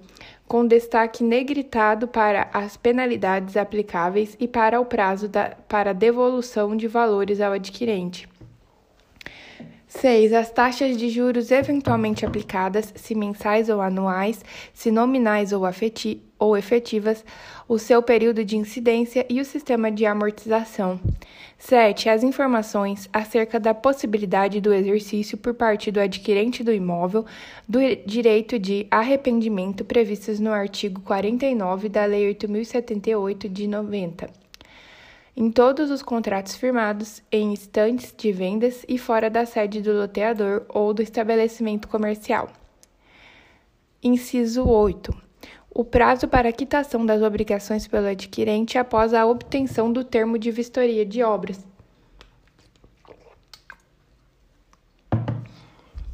com 0.48 0.66
destaque 0.66 1.22
negritado 1.22 2.08
para 2.08 2.48
as 2.52 2.78
penalidades 2.78 3.58
aplicáveis 3.58 4.36
e 4.40 4.48
para 4.48 4.80
o 4.80 4.86
prazo 4.86 5.28
da, 5.28 5.56
para 5.68 5.92
devolução 5.92 6.74
de 6.74 6.86
valores 6.88 7.42
ao 7.42 7.52
adquirente. 7.52 8.31
6. 9.92 10.32
As 10.32 10.50
taxas 10.50 10.96
de 10.96 11.10
juros 11.10 11.50
eventualmente 11.50 12.24
aplicadas, 12.24 12.92
se 12.96 13.14
mensais 13.14 13.68
ou 13.68 13.80
anuais, 13.80 14.42
se 14.72 14.90
nominais 14.90 15.52
ou, 15.52 15.66
afeti 15.66 16.22
ou 16.38 16.56
efetivas, 16.56 17.22
o 17.68 17.78
seu 17.78 18.02
período 18.02 18.42
de 18.42 18.56
incidência 18.56 19.26
e 19.28 19.38
o 19.38 19.44
sistema 19.44 19.92
de 19.92 20.06
amortização. 20.06 20.98
7. 21.58 22.08
As 22.08 22.24
informações 22.24 23.08
acerca 23.12 23.60
da 23.60 23.74
possibilidade 23.74 24.60
do 24.62 24.72
exercício 24.72 25.36
por 25.36 25.52
parte 25.52 25.90
do 25.90 26.00
adquirente 26.00 26.64
do 26.64 26.72
imóvel 26.72 27.26
do 27.68 27.78
direito 28.06 28.58
de 28.58 28.86
arrependimento 28.90 29.84
previstos 29.84 30.40
no 30.40 30.52
artigo 30.52 31.02
49 31.02 31.90
da 31.90 32.06
Lei 32.06 32.28
8078 32.28 33.48
de 33.48 33.68
90. 33.68 34.41
Em 35.36 35.50
todos 35.50 35.90
os 35.90 36.02
contratos 36.02 36.54
firmados 36.54 37.22
em 37.30 37.52
estantes 37.52 38.14
de 38.16 38.32
vendas 38.32 38.84
e 38.88 38.98
fora 38.98 39.30
da 39.30 39.46
sede 39.46 39.80
do 39.80 39.92
loteador 39.92 40.64
ou 40.68 40.92
do 40.92 41.02
estabelecimento 41.02 41.88
comercial. 41.88 42.50
Inciso 44.02 44.68
8 44.68 45.32
o 45.74 45.84
prazo 45.84 46.28
para 46.28 46.52
quitação 46.52 47.06
das 47.06 47.22
obrigações 47.22 47.86
pelo 47.86 48.06
adquirente 48.06 48.76
após 48.76 49.14
a 49.14 49.24
obtenção 49.24 49.90
do 49.90 50.04
termo 50.04 50.38
de 50.38 50.50
vistoria 50.50 51.06
de 51.06 51.22
obras. 51.22 51.64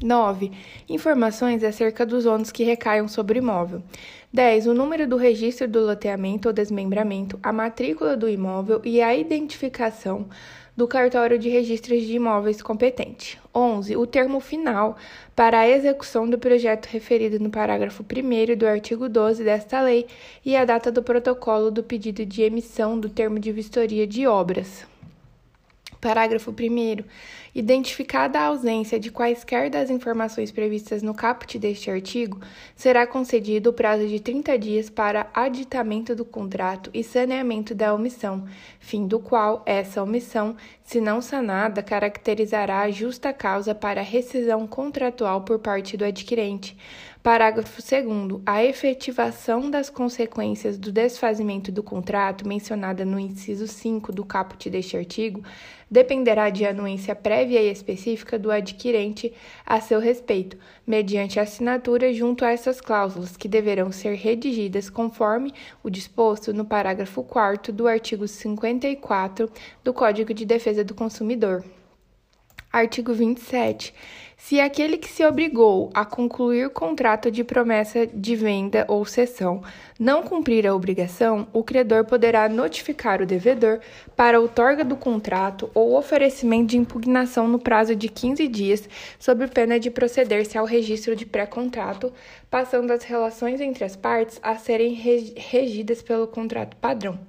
9. 0.01 0.53
Informações 0.87 1.61
acerca 1.61 2.05
dos 2.05 2.25
ônus 2.25 2.53
que 2.53 2.63
recaiam 2.63 3.05
sobre 3.09 3.37
o 3.37 3.41
imóvel. 3.41 3.83
10. 4.31 4.67
O 4.67 4.75
número 4.75 5.07
do 5.07 5.17
registro 5.17 5.67
do 5.67 5.79
loteamento 5.79 6.47
ou 6.47 6.53
desmembramento, 6.53 7.39
a 7.41 7.51
matrícula 7.51 8.15
do 8.15 8.29
imóvel 8.29 8.79
e 8.85 9.01
a 9.01 9.15
identificação 9.15 10.27
do 10.77 10.87
cartório 10.87 11.39
de 11.39 11.49
registros 11.49 12.03
de 12.03 12.13
imóveis 12.13 12.61
competente. 12.61 13.41
11. 13.53 13.97
O 13.97 14.05
termo 14.05 14.39
final 14.39 14.95
para 15.35 15.61
a 15.61 15.67
execução 15.67 16.29
do 16.29 16.37
projeto 16.37 16.85
referido 16.85 17.39
no 17.39 17.49
parágrafo 17.49 18.03
1 18.03 18.55
do 18.55 18.67
artigo 18.67 19.09
12 19.09 19.43
desta 19.43 19.81
lei 19.81 20.05
e 20.45 20.55
a 20.55 20.63
data 20.63 20.91
do 20.91 21.01
protocolo 21.01 21.71
do 21.71 21.83
pedido 21.83 22.23
de 22.23 22.43
emissão 22.43 22.99
do 22.99 23.09
termo 23.09 23.39
de 23.39 23.51
vistoria 23.51 24.05
de 24.05 24.27
obras. 24.27 24.88
Parágrafo 25.99 26.51
1. 26.51 27.03
Identificada 27.53 28.39
a 28.39 28.45
ausência 28.45 28.97
de 28.97 29.11
quaisquer 29.11 29.69
das 29.69 29.89
informações 29.89 30.49
previstas 30.49 31.01
no 31.01 31.13
caput 31.13 31.59
deste 31.59 31.91
artigo, 31.91 32.39
será 32.73 33.05
concedido 33.05 33.71
o 33.71 33.73
prazo 33.73 34.07
de 34.07 34.19
30 34.19 34.57
dias 34.57 34.89
para 34.89 35.29
aditamento 35.33 36.15
do 36.15 36.23
contrato 36.23 36.89
e 36.93 37.03
saneamento 37.03 37.75
da 37.75 37.93
omissão, 37.93 38.45
fim 38.79 39.07
do 39.07 39.19
qual 39.19 39.61
essa 39.65 40.01
omissão, 40.01 40.55
se 40.83 41.01
não 41.01 41.21
sanada, 41.21 41.83
caracterizará 41.83 42.79
a 42.81 42.91
justa 42.91 43.33
causa 43.33 43.75
para 43.75 44.01
rescisão 44.01 44.65
contratual 44.65 45.41
por 45.41 45.59
parte 45.59 45.97
do 45.97 46.05
adquirente 46.05 46.77
Parágrafo 47.29 47.79
2. 47.79 48.41
A 48.43 48.63
efetivação 48.63 49.69
das 49.69 49.87
consequências 49.87 50.79
do 50.79 50.91
desfazimento 50.91 51.71
do 51.71 51.83
contrato, 51.83 52.47
mencionada 52.47 53.05
no 53.05 53.19
inciso 53.19 53.67
5 53.67 54.11
do 54.11 54.25
caput 54.25 54.67
deste 54.67 54.97
artigo, 54.97 55.43
dependerá 55.91 56.49
de 56.49 56.65
anuência 56.65 57.13
prévia 57.13 57.61
e 57.61 57.71
específica 57.71 58.39
do 58.39 58.49
adquirente 58.49 59.31
a 59.63 59.79
seu 59.79 59.99
respeito, 59.99 60.57
mediante 60.87 61.39
assinatura 61.39 62.11
junto 62.11 62.43
a 62.43 62.49
essas 62.49 62.81
cláusulas, 62.81 63.37
que 63.37 63.47
deverão 63.47 63.91
ser 63.91 64.15
redigidas 64.15 64.89
conforme 64.89 65.53
o 65.83 65.89
disposto 65.91 66.51
no 66.51 66.65
parágrafo 66.65 67.21
4 67.21 67.71
do 67.71 67.87
artigo 67.87 68.27
54 68.27 69.51
do 69.83 69.93
Código 69.93 70.33
de 70.33 70.45
Defesa 70.47 70.83
do 70.83 70.95
Consumidor. 70.95 71.63
Artigo 72.71 73.13
27. 73.13 73.93
Se 74.49 74.59
aquele 74.59 74.97
que 74.97 75.07
se 75.07 75.23
obrigou 75.23 75.91
a 75.93 76.03
concluir 76.03 76.65
o 76.65 76.71
contrato 76.71 77.29
de 77.29 77.43
promessa 77.43 78.07
de 78.07 78.35
venda 78.35 78.83
ou 78.87 79.05
cessão 79.05 79.61
não 79.99 80.23
cumprir 80.23 80.65
a 80.65 80.73
obrigação, 80.73 81.47
o 81.53 81.63
credor 81.63 82.03
poderá 82.05 82.49
notificar 82.49 83.21
o 83.21 83.27
devedor 83.27 83.79
para 84.15 84.39
outorga 84.39 84.83
do 84.83 84.95
contrato 84.95 85.69
ou 85.71 85.95
oferecimento 85.95 86.69
de 86.69 86.79
impugnação 86.79 87.47
no 87.47 87.59
prazo 87.59 87.95
de 87.95 88.09
15 88.09 88.47
dias, 88.47 88.89
sob 89.19 89.45
pena 89.49 89.79
de 89.79 89.91
proceder-se 89.91 90.57
ao 90.57 90.65
registro 90.65 91.15
de 91.15 91.27
pré-contrato, 91.27 92.11
passando 92.49 92.89
as 92.89 93.03
relações 93.03 93.61
entre 93.61 93.83
as 93.83 93.95
partes 93.95 94.39
a 94.41 94.55
serem 94.55 94.95
regidas 94.95 96.01
pelo 96.01 96.25
contrato 96.25 96.75
padrão. 96.77 97.19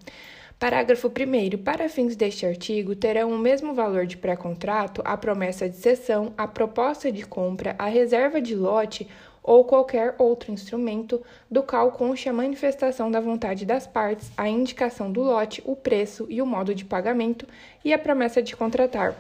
Parágrafo 0.61 1.09
1. 1.09 1.57
Para 1.65 1.89
fins 1.89 2.15
deste 2.15 2.45
artigo, 2.45 2.95
terão 2.95 3.33
o 3.33 3.39
mesmo 3.39 3.73
valor 3.73 4.05
de 4.05 4.19
pré-contrato 4.19 5.01
a 5.07 5.17
promessa 5.17 5.67
de 5.67 5.75
cessão, 5.75 6.35
a 6.37 6.47
proposta 6.47 7.11
de 7.11 7.25
compra, 7.25 7.75
a 7.79 7.87
reserva 7.87 8.43
de 8.43 8.55
lote 8.55 9.09
ou 9.43 9.65
qualquer 9.65 10.15
outro 10.19 10.53
instrumento 10.53 11.23
do 11.51 11.63
qual 11.63 11.91
conste 11.93 12.29
a 12.29 12.33
manifestação 12.35 13.11
da 13.11 13.21
vontade 13.21 13.65
das 13.65 13.87
partes, 13.87 14.31
a 14.37 14.51
indicação 14.51 15.11
do 15.11 15.23
lote, 15.23 15.63
o 15.65 15.75
preço 15.75 16.27
e 16.29 16.43
o 16.43 16.47
modo 16.47 16.75
de 16.75 16.85
pagamento 16.85 17.47
e 17.83 17.95
a 17.95 17.99
promessa 17.99 18.43
de 18.43 18.55
contratar. 18.55 19.17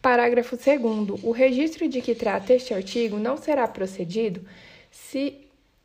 Parágrafo 0.00 0.56
2. 0.56 1.22
O 1.22 1.32
registro 1.32 1.86
de 1.86 2.00
que 2.00 2.14
trata 2.14 2.54
este 2.54 2.72
artigo 2.72 3.18
não 3.18 3.36
será 3.36 3.68
procedido 3.68 4.40
se 4.90 5.41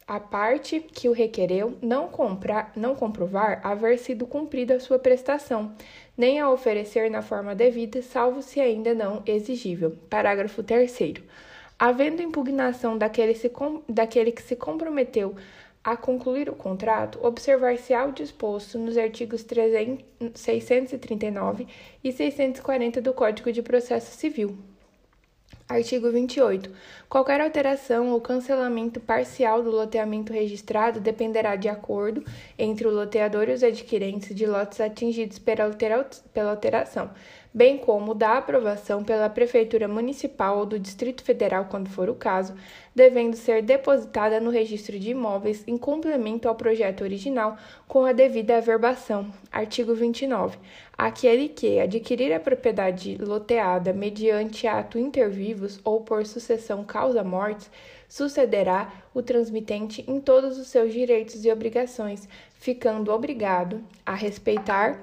a 0.08 0.22
parte 0.22 0.80
que 0.80 1.10
o 1.10 1.12
requereu 1.12 1.78
não, 1.82 2.08
comprar, 2.08 2.72
não 2.76 2.96
comprovar 2.96 3.60
haver 3.62 4.00
sido 4.00 4.26
cumprida 4.26 4.76
a 4.76 4.80
sua 4.80 4.98
prestação, 4.98 5.76
nem 6.18 6.40
a 6.40 6.50
oferecer 6.50 7.12
na 7.12 7.22
forma 7.22 7.54
devida, 7.54 8.02
salvo 8.02 8.42
se 8.42 8.62
ainda 8.62 8.94
não 8.94 9.22
exigível. 9.26 9.98
Parágrafo 10.10 10.64
3. 10.64 10.98
Havendo 11.78 12.22
impugnação 12.22 12.98
daquele, 12.98 13.36
se, 13.36 13.52
daquele 13.90 14.32
que 14.32 14.42
se 14.42 14.56
comprometeu 14.56 15.36
a 15.84 15.96
concluir 15.98 16.50
o 16.50 16.56
contrato, 16.56 17.20
observar-se-á 17.22 18.06
o 18.06 18.12
disposto 18.14 18.80
nos 18.80 18.98
artigos 18.98 19.44
300, 19.44 20.06
639 20.34 21.68
e 22.04 22.12
640 22.12 23.02
do 23.02 23.14
Código 23.14 23.52
de 23.52 23.62
Processo 23.62 24.16
Civil. 24.16 24.58
Artigo 25.70 26.10
28. 26.10 26.72
Qualquer 27.10 27.42
alteração 27.42 28.12
ou 28.12 28.22
cancelamento 28.22 29.02
parcial 29.02 29.62
do 29.62 29.70
loteamento 29.70 30.32
registrado 30.32 31.02
dependerá 31.02 31.58
de 31.58 31.68
acordo 31.68 32.24
entre 32.58 32.88
o 32.88 32.92
loteador 32.92 33.50
e 33.50 33.52
os 33.52 33.62
adquirentes 33.62 34.34
de 34.34 34.46
lotes 34.46 34.80
atingidos 34.80 35.38
pela 35.40 35.70
alteração, 36.50 37.12
bem 37.58 37.76
como 37.76 38.14
da 38.14 38.38
aprovação 38.38 39.04
pela 39.04 39.28
Prefeitura 39.28 39.88
Municipal 39.88 40.60
ou 40.60 40.66
do 40.68 40.78
Distrito 40.78 41.24
Federal, 41.24 41.66
quando 41.66 41.90
for 41.90 42.08
o 42.08 42.14
caso, 42.14 42.54
devendo 42.94 43.36
ser 43.36 43.64
depositada 43.64 44.40
no 44.40 44.52
registro 44.52 45.00
de 45.00 45.10
imóveis 45.10 45.64
em 45.66 45.76
complemento 45.76 46.48
ao 46.48 46.54
projeto 46.54 47.02
original 47.02 47.58
com 47.88 48.06
a 48.06 48.12
devida 48.12 48.58
averbação. 48.58 49.34
Artigo 49.52 49.96
29. 49.96 50.60
Aquele 50.96 51.50
que 51.50 51.80
adquirir 51.80 52.32
a 52.32 52.40
propriedade 52.40 53.18
loteada 53.20 53.92
mediante 53.92 54.68
ato 54.68 55.00
inter 55.00 55.28
vivos 55.28 55.80
ou 55.84 56.02
por 56.02 56.28
sucessão 56.28 56.84
causa-mortes, 56.84 57.72
sucederá 58.08 58.94
o 59.16 59.24
transmitente 59.24 60.06
em 60.08 60.22
todos 60.22 60.60
os 60.60 60.68
seus 60.68 60.94
direitos 60.94 61.44
e 61.44 61.52
obrigações, 61.52 62.30
ficando 62.54 63.12
obrigado 63.12 63.84
a 64.06 64.14
respeitar 64.14 65.02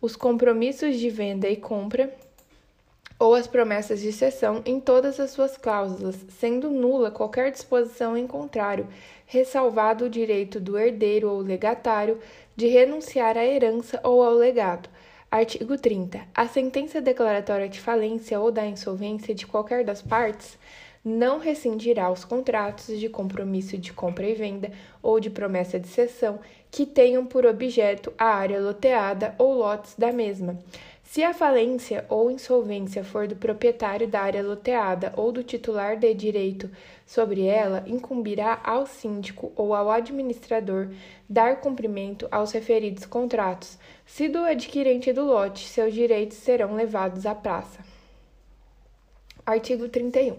os 0.00 0.16
compromissos 0.16 0.96
de 0.96 1.10
venda 1.10 1.48
e 1.48 1.56
compra 1.56 2.12
ou 3.18 3.34
as 3.34 3.46
promessas 3.46 4.00
de 4.00 4.12
cessão 4.12 4.62
em 4.64 4.78
todas 4.78 5.18
as 5.18 5.30
suas 5.30 5.56
cláusulas, 5.56 6.16
sendo 6.38 6.70
nula 6.70 7.10
qualquer 7.10 7.50
disposição 7.50 8.16
em 8.16 8.26
contrário, 8.26 8.86
ressalvado 9.26 10.04
o 10.04 10.10
direito 10.10 10.60
do 10.60 10.78
herdeiro 10.78 11.28
ou 11.28 11.40
legatário 11.40 12.18
de 12.54 12.68
renunciar 12.68 13.36
à 13.36 13.44
herança 13.44 14.00
ou 14.04 14.22
ao 14.22 14.34
legado. 14.34 14.88
Artigo 15.30 15.76
30. 15.76 16.20
A 16.34 16.46
sentença 16.46 17.00
declaratória 17.00 17.68
de 17.68 17.80
falência 17.80 18.40
ou 18.40 18.50
da 18.50 18.64
insolvência 18.64 19.34
de 19.34 19.46
qualquer 19.46 19.84
das 19.84 20.00
partes 20.00 20.56
não 21.04 21.38
rescindirá 21.38 22.10
os 22.10 22.24
contratos 22.24 22.98
de 22.98 23.08
compromisso 23.08 23.76
de 23.76 23.92
compra 23.92 24.26
e 24.26 24.34
venda 24.34 24.70
ou 25.02 25.18
de 25.20 25.30
promessa 25.30 25.78
de 25.78 25.88
cessão 25.88 26.38
que 26.78 26.86
tenham 26.86 27.26
por 27.26 27.44
objeto 27.44 28.12
a 28.16 28.26
área 28.26 28.60
loteada 28.60 29.34
ou 29.36 29.52
lotes 29.52 29.96
da 29.98 30.12
mesma. 30.12 30.56
Se 31.02 31.24
a 31.24 31.34
falência 31.34 32.04
ou 32.08 32.30
insolvência 32.30 33.02
for 33.02 33.26
do 33.26 33.34
proprietário 33.34 34.06
da 34.06 34.20
área 34.20 34.44
loteada 34.44 35.12
ou 35.16 35.32
do 35.32 35.42
titular 35.42 35.96
de 35.96 36.14
direito 36.14 36.70
sobre 37.04 37.44
ela, 37.44 37.82
incumbirá 37.84 38.60
ao 38.62 38.86
síndico 38.86 39.50
ou 39.56 39.74
ao 39.74 39.90
administrador 39.90 40.90
dar 41.28 41.60
cumprimento 41.60 42.28
aos 42.30 42.52
referidos 42.52 43.04
contratos. 43.04 43.76
Se 44.06 44.28
do 44.28 44.38
adquirente 44.44 45.12
do 45.12 45.24
lote, 45.24 45.66
seus 45.66 45.92
direitos 45.92 46.36
serão 46.36 46.76
levados 46.76 47.26
à 47.26 47.34
praça. 47.34 47.80
Artigo 49.44 49.88
31. 49.88 50.36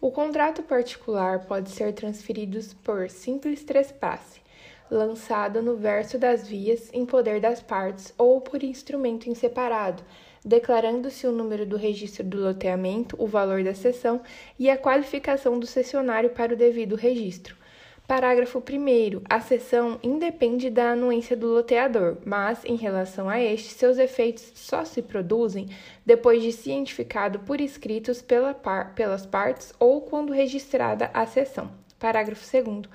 O 0.00 0.10
contrato 0.10 0.64
particular 0.64 1.46
pode 1.46 1.70
ser 1.70 1.92
transferido 1.92 2.58
por 2.82 3.08
simples 3.08 3.62
trespasse, 3.62 4.44
lançado 4.90 5.62
no 5.62 5.76
verso 5.76 6.18
das 6.18 6.46
vias 6.46 6.88
em 6.92 7.04
poder 7.04 7.40
das 7.40 7.60
partes 7.60 8.12
ou 8.16 8.40
por 8.40 8.62
instrumento 8.62 9.28
em 9.28 9.34
separado, 9.34 10.02
declarando-se 10.44 11.26
o 11.26 11.32
número 11.32 11.66
do 11.66 11.76
registro 11.76 12.24
do 12.24 12.40
loteamento, 12.40 13.16
o 13.18 13.26
valor 13.26 13.64
da 13.64 13.74
cessão 13.74 14.20
e 14.58 14.70
a 14.70 14.78
qualificação 14.78 15.58
do 15.58 15.66
cessionário 15.66 16.30
para 16.30 16.54
o 16.54 16.56
devido 16.56 16.94
registro. 16.94 17.56
Parágrafo 18.06 18.60
1. 18.60 19.22
A 19.28 19.40
cessão 19.40 19.98
independe 20.00 20.70
da 20.70 20.92
anuência 20.92 21.36
do 21.36 21.48
loteador, 21.48 22.18
mas, 22.24 22.64
em 22.64 22.76
relação 22.76 23.28
a 23.28 23.40
este, 23.40 23.74
seus 23.74 23.98
efeitos 23.98 24.52
só 24.54 24.84
se 24.84 25.02
produzem 25.02 25.68
depois 26.04 26.40
de 26.40 26.52
cientificado 26.52 27.40
por 27.40 27.60
escritos 27.60 28.22
pela 28.22 28.54
par, 28.54 28.94
pelas 28.94 29.26
partes 29.26 29.74
ou 29.80 30.02
quando 30.02 30.32
registrada 30.32 31.10
a 31.12 31.26
cessão. 31.26 31.68
Parágrafo 31.98 32.46
2. 32.48 32.88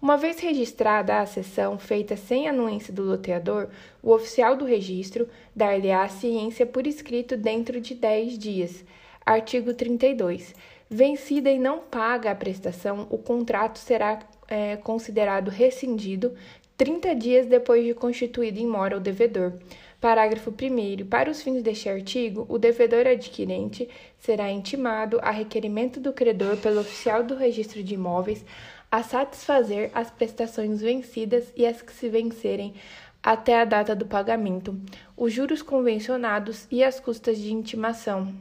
Uma 0.00 0.16
vez 0.16 0.40
registrada 0.40 1.20
a 1.20 1.26
cessão 1.26 1.78
feita 1.78 2.16
sem 2.16 2.48
anuência 2.48 2.90
do 2.92 3.02
loteador, 3.02 3.68
o 4.02 4.12
oficial 4.12 4.56
do 4.56 4.64
registro 4.64 5.28
dar-lhe-á 5.54 6.08
ciência 6.08 6.64
por 6.64 6.86
escrito 6.86 7.36
dentro 7.36 7.78
de 7.82 7.94
10 7.94 8.38
dias. 8.38 8.84
Artigo 9.26 9.74
32. 9.74 10.54
Vencida 10.88 11.50
e 11.50 11.58
não 11.58 11.80
paga 11.80 12.30
a 12.30 12.34
prestação, 12.34 13.06
o 13.10 13.18
contrato 13.18 13.78
será 13.78 14.20
é, 14.48 14.76
considerado 14.76 15.48
rescindido 15.48 16.34
30 16.78 17.14
dias 17.14 17.46
depois 17.46 17.84
de 17.84 17.92
constituído 17.92 18.58
em 18.58 18.66
mora 18.66 18.96
o 18.96 19.00
devedor. 19.00 19.52
Parágrafo 20.00 20.50
1. 20.50 21.06
Para 21.08 21.30
os 21.30 21.42
fins 21.42 21.62
deste 21.62 21.90
artigo, 21.90 22.46
o 22.48 22.56
devedor 22.56 23.06
adquirente 23.06 23.86
será 24.18 24.50
intimado, 24.50 25.20
a 25.20 25.30
requerimento 25.30 26.00
do 26.00 26.10
credor 26.10 26.56
pelo 26.56 26.80
oficial 26.80 27.22
do 27.22 27.36
registro 27.36 27.82
de 27.82 27.92
imóveis, 27.92 28.42
a 28.90 29.02
satisfazer 29.02 29.90
as 29.94 30.10
prestações 30.10 30.80
vencidas 30.80 31.52
e 31.56 31.64
as 31.64 31.80
que 31.80 31.92
se 31.92 32.08
vencerem 32.08 32.74
até 33.22 33.60
a 33.60 33.64
data 33.64 33.94
do 33.94 34.06
pagamento, 34.06 34.78
os 35.16 35.32
juros 35.32 35.62
convencionados 35.62 36.66
e 36.70 36.82
as 36.82 36.98
custas 36.98 37.38
de 37.38 37.52
intimação. 37.52 38.34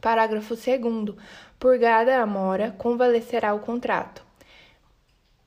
Parágrafo 0.00 0.54
2. 0.54 1.14
Purgada 1.58 2.20
a 2.20 2.26
mora, 2.26 2.74
convalescerá 2.76 3.54
o 3.54 3.60
contrato. 3.60 4.24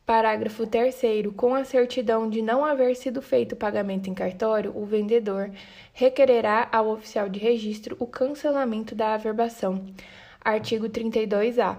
Parágrafo 0.06 0.66
3. 0.66 0.96
Com 1.36 1.54
a 1.54 1.66
certidão 1.66 2.30
de 2.30 2.42
não 2.42 2.64
haver 2.64 2.96
sido 2.96 3.22
feito 3.22 3.54
o 3.54 3.58
pagamento 3.58 4.10
em 4.10 4.14
cartório, 4.14 4.72
o 4.76 4.86
vendedor 4.86 5.52
requererá 5.94 6.70
ao 6.72 6.88
oficial 6.90 7.28
de 7.28 7.40
registro 7.40 7.98
o 8.00 8.08
cancelamento 8.08 8.96
da 8.96 9.14
averbação. 9.14 9.86
Artigo 10.40 10.88
32-A. 10.88 11.78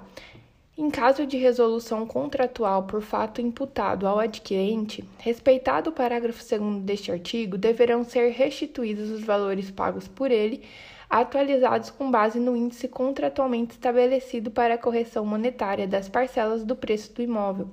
Em 0.81 0.91
caso 0.91 1.27
de 1.27 1.37
resolução 1.37 2.07
contratual 2.07 2.85
por 2.85 3.03
fato 3.03 3.41
imputado 3.41 4.07
ao 4.07 4.21
adquirente, 4.21 5.03
respeitado 5.19 5.91
o 5.91 5.93
parágrafo 5.93 6.39
2 6.39 6.85
deste 6.85 7.11
artigo, 7.11 7.59
deverão 7.59 8.05
ser 8.05 8.31
restituídos 8.31 9.11
os 9.11 9.25
valores 9.25 9.73
pagos 9.73 10.07
por 10.07 10.31
ele 10.31 10.63
atualizados 11.11 11.91
com 11.91 12.09
base 12.09 12.39
no 12.39 12.57
índice 12.57 12.87
contratualmente 12.87 13.73
estabelecido 13.73 14.53
para 14.53 14.75
a 14.75 14.79
correção 14.79 15.27
monetária 15.27 15.89
das 15.89 16.09
parcelas 16.09 16.63
do 16.65 16.77
preço 16.77 17.13
do 17.13 17.23
imóvel, 17.23 17.69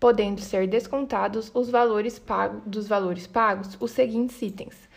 podendo 0.00 0.40
ser 0.40 0.66
descontados 0.66 1.52
os 1.54 1.70
valores 1.70 2.18
pagos 2.18 2.60
dos 2.66 2.88
valores 2.88 3.28
pagos 3.28 3.76
os 3.78 3.92
seguintes 3.92 4.42
itens: 4.42 4.87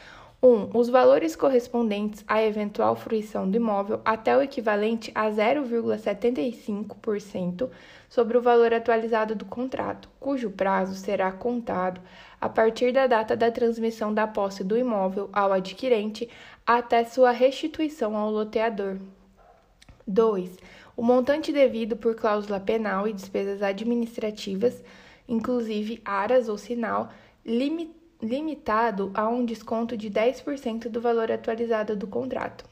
1. 0.42 0.48
Um, 0.48 0.70
os 0.74 0.90
valores 0.90 1.36
correspondentes 1.36 2.24
à 2.28 2.42
eventual 2.42 2.96
fruição 2.96 3.48
do 3.50 3.58
imóvel 3.58 4.02
até 4.04 4.36
o 4.36 4.42
equivalente 4.42 5.12
a 5.14 5.30
0,75% 5.30 7.70
sobre 8.10 8.36
o 8.38 8.42
valor 8.42 8.74
atualizado 8.74 9.36
do 9.36 9.46
contrato, 9.46 10.10
cujo 10.20 10.50
prazo 10.50 10.96
será 10.96 11.32
contado 11.32 12.02
a 12.40 12.50
partir 12.50 12.92
da 12.92 13.06
data 13.06 13.38
da 13.38 13.52
transmissão 13.52 14.12
da 14.12 14.26
posse 14.26 14.64
do 14.64 14.76
imóvel 14.76 15.30
ao 15.32 15.54
adquirente 15.54 16.28
até 16.66 17.04
sua 17.04 17.30
restituição 17.30 18.18
ao 18.18 18.32
loteador. 18.32 18.98
2. 20.08 20.58
O 20.98 21.04
montante 21.04 21.54
devido 21.54 21.96
por 21.96 22.16
cláusula 22.16 22.60
penal 22.60 23.08
e 23.08 23.14
despesas 23.14 23.62
administrativas, 23.62 24.84
inclusive 25.28 26.02
aras 26.04 26.50
ou 26.50 26.58
sinal, 26.58 27.10
limitado 27.46 28.01
a 29.14 29.28
um 29.28 29.44
desconto 29.44 29.98
de 29.98 30.10
10% 30.10 30.90
do 30.90 31.02
valor 31.02 31.32
atualizado 31.32 31.96
do 31.96 32.08
contrato. 32.08 32.66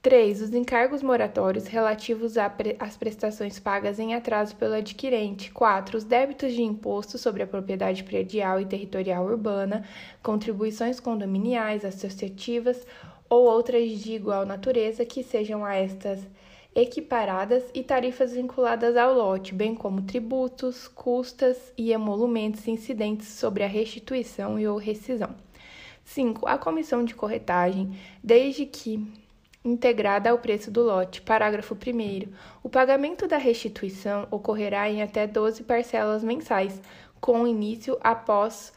3. 0.00 0.42
Os 0.42 0.54
encargos 0.54 1.02
moratórios 1.02 1.66
relativos 1.66 2.34
às 2.78 2.96
prestações 2.96 3.58
pagas 3.58 3.98
em 3.98 4.14
atraso 4.14 4.54
pelo 4.54 4.74
adquirente. 4.74 5.50
4. 5.50 5.98
Os 5.98 6.04
débitos 6.04 6.52
de 6.52 6.62
imposto 6.62 7.18
sobre 7.18 7.42
a 7.42 7.46
propriedade 7.46 8.04
predial 8.04 8.60
e 8.60 8.66
territorial 8.66 9.24
urbana, 9.24 9.84
contribuições 10.22 11.00
condominiais, 11.00 11.84
associativas 11.84 12.86
ou 13.28 13.44
outras 13.44 13.90
de 13.90 14.12
igual 14.12 14.46
natureza 14.46 15.04
que 15.04 15.24
sejam 15.24 15.64
a 15.64 15.74
estas 15.74 16.20
equiparadas 16.78 17.64
e 17.74 17.82
tarifas 17.82 18.32
vinculadas 18.32 18.96
ao 18.96 19.12
lote, 19.12 19.52
bem 19.52 19.74
como 19.74 20.02
tributos, 20.02 20.86
custas 20.86 21.72
e 21.76 21.90
emolumentos 21.90 22.68
incidentes 22.68 23.26
sobre 23.26 23.64
a 23.64 23.66
restituição 23.66 24.56
e 24.60 24.68
ou 24.68 24.78
rescisão. 24.78 25.34
5. 26.04 26.46
A 26.46 26.56
comissão 26.56 27.04
de 27.04 27.16
corretagem, 27.16 27.98
desde 28.22 28.64
que 28.64 29.04
integrada 29.64 30.30
ao 30.30 30.38
preço 30.38 30.70
do 30.70 30.84
lote. 30.84 31.20
Parágrafo 31.20 31.74
1. 31.74 32.32
O 32.62 32.68
pagamento 32.68 33.26
da 33.26 33.38
restituição 33.38 34.28
ocorrerá 34.30 34.88
em 34.88 35.02
até 35.02 35.26
12 35.26 35.64
parcelas 35.64 36.22
mensais, 36.22 36.80
com 37.20 37.44
início 37.44 37.98
após 38.00 38.72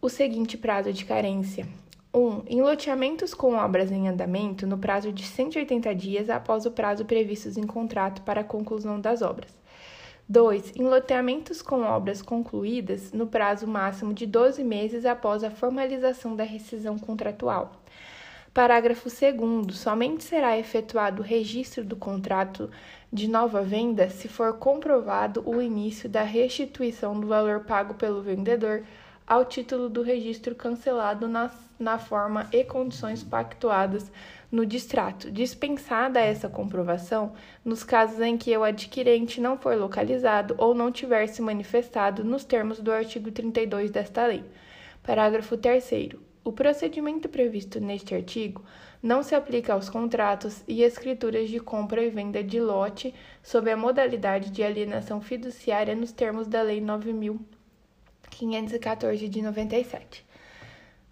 o 0.00 0.08
seguinte 0.08 0.56
prazo 0.56 0.92
de 0.92 1.04
carência: 1.04 1.66
1. 2.12 2.18
Um, 2.18 2.42
em 2.46 2.60
loteamentos 2.60 3.32
com 3.32 3.54
obras 3.54 3.90
em 3.90 4.08
andamento, 4.08 4.66
no 4.66 4.78
prazo 4.78 5.12
de 5.12 5.24
180 5.24 5.94
dias 5.94 6.28
após 6.28 6.66
o 6.66 6.70
prazo 6.70 7.04
previsto 7.04 7.58
em 7.58 7.66
contrato 7.66 8.22
para 8.22 8.40
a 8.40 8.44
conclusão 8.44 9.00
das 9.00 9.22
obras. 9.22 9.58
2. 10.28 10.74
Em 10.76 10.84
loteamentos 10.84 11.60
com 11.60 11.82
obras 11.82 12.22
concluídas, 12.22 13.12
no 13.12 13.26
prazo 13.26 13.66
máximo 13.66 14.14
de 14.14 14.26
12 14.26 14.62
meses 14.62 15.04
após 15.04 15.42
a 15.42 15.50
formalização 15.50 16.36
da 16.36 16.44
rescisão 16.44 16.96
contratual. 16.98 17.72
Parágrafo 18.54 19.08
2. 19.08 19.76
Somente 19.76 20.24
será 20.24 20.58
efetuado 20.58 21.22
o 21.22 21.24
registro 21.24 21.84
do 21.84 21.96
contrato 21.96 22.70
de 23.12 23.28
nova 23.28 23.62
venda 23.62 24.08
se 24.08 24.28
for 24.28 24.54
comprovado 24.54 25.42
o 25.44 25.60
início 25.60 26.08
da 26.08 26.22
restituição 26.22 27.18
do 27.18 27.26
valor 27.26 27.60
pago 27.60 27.94
pelo 27.94 28.22
vendedor 28.22 28.84
ao 29.30 29.44
título 29.44 29.88
do 29.88 30.02
registro 30.02 30.56
cancelado 30.56 31.28
na, 31.28 31.52
na 31.78 32.00
forma 32.00 32.48
e 32.52 32.64
condições 32.64 33.22
pactuadas 33.22 34.10
no 34.50 34.66
distrato, 34.66 35.30
dispensada 35.30 36.18
essa 36.18 36.48
comprovação 36.48 37.32
nos 37.64 37.84
casos 37.84 38.18
em 38.20 38.36
que 38.36 38.56
o 38.56 38.64
adquirente 38.64 39.40
não 39.40 39.56
for 39.56 39.76
localizado 39.76 40.56
ou 40.58 40.74
não 40.74 40.90
tiver 40.90 41.28
se 41.28 41.40
manifestado 41.40 42.24
nos 42.24 42.42
termos 42.42 42.80
do 42.80 42.90
artigo 42.90 43.30
32 43.30 43.92
desta 43.92 44.26
lei. 44.26 44.42
Parágrafo 45.00 45.56
3. 45.56 46.16
O 46.42 46.50
procedimento 46.50 47.28
previsto 47.28 47.78
neste 47.78 48.16
artigo 48.16 48.64
não 49.00 49.22
se 49.22 49.36
aplica 49.36 49.74
aos 49.74 49.88
contratos 49.88 50.64
e 50.66 50.82
escrituras 50.82 51.48
de 51.48 51.60
compra 51.60 52.02
e 52.02 52.10
venda 52.10 52.42
de 52.42 52.60
lote 52.60 53.14
sob 53.44 53.70
a 53.70 53.76
modalidade 53.76 54.50
de 54.50 54.64
alienação 54.64 55.20
fiduciária 55.20 55.94
nos 55.94 56.10
termos 56.10 56.48
da 56.48 56.62
Lei 56.62 56.80
9.514 58.46 59.28
de 59.28 59.42
97. 59.42 60.24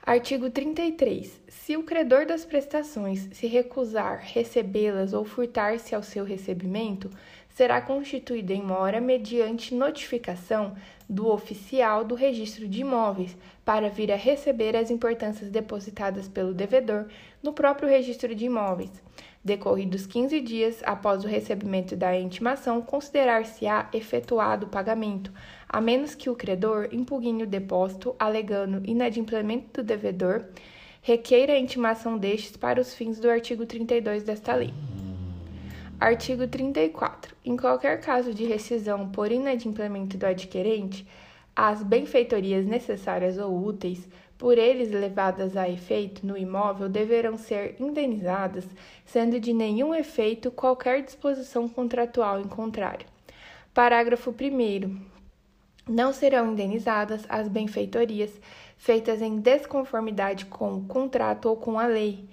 Artigo 0.03 0.49
33. 0.49 1.41
Se 1.49 1.77
o 1.77 1.83
credor 1.83 2.25
das 2.25 2.45
prestações 2.45 3.29
se 3.33 3.47
recusar 3.47 4.21
recebê-las 4.23 5.13
ou 5.13 5.25
furtar-se 5.25 5.95
ao 5.95 6.03
seu 6.03 6.25
recebimento, 6.25 7.11
será 7.51 7.81
constituída 7.83 8.55
em 8.55 8.63
mora 8.63 9.01
mediante 9.01 9.75
notificação 9.75 10.75
do 11.09 11.29
oficial 11.29 12.05
do 12.05 12.15
registro 12.15 12.67
de 12.67 12.81
imóveis 12.81 13.37
para 13.65 13.91
vir 13.91 14.13
a 14.13 14.17
receber 14.17 14.77
as 14.77 14.91
importâncias 14.91 15.51
depositadas 15.51 16.29
pelo 16.29 16.55
devedor 16.55 17.07
no 17.43 17.53
próprio 17.53 17.89
registro 17.89 18.35
de 18.35 18.47
imóveis. 18.47 18.91
Decorridos 19.45 20.07
15 20.07 20.41
dias 20.41 20.83
após 20.85 21.25
o 21.25 21.29
recebimento 21.29 21.97
da 21.97 22.19
intimação, 22.19 22.83
considerar-se-á 22.83 23.89
efetuado 23.93 24.67
o 24.67 24.69
pagamento, 24.69 25.33
a 25.69 25.81
menos 25.81 26.15
que 26.15 26.29
o 26.29 26.35
credor 26.35 26.89
impugne 26.93 27.45
o 27.45 27.47
depósito, 27.47 28.15
alegando 28.19 28.83
inadimplemento 28.85 29.81
do 29.81 29.87
devedor, 29.87 30.45
requeira 31.01 31.53
a 31.53 31.59
intimação 31.59 32.19
destes 32.19 32.57
para 32.57 32.81
os 32.81 32.93
fins 32.95 33.21
do 33.21 33.31
artigo 33.31 33.65
32 33.65 34.25
desta 34.25 34.55
lei. 34.55 34.75
Artigo 36.01 36.47
34. 36.47 37.35
Em 37.45 37.57
qualquer 37.57 38.01
caso 38.01 38.35
de 38.35 38.45
rescisão 38.45 39.09
por 39.09 39.33
inadimplemento 39.33 40.17
do 40.17 40.27
adquirente, 40.27 41.07
as 41.57 41.83
benfeitorias 41.83 42.67
necessárias 42.67 43.37
ou 43.37 43.65
úteis 43.65 44.09
por 44.39 44.57
eles 44.57 44.91
levadas 44.91 45.57
a 45.57 45.69
efeito 45.69 46.25
no 46.25 46.39
imóvel 46.39 46.89
deverão 46.89 47.37
ser 47.37 47.75
indenizadas, 47.81 48.65
sendo 49.05 49.41
de 49.41 49.53
nenhum 49.53 49.93
efeito 49.93 50.51
qualquer 50.51 51.03
disposição 51.03 51.69
contratual 51.69 52.41
em 52.41 52.47
contrário. 52.47 53.05
Parágrafo 53.75 54.31
1 54.31 54.97
não 55.89 56.13
serão 56.13 56.53
indenizadas 56.53 57.25
as 57.29 57.49
benfeitorias 57.49 58.31
feitas 58.77 59.21
em 59.21 59.41
desconformidade 59.41 60.47
com 60.47 60.75
o 60.75 60.85
contrato 60.85 61.47
ou 61.47 61.57
com 61.57 61.79
a 61.79 61.87
lei. 61.87 62.25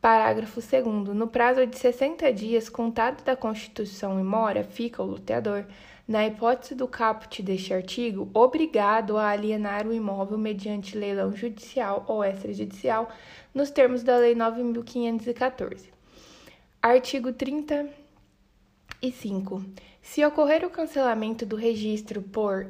Parágrafo 0.00 0.60
2. 0.60 1.16
No 1.16 1.26
prazo 1.26 1.66
de 1.66 1.76
60 1.76 2.32
dias 2.32 2.68
contado 2.68 3.24
da 3.24 3.34
constituição 3.34 4.20
e 4.20 4.22
mora, 4.22 4.62
fica 4.62 5.02
o 5.02 5.06
loteador, 5.06 5.64
na 6.08 6.26
hipótese 6.26 6.74
do 6.74 6.88
caput 6.88 7.40
deste 7.42 7.74
artigo, 7.74 8.30
obrigado 8.32 9.18
a 9.18 9.28
alienar 9.28 9.86
o 9.86 9.92
imóvel 9.92 10.38
mediante 10.38 10.96
leilão 10.96 11.36
judicial 11.36 12.06
ou 12.08 12.24
extrajudicial, 12.24 13.10
nos 13.52 13.70
termos 13.70 14.02
da 14.02 14.16
Lei 14.16 14.34
9.514. 14.34 15.90
Artigo 16.80 17.30
35. 17.30 19.62
Se 20.00 20.24
ocorrer 20.24 20.64
o 20.64 20.70
cancelamento 20.70 21.44
do 21.44 21.56
registro 21.56 22.22
por 22.22 22.68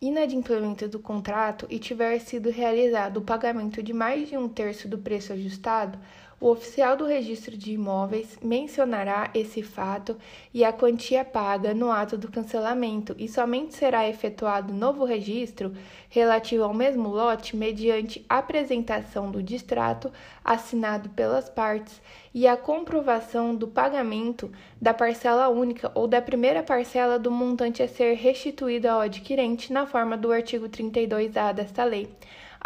inadimplemento 0.00 0.86
do 0.86 1.00
contrato 1.00 1.66
e 1.68 1.80
tiver 1.80 2.20
sido 2.20 2.50
realizado 2.50 3.16
o 3.16 3.22
pagamento 3.22 3.82
de 3.82 3.92
mais 3.92 4.28
de 4.28 4.36
um 4.36 4.48
terço 4.48 4.86
do 4.86 4.98
preço 4.98 5.32
ajustado, 5.32 5.98
o 6.38 6.50
oficial 6.50 6.96
do 6.96 7.06
registro 7.06 7.56
de 7.56 7.72
imóveis 7.72 8.38
mencionará 8.42 9.30
esse 9.34 9.62
fato 9.62 10.16
e 10.52 10.64
a 10.64 10.72
quantia 10.72 11.24
paga 11.24 11.72
no 11.72 11.90
ato 11.90 12.18
do 12.18 12.30
cancelamento, 12.30 13.14
e 13.18 13.26
somente 13.26 13.74
será 13.74 14.06
efetuado 14.06 14.72
novo 14.72 15.04
registro 15.04 15.74
relativo 16.10 16.64
ao 16.64 16.74
mesmo 16.74 17.08
lote 17.08 17.56
mediante 17.56 18.24
apresentação 18.28 19.30
do 19.30 19.42
distrato 19.42 20.12
assinado 20.44 21.08
pelas 21.10 21.48
partes 21.48 22.02
e 22.34 22.46
a 22.46 22.56
comprovação 22.56 23.54
do 23.54 23.66
pagamento 23.66 24.52
da 24.80 24.92
parcela 24.92 25.48
única 25.48 25.90
ou 25.94 26.06
da 26.06 26.20
primeira 26.20 26.62
parcela 26.62 27.18
do 27.18 27.30
montante 27.30 27.82
a 27.82 27.88
ser 27.88 28.14
restituído 28.14 28.88
ao 28.88 29.00
adquirente 29.00 29.72
na 29.72 29.86
forma 29.86 30.18
do 30.18 30.30
artigo 30.30 30.68
32A 30.68 31.54
desta 31.54 31.82
lei 31.82 32.10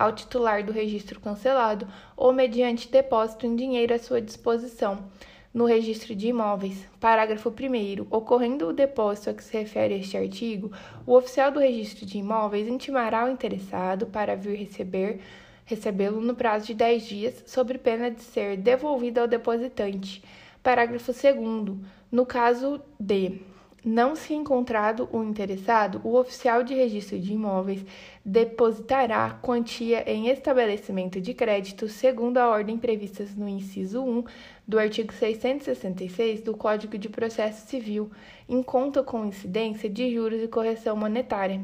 ao 0.00 0.12
titular 0.12 0.64
do 0.64 0.72
registro 0.72 1.20
cancelado 1.20 1.86
ou 2.16 2.32
mediante 2.32 2.88
depósito 2.88 3.44
em 3.44 3.54
dinheiro 3.54 3.92
à 3.94 3.98
sua 3.98 4.18
disposição 4.18 5.10
no 5.52 5.66
registro 5.66 6.14
de 6.14 6.28
imóveis. 6.28 6.86
Parágrafo 6.98 7.50
1. 7.50 8.06
Ocorrendo 8.10 8.68
o 8.68 8.72
depósito 8.72 9.28
a 9.28 9.34
que 9.34 9.44
se 9.44 9.58
refere 9.58 9.98
este 9.98 10.16
artigo, 10.16 10.72
o 11.06 11.14
oficial 11.14 11.50
do 11.52 11.60
registro 11.60 12.06
de 12.06 12.16
imóveis 12.16 12.66
intimará 12.66 13.26
o 13.26 13.30
interessado 13.30 14.06
para 14.06 14.34
vir 14.34 14.56
receber 14.56 15.20
recebê-lo 15.66 16.20
no 16.20 16.34
prazo 16.34 16.66
de 16.66 16.74
10 16.74 17.06
dias, 17.06 17.44
sob 17.46 17.76
pena 17.78 18.10
de 18.10 18.22
ser 18.22 18.56
devolvido 18.56 19.20
ao 19.20 19.28
depositante. 19.28 20.24
Parágrafo 20.62 21.12
2. 21.12 21.78
No 22.10 22.24
caso 22.26 22.80
de 22.98 23.40
não 23.84 24.14
se 24.14 24.34
encontrado 24.34 25.08
o 25.12 25.22
interessado, 25.22 26.00
o 26.04 26.16
oficial 26.16 26.62
de 26.62 26.74
registro 26.74 27.18
de 27.18 27.32
imóveis 27.32 27.84
depositará 28.24 29.38
quantia 29.42 30.02
em 30.10 30.28
estabelecimento 30.28 31.20
de 31.20 31.32
crédito 31.32 31.88
segundo 31.88 32.38
a 32.38 32.48
ordem 32.48 32.76
prevista 32.76 33.24
no 33.36 33.48
inciso 33.48 34.02
1 34.02 34.24
do 34.66 34.78
artigo 34.78 35.12
666 35.12 36.42
do 36.42 36.56
Código 36.56 36.98
de 36.98 37.08
Processo 37.08 37.66
Civil, 37.66 38.10
em 38.48 38.62
conta 38.62 39.02
com 39.02 39.24
incidência 39.24 39.88
de 39.88 40.14
juros 40.14 40.42
e 40.42 40.48
correção 40.48 40.96
monetária. 40.96 41.60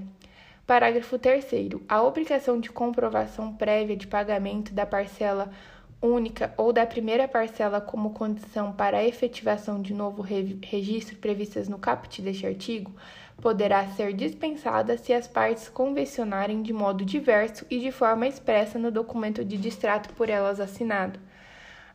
Parágrafo 0.67 1.17
3. 1.17 1.47
A 1.89 2.03
obrigação 2.03 2.59
de 2.59 2.71
comprovação 2.71 3.55
prévia 3.55 3.97
de 3.97 4.09
pagamento 4.09 4.75
da 4.75 4.85
parcela 4.85 5.49
única 6.01 6.53
ou 6.57 6.73
da 6.73 6.87
primeira 6.87 7.27
parcela 7.27 7.81
como 7.81 8.11
condição 8.11 8.73
para 8.73 8.99
a 8.99 9.05
efetivação 9.05 9.81
de 9.81 9.95
novo 9.95 10.23
registro 10.23 11.17
previstas 11.17 11.69
no 11.69 11.79
caput 11.79 12.21
deste 12.21 12.47
artigo 12.47 12.93
poderá 13.41 13.87
ser 13.89 14.13
dispensada 14.13 14.97
se 14.97 15.13
as 15.13 15.29
partes 15.29 15.69
convencionarem 15.69 16.63
de 16.63 16.73
modo 16.73 17.05
diverso 17.05 17.67
e 17.71 17.79
de 17.79 17.91
forma 17.93 18.27
expressa 18.27 18.79
no 18.79 18.91
documento 18.91 19.45
de 19.45 19.57
distrato 19.57 20.13
por 20.15 20.31
elas 20.31 20.59
assinado. 20.59 21.21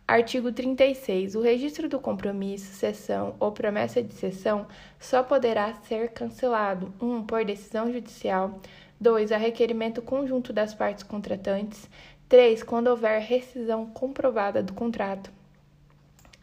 Artigo 0.07 0.51
36. 0.51 1.35
O 1.35 1.41
registro 1.41 1.87
do 1.87 1.99
compromisso, 1.99 2.73
cessão 2.73 3.35
ou 3.39 3.51
promessa 3.51 4.03
de 4.03 4.13
cessão 4.13 4.67
só 4.99 5.23
poderá 5.23 5.73
ser 5.87 6.09
cancelado: 6.09 6.93
1. 7.01 7.05
Um, 7.05 7.23
por 7.23 7.45
decisão 7.45 7.91
judicial. 7.91 8.59
2. 8.99 9.31
A 9.31 9.37
requerimento 9.37 10.01
conjunto 10.01 10.53
das 10.53 10.73
partes 10.75 11.03
contratantes. 11.03 11.89
3. 12.31 12.63
Quando 12.63 12.87
houver 12.87 13.19
rescisão 13.19 13.85
comprovada 13.87 14.63
do 14.63 14.71
contrato. 14.71 15.29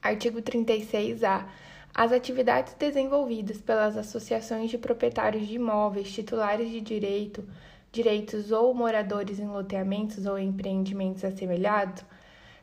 Artigo 0.03 0.43
36-A. 0.43 1.49
As 1.95 2.12
atividades 2.12 2.74
desenvolvidas 2.74 3.62
pelas 3.62 3.97
associações 3.97 4.68
de 4.68 4.76
proprietários 4.76 5.49
de 5.49 5.55
imóveis, 5.55 6.12
titulares 6.12 6.70
de 6.70 6.82
direito, 6.82 7.43
direitos 7.91 8.53
ou 8.53 8.74
moradores 8.74 9.41
em 9.41 9.49
loteamentos 9.49 10.26
ou 10.26 10.39
empreendimentos 10.39 11.24
assemelhados, 11.24 12.05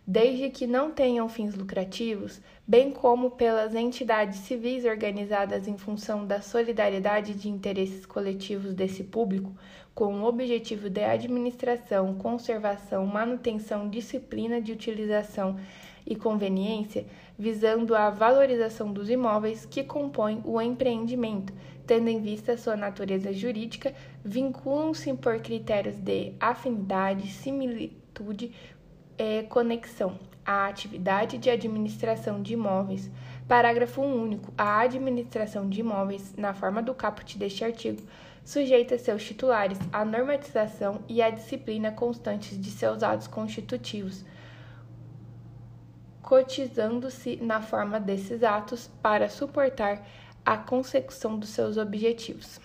desde 0.07 0.49
que 0.49 0.67
não 0.67 0.91
tenham 0.91 1.27
fins 1.27 1.55
lucrativos, 1.55 2.39
bem 2.67 2.91
como 2.91 3.31
pelas 3.31 3.73
entidades 3.73 4.39
civis 4.39 4.85
organizadas 4.85 5.67
em 5.67 5.77
função 5.77 6.27
da 6.27 6.41
solidariedade 6.41 7.33
de 7.33 7.49
interesses 7.49 8.05
coletivos 8.05 8.73
desse 8.73 9.03
público, 9.03 9.55
com 9.95 10.21
o 10.21 10.25
objetivo 10.25 10.89
de 10.89 11.03
administração, 11.03 12.15
conservação, 12.15 13.05
manutenção, 13.05 13.89
disciplina 13.89 14.61
de 14.61 14.73
utilização 14.73 15.57
e 16.05 16.15
conveniência, 16.15 17.05
visando 17.37 17.95
a 17.95 18.09
valorização 18.09 18.93
dos 18.93 19.09
imóveis 19.09 19.65
que 19.65 19.83
compõem 19.83 20.41
o 20.45 20.61
empreendimento, 20.61 21.51
tendo 21.87 22.09
em 22.09 22.21
vista 22.21 22.57
sua 22.57 22.75
natureza 22.75 23.33
jurídica, 23.33 23.93
vinculam-se 24.23 25.13
por 25.13 25.39
critérios 25.39 25.95
de 25.95 26.33
afinidade, 26.39 27.27
similitude 27.27 28.51
e 29.17 29.43
conexão 29.43 30.19
à 30.45 30.67
atividade 30.67 31.37
de 31.37 31.49
administração 31.49 32.41
de 32.41 32.53
imóveis. 32.53 33.09
Parágrafo 33.47 34.01
único. 34.01 34.53
A 34.57 34.79
administração 34.79 35.69
de 35.69 35.79
imóveis, 35.79 36.35
na 36.35 36.53
forma 36.53 36.81
do 36.81 36.93
caput 36.93 37.37
deste 37.37 37.63
artigo, 37.63 38.01
sujeita 38.43 38.97
seus 38.97 39.23
titulares 39.23 39.79
à 39.91 40.05
normatização 40.05 41.01
e 41.07 41.21
à 41.21 41.29
disciplina 41.29 41.91
constantes 41.91 42.59
de 42.59 42.69
seus 42.69 43.01
atos 43.01 43.27
constitutivos, 43.27 44.23
cotizando-se 46.21 47.37
na 47.37 47.61
forma 47.61 47.99
desses 47.99 48.43
atos 48.43 48.89
para 49.01 49.29
suportar 49.29 50.05
a 50.45 50.57
consecução 50.57 51.39
dos 51.39 51.49
seus 51.49 51.77
objetivos. 51.77 52.59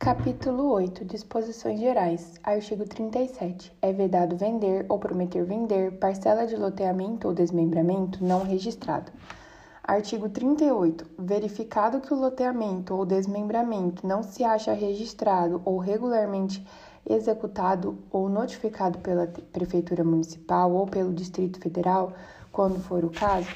Capítulo 0.00 0.70
8 0.72 1.04
Disposições 1.04 1.78
Gerais. 1.78 2.32
Artigo 2.42 2.88
37. 2.88 3.70
É 3.82 3.92
vedado 3.92 4.34
vender 4.34 4.86
ou 4.88 4.98
prometer 4.98 5.44
vender 5.44 5.98
parcela 5.98 6.46
de 6.46 6.56
loteamento 6.56 7.28
ou 7.28 7.34
desmembramento 7.34 8.24
não 8.24 8.42
registrado. 8.42 9.12
Artigo 9.84 10.30
38. 10.30 11.04
Verificado 11.18 12.00
que 12.00 12.14
o 12.14 12.18
loteamento 12.18 12.94
ou 12.94 13.04
desmembramento 13.04 14.06
não 14.06 14.22
se 14.22 14.42
acha 14.42 14.72
registrado 14.72 15.60
ou 15.66 15.76
regularmente 15.76 16.66
executado 17.06 17.98
ou 18.10 18.26
notificado 18.30 19.00
pela 19.00 19.26
Prefeitura 19.26 20.02
Municipal 20.02 20.72
ou 20.72 20.86
pelo 20.86 21.12
Distrito 21.12 21.60
Federal, 21.60 22.14
quando 22.52 22.80
for 22.80 23.04
o 23.04 23.10
caso, 23.10 23.48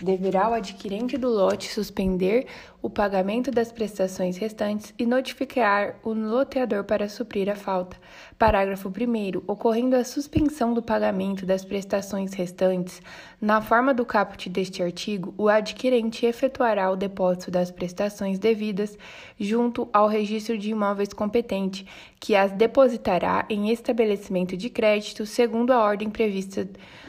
deverá 0.00 0.48
o 0.48 0.54
adquirente 0.54 1.18
do 1.18 1.28
lote 1.28 1.68
suspender 1.68 2.46
o 2.80 2.88
pagamento 2.88 3.50
das 3.50 3.70
prestações 3.70 4.36
restantes 4.36 4.94
e 4.98 5.04
notificar 5.04 5.96
o 6.02 6.12
loteador 6.12 6.84
para 6.84 7.08
suprir 7.08 7.50
a 7.50 7.56
falta. 7.56 7.96
Parágrafo 8.38 8.88
1. 8.88 9.42
Ocorrendo 9.48 9.96
a 9.96 10.04
suspensão 10.04 10.72
do 10.72 10.80
pagamento 10.80 11.44
das 11.44 11.64
prestações 11.64 12.32
restantes, 12.34 13.02
na 13.40 13.60
forma 13.60 13.92
do 13.92 14.06
caput 14.06 14.48
deste 14.48 14.80
artigo, 14.80 15.34
o 15.36 15.48
adquirente 15.48 16.24
efetuará 16.24 16.88
o 16.88 16.94
depósito 16.94 17.50
das 17.50 17.72
prestações 17.72 18.38
devidas 18.38 18.96
junto 19.40 19.88
ao 19.92 20.06
registro 20.06 20.56
de 20.56 20.70
imóveis 20.70 21.12
competente, 21.12 21.84
que 22.20 22.36
as 22.36 22.52
depositará 22.52 23.44
em 23.50 23.72
estabelecimento 23.72 24.56
de 24.56 24.70
crédito 24.70 25.26
segundo 25.26 25.72
a 25.72 25.82
ordem 25.82 26.08
prevista 26.08 26.68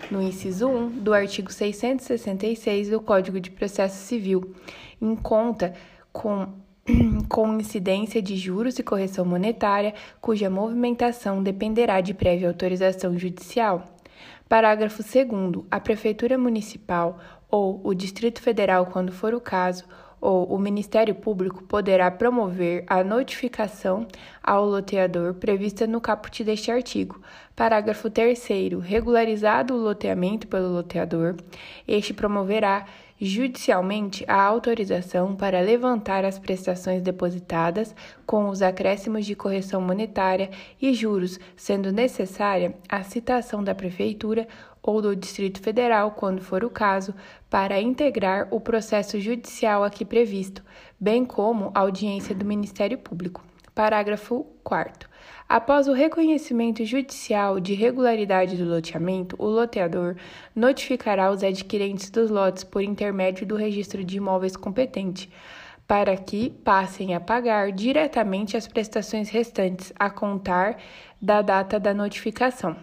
no 0.09 0.23
inciso 0.23 0.67
1 0.67 0.89
do 0.89 1.13
artigo 1.13 1.53
666 1.53 2.89
do 2.89 2.99
Código 2.99 3.39
de 3.39 3.51
Processo 3.51 4.03
Civil 4.03 4.55
em 4.99 5.15
conta 5.15 5.75
com 6.11 6.47
com 7.27 7.59
incidência 7.59 8.21
de 8.21 8.35
juros 8.35 8.79
e 8.79 8.83
correção 8.83 9.25
monetária, 9.25 9.93
cuja 10.21 10.49
movimentação 10.49 11.41
dependerá 11.41 12.01
de 12.01 12.13
prévia 12.13 12.47
autorização 12.47 13.17
judicial. 13.17 13.83
Parágrafo 14.47 15.03
2. 15.03 15.65
A 15.69 15.79
Prefeitura 15.79 16.37
Municipal 16.37 17.19
ou 17.49 17.81
o 17.83 17.93
Distrito 17.93 18.41
Federal, 18.41 18.87
quando 18.87 19.11
for 19.11 19.33
o 19.33 19.41
caso, 19.41 19.83
ou 20.21 20.45
o 20.53 20.59
Ministério 20.59 21.15
Público 21.15 21.63
poderá 21.63 22.11
promover 22.11 22.83
a 22.87 23.03
notificação 23.03 24.05
ao 24.43 24.65
loteador 24.65 25.35
prevista 25.35 25.87
no 25.87 26.01
caput 26.01 26.43
deste 26.43 26.69
artigo. 26.69 27.21
Parágrafo 27.55 28.09
3. 28.09 28.47
Regularizado 28.81 29.73
o 29.73 29.77
loteamento 29.77 30.47
pelo 30.47 30.67
loteador, 30.69 31.35
este 31.87 32.13
promoverá 32.13 32.85
judicialmente 33.19 34.23
a 34.27 34.41
autorização 34.41 35.35
para 35.35 35.59
levantar 35.59 36.23
as 36.23 36.39
prestações 36.39 37.01
depositadas 37.01 37.93
com 38.25 38.47
os 38.47 38.61
acréscimos 38.61 39.25
de 39.25 39.35
correção 39.35 39.81
monetária 39.81 40.49
e 40.81 40.93
juros, 40.93 41.39
sendo 41.55 41.91
necessária 41.91 42.75
a 42.87 43.03
citação 43.03 43.63
da 43.63 43.75
Prefeitura 43.75 44.47
ou 44.81 45.01
do 45.01 45.15
Distrito 45.15 45.59
Federal, 45.59 46.11
quando 46.11 46.41
for 46.41 46.63
o 46.63 46.69
caso, 46.69 47.13
para 47.49 47.81
integrar 47.81 48.47
o 48.51 48.61
processo 48.61 49.19
judicial 49.19 49.83
aqui 49.83 50.05
previsto, 50.05 50.63
bem 50.99 51.25
como 51.25 51.71
audiência 51.73 52.33
do 52.33 52.45
Ministério 52.45 52.97
Público. 52.97 53.43
Parágrafo 53.75 54.45
4. 54.63 55.08
Após 55.49 55.87
o 55.87 55.93
reconhecimento 55.93 56.85
judicial 56.85 57.59
de 57.59 57.73
regularidade 57.73 58.55
do 58.55 58.69
loteamento, 58.69 59.35
o 59.39 59.47
loteador 59.47 60.15
notificará 60.55 61.31
os 61.31 61.43
adquirentes 61.43 62.11
dos 62.11 62.29
lotes 62.29 62.63
por 62.63 62.83
intermédio 62.83 63.47
do 63.47 63.55
registro 63.55 64.03
de 64.03 64.17
imóveis 64.17 64.55
competente, 64.55 65.27
para 65.87 66.15
que 66.15 66.51
passem 66.63 67.15
a 67.15 67.19
pagar 67.19 67.71
diretamente 67.71 68.55
as 68.55 68.67
prestações 68.67 69.27
restantes 69.27 69.91
a 69.97 70.07
contar 70.07 70.77
da 71.19 71.41
data 71.41 71.79
da 71.79 71.95
notificação. 71.95 72.75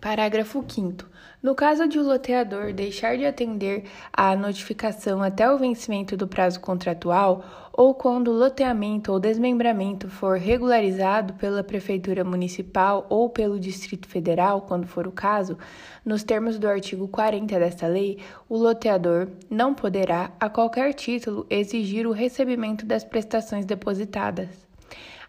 Parágrafo 0.00 0.64
5. 0.66 1.04
No 1.42 1.54
caso 1.54 1.86
de 1.86 1.98
o 1.98 2.02
loteador 2.02 2.72
deixar 2.72 3.16
de 3.16 3.26
atender 3.26 3.84
à 4.12 4.34
notificação 4.34 5.22
até 5.22 5.50
o 5.50 5.58
vencimento 5.58 6.16
do 6.16 6.26
prazo 6.26 6.58
contratual, 6.60 7.44
ou 7.72 7.94
quando 7.94 8.28
o 8.28 8.38
loteamento 8.38 9.12
ou 9.12 9.20
desmembramento 9.20 10.08
for 10.08 10.38
regularizado 10.38 11.34
pela 11.34 11.62
Prefeitura 11.62 12.24
Municipal 12.24 13.06
ou 13.10 13.28
pelo 13.28 13.60
Distrito 13.60 14.08
Federal, 14.08 14.62
quando 14.62 14.86
for 14.86 15.06
o 15.06 15.12
caso, 15.12 15.58
nos 16.02 16.24
termos 16.24 16.58
do 16.58 16.66
artigo 16.66 17.06
40 17.06 17.58
desta 17.58 17.86
lei, 17.86 18.18
o 18.48 18.56
loteador 18.56 19.28
não 19.50 19.74
poderá, 19.74 20.32
a 20.40 20.48
qualquer 20.48 20.94
título, 20.94 21.46
exigir 21.50 22.06
o 22.06 22.12
recebimento 22.12 22.86
das 22.86 23.04
prestações 23.04 23.66
depositadas. 23.66 24.66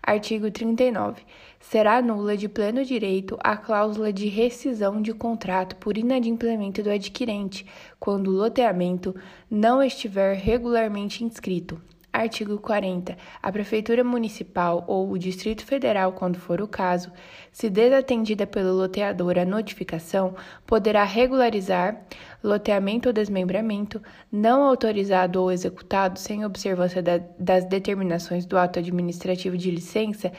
Artigo 0.02 0.50
39. 0.50 1.22
Será 1.60 2.02
nula 2.02 2.38
de 2.38 2.48
pleno 2.48 2.86
direito 2.86 3.38
a 3.44 3.58
cláusula 3.58 4.14
de 4.14 4.28
rescisão 4.28 5.02
de 5.02 5.14
contrato 5.14 5.76
por 5.78 5.98
inadimplemento 5.98 6.82
do 6.82 6.90
adquirente, 6.90 7.66
quando 8.00 8.28
o 8.28 8.36
loteamento 8.36 9.16
não 9.50 9.82
estiver 9.82 10.36
regularmente 10.36 11.24
inscrito. 11.24 11.82
Artigo 12.18 12.58
40. 12.58 13.16
A 13.44 13.52
Prefeitura 13.52 14.04
Municipal 14.04 14.84
ou 14.88 15.12
o 15.12 15.20
Distrito 15.20 15.64
Federal, 15.64 16.14
quando 16.14 16.40
for 16.40 16.60
o 16.62 16.68
caso, 16.68 17.12
se 17.52 17.70
desatendida 17.70 18.48
pelo 18.48 18.74
loteador 18.74 19.38
a 19.38 19.46
notificação, 19.46 20.34
poderá 20.66 21.04
regularizar 21.04 22.02
loteamento 22.44 23.10
ou 23.10 23.14
desmembramento 23.14 24.02
não 24.32 24.64
autorizado 24.64 25.40
ou 25.40 25.52
executado 25.52 26.18
sem 26.18 26.44
observância 26.44 27.04
da, 27.04 27.20
das 27.38 27.66
determinações 27.66 28.48
do 28.48 28.58
ato 28.58 28.80
administrativo 28.80 29.56
de 29.56 29.70
licença 29.70 30.32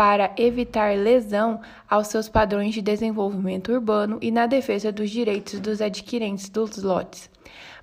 para 0.00 0.32
evitar 0.38 0.96
lesão 0.96 1.60
aos 1.86 2.06
seus 2.06 2.26
padrões 2.26 2.72
de 2.72 2.80
desenvolvimento 2.80 3.70
urbano 3.70 4.16
e 4.22 4.30
na 4.30 4.46
defesa 4.46 4.90
dos 4.90 5.10
direitos 5.10 5.60
dos 5.60 5.82
adquirentes 5.82 6.48
dos 6.48 6.82
lotes. 6.82 7.28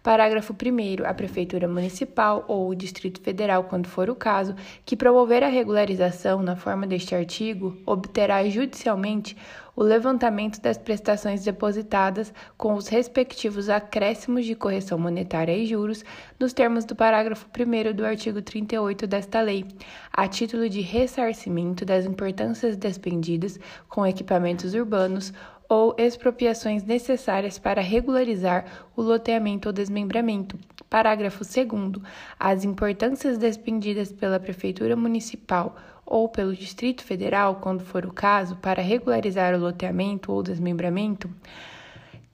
Parágrafo 0.08 0.54
1. 0.54 1.06
A 1.06 1.14
Prefeitura 1.14 1.68
Municipal 1.68 2.46
ou 2.48 2.70
o 2.70 2.76
Distrito 2.76 3.20
Federal, 3.20 3.66
quando 3.66 3.90
for 3.90 4.10
o 4.10 4.16
caso, 4.16 4.56
que 4.86 4.96
promover 4.96 5.44
a 5.44 5.50
regularização 5.50 6.42
na 6.42 6.56
forma 6.56 6.88
deste 6.88 7.14
artigo, 7.14 7.76
obterá 7.86 8.42
judicialmente 8.48 9.36
o 9.76 9.84
levantamento 9.84 10.62
das 10.62 10.78
prestações 10.78 11.44
depositadas 11.44 12.34
com 12.58 12.76
os 12.76 12.88
respectivos 12.88 13.70
acréscimos 13.70 14.46
de 14.46 14.56
correção 14.56 14.98
monetária 14.98 15.56
e 15.56 15.66
juros, 15.66 16.06
nos 16.40 16.54
termos 16.54 16.86
do 16.86 16.96
parágrafo 16.96 17.46
1 17.46 17.94
do 17.94 18.06
artigo 18.06 18.42
38 18.42 19.06
desta 19.06 19.42
lei, 19.42 19.66
a 20.12 20.26
título 20.26 20.70
de 20.70 20.80
ressarcimento 20.80 21.84
das 21.84 22.06
importâncias 22.06 22.78
despendidas 22.78 23.60
com 23.90 24.08
equipamentos 24.08 24.74
urbanos 24.74 25.34
ou 25.70 25.96
expropriações 25.98 26.84
necessárias 26.84 27.60
para 27.60 27.82
regularizar 27.82 28.66
o 28.96 29.02
loteamento 29.02 29.70
ou 29.70 29.74
desmembramento. 29.74 30.58
Parágrafo 30.90 31.44
2. 31.44 32.04
As 32.40 32.64
importâncias 32.64 33.38
despendidas 33.38 34.12
pela 34.12 34.40
Prefeitura 34.40 34.96
Municipal 34.96 35.76
ou 36.06 36.30
pelo 36.30 36.56
Distrito 36.56 37.04
Federal, 37.04 37.56
quando 37.56 37.84
for 37.84 38.06
o 38.06 38.14
caso, 38.14 38.56
para 38.56 38.82
regularizar 38.82 39.54
o 39.54 39.60
loteamento 39.60 40.32
ou 40.32 40.42
desmembramento, 40.42 41.30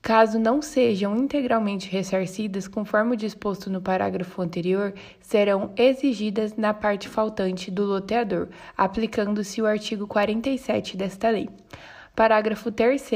caso 0.00 0.38
não 0.38 0.62
sejam 0.62 1.16
integralmente 1.16 1.90
ressarcidas 1.90 2.68
conforme 2.68 3.14
o 3.14 3.16
disposto 3.16 3.68
no 3.68 3.80
parágrafo 3.80 4.40
anterior, 4.40 4.94
serão 5.18 5.72
exigidas 5.76 6.54
na 6.56 6.72
parte 6.72 7.08
faltante 7.08 7.70
do 7.70 7.84
loteador, 7.84 8.46
aplicando-se 8.76 9.60
o 9.60 9.66
artigo 9.66 10.06
47 10.06 10.96
desta 10.96 11.30
lei. 11.30 11.48
Parágrafo 12.14 12.70
3. 12.70 13.10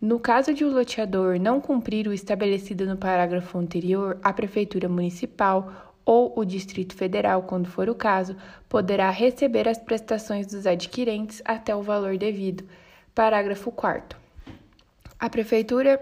No 0.00 0.18
caso 0.18 0.52
de 0.52 0.64
o 0.64 0.70
loteador 0.72 1.38
não 1.38 1.60
cumprir 1.60 2.08
o 2.08 2.12
estabelecido 2.12 2.84
no 2.84 2.96
parágrafo 2.96 3.56
anterior, 3.58 4.18
a 4.24 4.32
Prefeitura 4.32 4.88
Municipal 4.88 5.94
ou 6.04 6.32
o 6.36 6.44
Distrito 6.44 6.96
Federal, 6.96 7.42
quando 7.44 7.68
for 7.68 7.88
o 7.88 7.94
caso, 7.94 8.36
poderá 8.68 9.08
receber 9.10 9.68
as 9.68 9.78
prestações 9.78 10.46
dos 10.48 10.66
adquirentes 10.66 11.40
até 11.44 11.76
o 11.76 11.82
valor 11.82 12.16
devido. 12.16 12.64
Parágrafo 13.14 13.70
4. 13.70 14.18
A 15.18 15.30
Prefeitura 15.30 16.00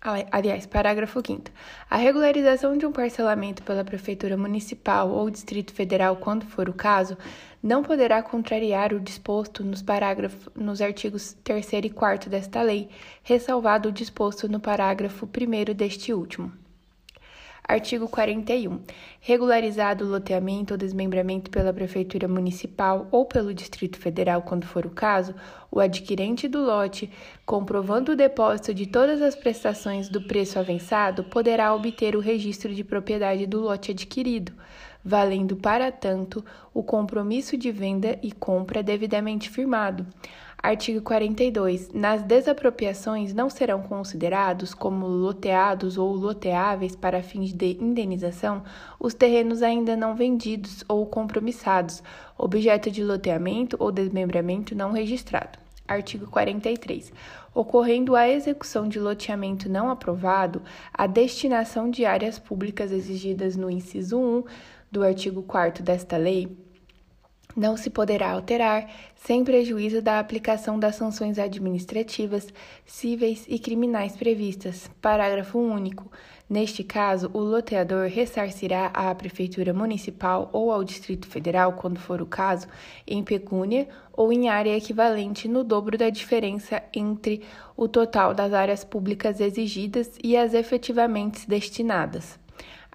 Aliás, 0.00 0.66
parágrafo 0.66 1.20
5. 1.26 1.50
A 1.90 1.96
regularização 1.96 2.76
de 2.76 2.86
um 2.86 2.92
parcelamento 2.92 3.62
pela 3.62 3.82
Prefeitura 3.82 4.36
Municipal 4.36 5.08
ou 5.08 5.30
Distrito 5.30 5.72
Federal, 5.72 6.16
quando 6.16 6.46
for 6.46 6.68
o 6.68 6.74
caso, 6.74 7.16
não 7.62 7.82
poderá 7.82 8.22
contrariar 8.22 8.92
o 8.92 9.00
disposto 9.00 9.64
nos 9.64 9.82
parágrafos 9.82 10.48
nos 10.54 10.80
artigos 10.80 11.36
3 11.42 11.72
e 11.84 11.90
4 11.90 12.30
desta 12.30 12.62
lei, 12.62 12.88
ressalvado 13.24 13.88
o 13.88 13.92
disposto 13.92 14.48
no 14.48 14.60
parágrafo 14.60 15.26
1 15.26 15.74
deste 15.74 16.12
último. 16.12 16.52
Artigo 17.68 18.08
41. 18.08 18.78
Regularizado 19.20 20.04
o 20.04 20.08
loteamento 20.08 20.74
ou 20.74 20.78
desmembramento 20.78 21.50
pela 21.50 21.72
Prefeitura 21.72 22.28
Municipal 22.28 23.08
ou 23.10 23.26
pelo 23.26 23.52
Distrito 23.52 23.98
Federal, 23.98 24.42
quando 24.42 24.64
for 24.64 24.86
o 24.86 24.90
caso, 24.90 25.34
o 25.68 25.80
adquirente 25.80 26.46
do 26.46 26.62
lote, 26.62 27.10
comprovando 27.44 28.12
o 28.12 28.16
depósito 28.16 28.72
de 28.72 28.86
todas 28.86 29.20
as 29.20 29.34
prestações 29.34 30.08
do 30.08 30.22
preço 30.22 30.60
avançado, 30.60 31.24
poderá 31.24 31.74
obter 31.74 32.14
o 32.14 32.20
registro 32.20 32.72
de 32.72 32.84
propriedade 32.84 33.48
do 33.48 33.60
lote 33.60 33.90
adquirido 33.90 34.52
valendo 35.06 35.54
para 35.54 35.92
tanto 35.92 36.44
o 36.74 36.82
compromisso 36.82 37.56
de 37.56 37.70
venda 37.70 38.18
e 38.24 38.32
compra 38.32 38.82
devidamente 38.82 39.48
firmado. 39.48 40.04
Artigo 40.66 41.00
42. 41.00 41.92
Nas 41.92 42.22
desapropriações 42.22 43.32
não 43.32 43.48
serão 43.48 43.82
considerados 43.82 44.74
como 44.74 45.06
loteados 45.06 45.96
ou 45.96 46.12
loteáveis 46.12 46.96
para 46.96 47.22
fins 47.22 47.52
de 47.52 47.78
indenização 47.80 48.64
os 48.98 49.14
terrenos 49.14 49.62
ainda 49.62 49.96
não 49.96 50.16
vendidos 50.16 50.82
ou 50.88 51.06
compromissados, 51.06 52.02
objeto 52.36 52.90
de 52.90 53.04
loteamento 53.04 53.76
ou 53.78 53.92
desmembramento 53.92 54.74
não 54.74 54.90
registrado. 54.90 55.56
Artigo 55.86 56.26
43. 56.26 57.12
Ocorrendo 57.54 58.16
a 58.16 58.28
execução 58.28 58.88
de 58.88 58.98
loteamento 58.98 59.68
não 59.68 59.88
aprovado, 59.88 60.60
a 60.92 61.06
destinação 61.06 61.88
de 61.88 62.04
áreas 62.04 62.40
públicas 62.40 62.90
exigidas 62.90 63.54
no 63.54 63.70
inciso 63.70 64.18
1 64.18 64.42
do 64.90 65.04
artigo 65.04 65.44
4 65.44 65.84
desta 65.84 66.16
lei 66.16 66.65
não 67.56 67.76
se 67.76 67.88
poderá 67.88 68.32
alterar 68.32 68.88
sem 69.14 69.42
prejuízo 69.42 70.02
da 70.02 70.20
aplicação 70.20 70.78
das 70.78 70.96
sanções 70.96 71.38
administrativas, 71.38 72.52
cíveis 72.84 73.46
e 73.48 73.58
criminais 73.58 74.14
previstas. 74.14 74.90
Parágrafo 75.00 75.58
único. 75.58 76.10
Neste 76.48 76.84
caso, 76.84 77.28
o 77.32 77.40
loteador 77.40 78.08
ressarcirá 78.08 78.86
à 78.94 79.12
Prefeitura 79.14 79.72
Municipal 79.72 80.48
ou 80.52 80.70
ao 80.70 80.84
Distrito 80.84 81.26
Federal, 81.26 81.72
quando 81.72 81.98
for 81.98 82.22
o 82.22 82.26
caso, 82.26 82.68
em 83.04 83.24
pecúnia 83.24 83.88
ou 84.12 84.32
em 84.32 84.48
área 84.48 84.76
equivalente 84.76 85.48
no 85.48 85.64
dobro 85.64 85.98
da 85.98 86.08
diferença 86.08 86.80
entre 86.94 87.42
o 87.76 87.88
total 87.88 88.32
das 88.32 88.52
áreas 88.52 88.84
públicas 88.84 89.40
exigidas 89.40 90.12
e 90.22 90.36
as 90.36 90.54
efetivamente 90.54 91.48
destinadas. 91.48 92.38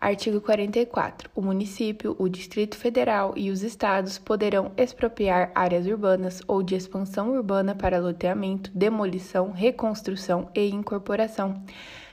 Artigo 0.02 0.41
44. 0.41 1.30
O 1.36 1.43
município, 1.43 2.16
o 2.18 2.28
Distrito 2.28 2.76
Federal 2.76 3.36
e 3.38 3.52
os 3.52 3.62
estados 3.62 4.18
poderão 4.18 4.72
expropriar 4.76 5.52
áreas 5.54 5.86
urbanas 5.86 6.41
ou 6.47 6.64
de 6.64 6.74
expansão 6.74 7.36
urbana 7.36 7.76
para 7.76 7.99
loteamento, 7.99 8.72
demolição, 8.74 9.52
reconstrução 9.52 10.49
e 10.56 10.68
incorporação, 10.72 11.62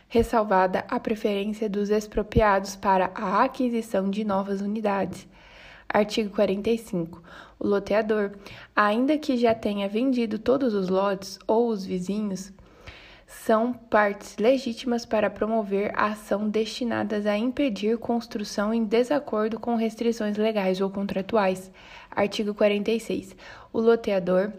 ressalvada 0.06 0.84
a 0.86 1.00
preferência 1.00 1.66
dos 1.66 1.88
expropriados 1.88 2.76
para 2.76 3.10
a 3.14 3.42
aquisição 3.42 4.10
de 4.10 4.22
novas 4.22 4.60
unidades. 4.60 5.26
Artigo 5.88 6.28
45. 6.28 7.22
O 7.58 7.66
loteador, 7.66 8.32
ainda 8.76 9.16
que 9.16 9.34
já 9.38 9.54
tenha 9.54 9.88
vendido 9.88 10.38
todos 10.38 10.74
os 10.74 10.90
lotes 10.90 11.38
ou 11.46 11.68
os 11.68 11.86
vizinhos, 11.86 12.52
são 13.28 13.74
partes 13.74 14.38
legítimas 14.38 15.04
para 15.04 15.28
promover 15.28 15.92
a 15.94 16.06
ação 16.06 16.48
destinadas 16.48 17.26
a 17.26 17.36
impedir 17.36 17.98
construção 17.98 18.72
em 18.72 18.82
desacordo 18.82 19.60
com 19.60 19.76
restrições 19.76 20.38
legais 20.38 20.80
ou 20.80 20.88
contratuais. 20.88 21.70
Artigo 22.10 22.54
46. 22.54 23.36
O 23.70 23.80
loteador 23.80 24.50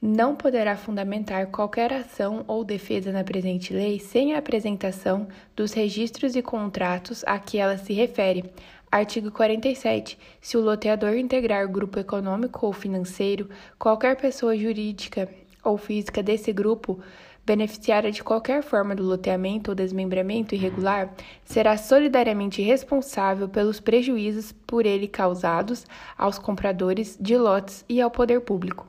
não 0.00 0.36
poderá 0.36 0.76
fundamentar 0.76 1.48
qualquer 1.48 1.92
ação 1.92 2.44
ou 2.46 2.62
defesa 2.62 3.10
na 3.10 3.24
presente 3.24 3.74
lei 3.74 3.98
sem 3.98 4.34
a 4.34 4.38
apresentação 4.38 5.26
dos 5.56 5.72
registros 5.72 6.36
e 6.36 6.42
contratos 6.42 7.24
a 7.26 7.36
que 7.36 7.58
ela 7.58 7.76
se 7.76 7.92
refere. 7.92 8.44
Artigo 8.92 9.32
47. 9.32 10.16
Se 10.40 10.56
o 10.56 10.60
loteador 10.60 11.16
integrar 11.16 11.68
grupo 11.68 11.98
econômico 11.98 12.64
ou 12.64 12.72
financeiro, 12.72 13.50
qualquer 13.76 14.16
pessoa 14.16 14.56
jurídica 14.56 15.28
ou 15.64 15.76
física 15.76 16.22
desse 16.22 16.52
grupo 16.52 17.00
beneficiária 17.46 18.10
de 18.10 18.24
qualquer 18.24 18.62
forma 18.62 18.94
do 18.94 19.04
loteamento 19.04 19.70
ou 19.70 19.74
desmembramento 19.74 20.54
irregular, 20.54 21.14
será 21.44 21.76
solidariamente 21.76 22.60
responsável 22.60 23.48
pelos 23.48 23.78
prejuízos 23.78 24.50
por 24.66 24.84
ele 24.84 25.06
causados 25.06 25.86
aos 26.18 26.38
compradores 26.38 27.16
de 27.20 27.38
lotes 27.38 27.84
e 27.88 28.00
ao 28.00 28.10
poder 28.10 28.40
público. 28.40 28.86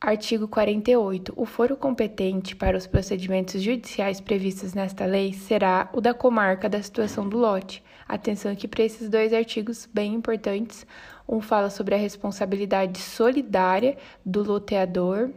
Artigo 0.00 0.46
48. 0.46 1.32
O 1.34 1.46
foro 1.46 1.76
competente 1.76 2.54
para 2.54 2.76
os 2.76 2.86
procedimentos 2.86 3.62
judiciais 3.62 4.20
previstos 4.20 4.74
nesta 4.74 5.06
lei 5.06 5.32
será 5.32 5.88
o 5.92 6.00
da 6.00 6.12
comarca 6.12 6.68
da 6.68 6.82
situação 6.82 7.26
do 7.26 7.38
lote. 7.38 7.82
Atenção 8.06 8.52
aqui 8.52 8.68
para 8.68 8.84
esses 8.84 9.08
dois 9.08 9.32
artigos 9.32 9.88
bem 9.92 10.12
importantes. 10.12 10.86
Um 11.26 11.40
fala 11.40 11.70
sobre 11.70 11.94
a 11.94 11.98
responsabilidade 11.98 12.98
solidária 12.98 13.96
do 14.24 14.42
loteador 14.42 15.30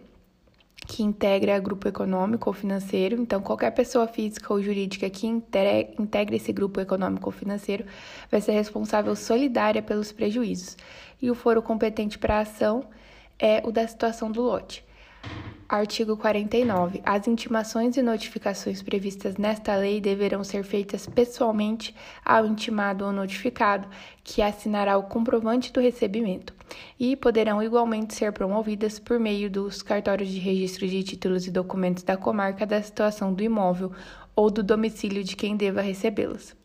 que 0.88 1.04
integra 1.04 1.60
grupo 1.60 1.88
econômico 1.88 2.50
ou 2.50 2.54
financeiro. 2.54 3.22
Então, 3.22 3.42
qualquer 3.42 3.72
pessoa 3.72 4.08
física 4.08 4.54
ou 4.54 4.62
jurídica 4.62 5.10
que 5.10 5.28
integra 5.28 6.36
esse 6.36 6.54
grupo 6.54 6.80
econômico 6.80 7.28
ou 7.28 7.32
financeiro 7.32 7.86
vai 8.32 8.40
ser 8.40 8.54
responsável 8.54 9.16
solidária 9.16 9.82
pelos 9.82 10.14
prejuízos. 10.14 10.78
E 11.22 11.30
o 11.30 11.36
foro 11.36 11.62
competente 11.62 12.18
para 12.18 12.38
a 12.38 12.42
ação 12.42 12.86
é 13.38 13.62
o 13.66 13.72
da 13.72 13.86
situação 13.86 14.32
do 14.32 14.42
lote. 14.42 14.87
Artigo 15.70 16.16
49. 16.16 17.02
As 17.06 17.28
intimações 17.28 17.98
e 17.98 18.02
notificações 18.02 18.82
previstas 18.82 19.36
nesta 19.36 19.76
lei 19.76 20.00
deverão 20.00 20.42
ser 20.42 20.64
feitas 20.64 21.06
pessoalmente 21.06 21.94
ao 22.24 22.46
intimado 22.46 23.04
ou 23.04 23.12
notificado, 23.12 23.86
que 24.24 24.42
assinará 24.42 24.98
o 24.98 25.04
comprovante 25.04 25.74
do 25.74 25.82
recebimento, 25.82 26.54
e 26.98 27.18
poderão 27.18 27.62
igualmente 27.62 28.14
ser 28.14 28.32
promovidas 28.32 28.98
por 28.98 29.20
meio 29.20 29.52
dos 29.52 29.84
cartórios 29.84 30.30
de 30.30 30.40
registro 30.40 30.88
de 30.88 31.04
títulos 31.04 31.46
e 31.46 31.52
documentos 31.52 32.04
da 32.04 32.16
comarca 32.16 32.66
da 32.66 32.82
situação 32.82 33.34
do 33.34 33.44
imóvel 33.44 33.92
ou 34.34 34.50
do 34.50 34.64
domicílio 34.64 35.22
de 35.22 35.36
quem 35.36 35.58
deva 35.58 35.82
recebê-las. 35.82 36.56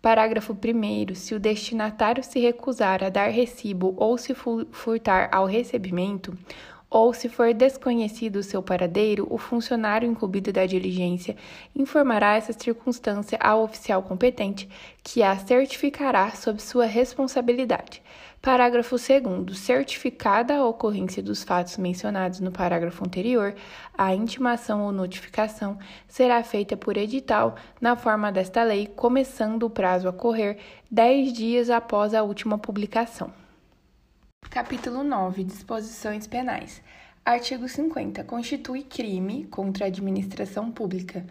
Parágrafo 0.00 0.54
1. 0.54 1.14
Se 1.14 1.34
o 1.34 1.40
destinatário 1.40 2.24
se 2.24 2.38
recusar 2.38 3.04
a 3.04 3.10
dar 3.10 3.28
recibo 3.28 3.94
ou 3.98 4.16
se 4.16 4.32
furtar 4.32 5.28
ao 5.32 5.44
recebimento, 5.44 6.32
ou, 6.90 7.12
se 7.12 7.28
for 7.28 7.52
desconhecido 7.52 8.36
o 8.36 8.42
seu 8.42 8.62
paradeiro, 8.62 9.26
o 9.30 9.36
funcionário 9.36 10.10
incumbido 10.10 10.52
da 10.52 10.64
diligência 10.64 11.36
informará 11.76 12.36
essa 12.36 12.52
circunstância 12.52 13.38
ao 13.40 13.62
oficial 13.62 14.02
competente, 14.02 14.68
que 15.02 15.22
a 15.22 15.36
certificará 15.36 16.30
sob 16.30 16.60
sua 16.62 16.86
responsabilidade. 16.86 18.02
Parágrafo 18.40 18.96
2. 18.96 19.58
Certificada 19.58 20.54
a 20.54 20.64
ocorrência 20.64 21.22
dos 21.22 21.42
fatos 21.42 21.76
mencionados 21.76 22.40
no 22.40 22.52
parágrafo 22.52 23.04
anterior, 23.04 23.54
a 23.96 24.14
intimação 24.14 24.84
ou 24.84 24.92
notificação 24.92 25.76
será 26.06 26.42
feita 26.42 26.76
por 26.76 26.96
edital 26.96 27.56
na 27.80 27.96
forma 27.96 28.30
desta 28.30 28.62
lei, 28.62 28.86
começando 28.86 29.64
o 29.64 29.70
prazo 29.70 30.08
a 30.08 30.12
correr 30.12 30.56
dez 30.90 31.32
dias 31.32 31.68
após 31.68 32.14
a 32.14 32.22
última 32.22 32.56
publicação. 32.56 33.47
Capítulo 34.50 35.04
9 35.04 35.44
Disposições 35.44 36.26
Penais. 36.26 36.80
Artigo 37.22 37.68
50. 37.68 38.24
Constitui 38.24 38.82
crime 38.82 39.44
contra 39.44 39.84
a 39.84 39.88
administração 39.88 40.72
pública. 40.72 41.26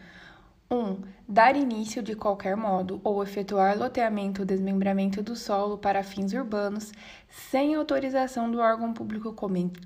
1. 0.69 1.01
Dar 1.27 1.55
início 1.55 2.03
de 2.03 2.15
qualquer 2.15 2.55
modo 2.55 3.01
ou 3.03 3.23
efetuar 3.23 3.75
loteamento 3.75 4.43
ou 4.43 4.45
desmembramento 4.45 5.23
do 5.23 5.35
solo 5.35 5.79
para 5.79 6.03
fins 6.03 6.31
urbanos 6.31 6.91
sem 7.27 7.73
autorização 7.73 8.51
do 8.51 8.59
órgão 8.59 8.93
público 8.93 9.33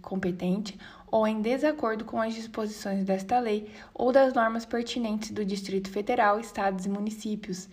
competente 0.02 0.78
ou 1.10 1.26
em 1.26 1.42
desacordo 1.42 2.04
com 2.04 2.20
as 2.20 2.34
disposições 2.34 3.06
desta 3.06 3.40
lei 3.40 3.72
ou 3.94 4.12
das 4.12 4.34
normas 4.34 4.66
pertinentes 4.66 5.32
do 5.32 5.46
Distrito 5.46 5.90
Federal, 5.90 6.38
Estados 6.38 6.86
e 6.86 6.90
municípios. 6.90 7.70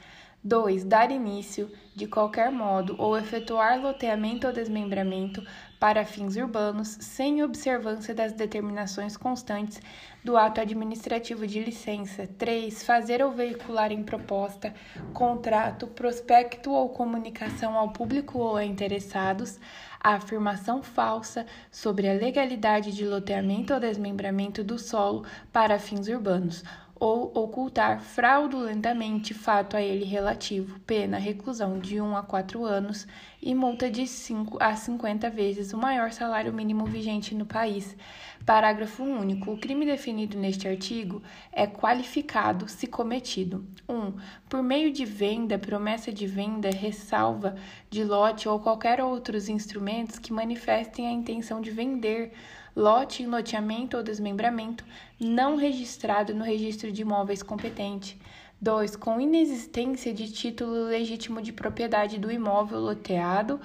2. 0.49 0.85
Dar 0.85 1.11
início, 1.11 1.71
de 1.95 2.07
qualquer 2.07 2.51
modo, 2.51 2.97
ou 2.99 3.19
efetuar 3.19 3.79
loteamento 3.79 4.47
ou 4.47 4.53
desmembramento 4.53 5.45
para 5.79 6.07
fins 6.07 6.37
urbanos, 6.37 6.97
sem 7.01 7.43
observância 7.45 8.15
das 8.15 8.33
determinações 8.33 9.17
constantes 9.17 9.81
do 10.25 10.37
ato 10.37 10.61
administrativo 10.61 11.47
de 11.47 11.63
licença. 11.63 12.27
3. 12.39 12.83
Fazer 12.83 13.23
ou 13.23 13.31
veicular 13.31 13.93
em 13.93 14.03
proposta, 14.03 14.75
contrato, 15.13 15.87
prospecto 15.87 16.73
ou 16.73 16.89
comunicação 16.89 17.77
ao 17.77 17.91
público 17.91 18.39
ou 18.39 18.57
a 18.57 18.65
interessados 18.65 19.61
a 20.01 20.15
afirmação 20.15 20.83
falsa 20.83 21.45
sobre 21.71 22.09
a 22.09 22.13
legalidade 22.13 22.93
de 22.93 23.05
loteamento 23.05 23.75
ou 23.75 23.81
desmembramento 23.81 24.63
do 24.63 24.79
solo 24.79 25.25
para 25.53 25.79
fins 25.79 26.09
urbanos 26.09 26.63
ou 27.01 27.33
ocultar 27.35 28.01
fraudulentamente 28.01 29.33
fato 29.33 29.77
a 29.77 29.83
ele 29.83 30.05
relativo, 30.05 30.79
pena 30.81 31.19
reclusão 31.19 31.79
de 31.79 32.01
1 32.01 32.17
a 32.17 32.23
4 32.23 32.65
anos 32.65 33.07
e 33.41 33.55
multa 33.55 33.91
de 33.91 34.07
5 34.07 34.59
a 34.61 34.75
50 34.75 35.31
vezes 35.31 35.73
o 35.73 35.79
maior 35.79 36.13
salário 36.13 36.53
mínimo 36.53 36.85
vigente 36.85 37.35
no 37.35 37.47
país. 37.47 37.97
Parágrafo 38.45 39.03
único. 39.05 39.53
O 39.53 39.59
crime 39.59 39.85
definido 39.85 40.39
neste 40.39 40.67
artigo 40.67 41.23
é 41.53 41.67
qualificado 41.67 42.69
se 42.69 42.87
cometido: 42.87 43.65
1. 43.89 43.95
Um, 43.95 44.15
por 44.49 44.63
meio 44.63 44.93
de 44.93 45.05
venda, 45.05 45.59
promessa 45.59 46.13
de 46.13 46.27
venda, 46.27 46.71
ressalva 46.71 47.57
de 47.91 48.03
lote 48.05 48.49
ou 48.49 48.59
qualquer 48.59 49.01
outros 49.01 49.49
instrumentos 49.49 50.19
que 50.19 50.33
manifestem 50.33 51.07
a 51.07 51.13
intenção 51.13 51.61
de 51.61 51.71
vender 51.71 52.33
lote, 52.79 53.27
loteamento 53.27 53.97
ou 53.97 54.05
desmembramento 54.05 54.85
não 55.19 55.57
registrado 55.57 56.33
no 56.33 56.45
registro 56.45 56.93
de 56.93 57.03
imóveis 57.03 57.43
competente. 57.43 58.17
2. 58.61 58.95
Com 58.95 59.21
inexistência 59.21 60.15
de 60.15 60.31
título 60.31 60.85
legítimo 60.85 61.43
de 61.43 61.53
propriedade 61.53 62.19
do 62.19 62.31
imóvel 62.31 62.79
loteado 62.79 63.61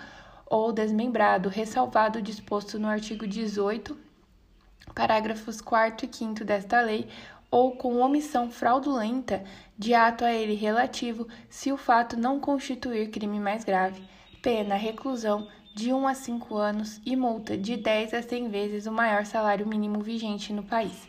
ou 0.47 0.73
desmembrado, 0.73 1.47
ressalvado 1.47 2.17
o 2.17 2.21
disposto 2.23 2.79
no 2.79 2.87
artigo 2.87 3.27
18, 3.27 3.95
parágrafos 4.95 5.61
4 5.61 6.07
e 6.07 6.15
5 6.15 6.43
desta 6.43 6.81
lei, 6.81 7.07
ou 7.51 7.75
com 7.75 7.99
omissão 7.99 8.49
fraudulenta 8.49 9.43
de 9.77 9.93
ato 9.93 10.25
a 10.25 10.33
ele 10.33 10.55
relativo, 10.55 11.27
se 11.47 11.71
o 11.71 11.77
fato 11.77 12.17
não 12.17 12.39
constituir 12.39 13.11
crime 13.11 13.39
mais 13.39 13.63
grave. 13.63 14.01
Pena 14.41 14.73
reclusão 14.73 15.47
de 15.75 15.91
1 15.91 16.07
a 16.07 16.13
5 16.13 16.55
anos 16.55 17.01
e 17.03 17.15
multa 17.15 17.57
de 17.57 17.75
10 17.75 18.13
a 18.13 18.21
100 18.21 18.49
vezes 18.49 18.85
o 18.85 18.91
maior 18.91 19.25
salário 19.25 19.67
mínimo 19.67 20.01
vigente 20.01 20.53
no 20.53 20.61
país. 20.61 21.07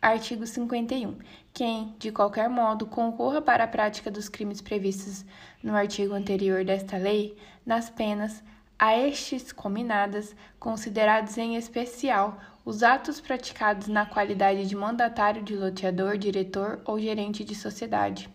Artigo 0.00 0.46
51. 0.46 1.16
Quem, 1.52 1.94
de 1.98 2.10
qualquer 2.10 2.48
modo, 2.48 2.86
concorra 2.86 3.42
para 3.42 3.64
a 3.64 3.68
prática 3.68 4.10
dos 4.10 4.28
crimes 4.28 4.62
previstos 4.62 5.24
no 5.62 5.74
artigo 5.74 6.14
anterior 6.14 6.64
desta 6.64 6.96
lei, 6.96 7.36
nas 7.64 7.90
penas 7.90 8.42
a 8.78 8.96
estes 8.96 9.52
combinadas, 9.52 10.34
considerados 10.58 11.36
em 11.36 11.56
especial 11.56 12.38
os 12.64 12.82
atos 12.82 13.20
praticados 13.20 13.86
na 13.86 14.06
qualidade 14.06 14.66
de 14.66 14.74
mandatário 14.74 15.42
de 15.42 15.54
loteador, 15.54 16.16
diretor 16.16 16.80
ou 16.84 16.98
gerente 16.98 17.44
de 17.44 17.54
sociedade. 17.54 18.30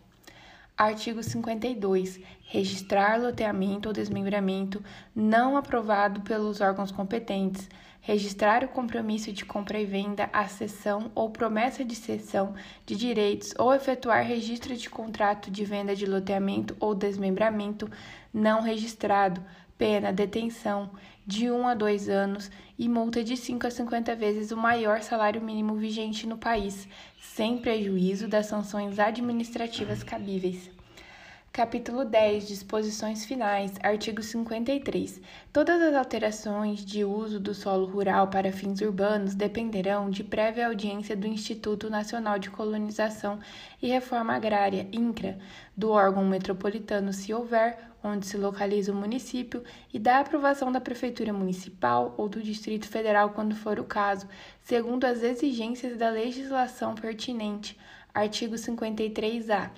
Artigo 0.81 1.21
52. 1.21 2.19
Registrar 2.41 3.21
loteamento 3.21 3.87
ou 3.87 3.93
desmembramento 3.93 4.83
não 5.15 5.55
aprovado 5.55 6.21
pelos 6.21 6.59
órgãos 6.59 6.91
competentes. 6.91 7.69
Registrar 8.01 8.63
o 8.63 8.67
compromisso 8.67 9.31
de 9.31 9.45
compra 9.45 9.79
e 9.79 9.85
venda, 9.85 10.27
a 10.33 10.47
cessão 10.47 11.11
ou 11.13 11.29
promessa 11.29 11.85
de 11.85 11.95
cessão 11.95 12.55
de 12.83 12.95
direitos 12.95 13.53
ou 13.59 13.71
efetuar 13.71 14.25
registro 14.25 14.75
de 14.75 14.89
contrato 14.89 15.51
de 15.51 15.63
venda 15.63 15.95
de 15.95 16.07
loteamento 16.07 16.75
ou 16.79 16.95
desmembramento 16.95 17.87
não 18.33 18.63
registrado. 18.63 19.39
Pena, 19.81 20.13
detenção 20.13 20.91
de 21.25 21.49
1 21.49 21.67
a 21.67 21.73
2 21.73 22.07
anos 22.07 22.51
e 22.77 22.87
multa 22.87 23.23
de 23.23 23.35
5 23.35 23.65
a 23.65 23.71
50 23.71 24.15
vezes 24.15 24.51
o 24.51 24.55
maior 24.55 25.01
salário 25.01 25.41
mínimo 25.41 25.73
vigente 25.73 26.27
no 26.27 26.37
país, 26.37 26.87
sem 27.19 27.57
prejuízo 27.57 28.27
das 28.27 28.45
sanções 28.45 28.99
administrativas 28.99 30.03
cabíveis. 30.03 30.69
Capítulo 31.53 32.05
10 32.05 32.47
Disposições 32.47 33.25
Finais, 33.25 33.73
artigo 33.83 34.23
53. 34.23 35.19
Todas 35.51 35.81
as 35.81 35.93
alterações 35.95 36.85
de 36.85 37.03
uso 37.03 37.41
do 37.41 37.53
solo 37.53 37.85
rural 37.87 38.29
para 38.29 38.53
fins 38.53 38.79
urbanos 38.79 39.35
dependerão 39.35 40.09
de 40.09 40.23
prévia 40.23 40.67
audiência 40.67 41.13
do 41.13 41.27
Instituto 41.27 41.89
Nacional 41.89 42.39
de 42.39 42.49
Colonização 42.49 43.37
e 43.81 43.89
Reforma 43.89 44.33
Agrária, 44.33 44.87
INCRA, 44.93 45.39
do 45.75 45.89
órgão 45.89 46.23
metropolitano, 46.23 47.11
se 47.11 47.33
houver, 47.33 47.77
onde 48.01 48.27
se 48.27 48.37
localiza 48.37 48.93
o 48.93 48.95
município, 48.95 49.61
e 49.93 49.99
da 49.99 50.19
aprovação 50.21 50.71
da 50.71 50.79
Prefeitura 50.79 51.33
Municipal 51.33 52.15
ou 52.17 52.29
do 52.29 52.41
Distrito 52.41 52.87
Federal, 52.87 53.31
quando 53.31 53.57
for 53.57 53.77
o 53.77 53.83
caso, 53.83 54.25
segundo 54.61 55.03
as 55.03 55.21
exigências 55.21 55.97
da 55.97 56.09
legislação 56.09 56.95
pertinente. 56.95 57.77
Artigo 58.13 58.55
53-A. 58.55 59.71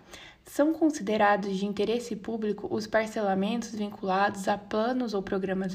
São 0.45 0.73
considerados 0.73 1.57
de 1.57 1.65
interesse 1.65 2.15
público 2.15 2.67
os 2.69 2.85
parcelamentos 2.85 3.73
vinculados 3.73 4.47
a 4.47 4.57
planos 4.57 5.13
ou 5.13 5.21
programas 5.23 5.73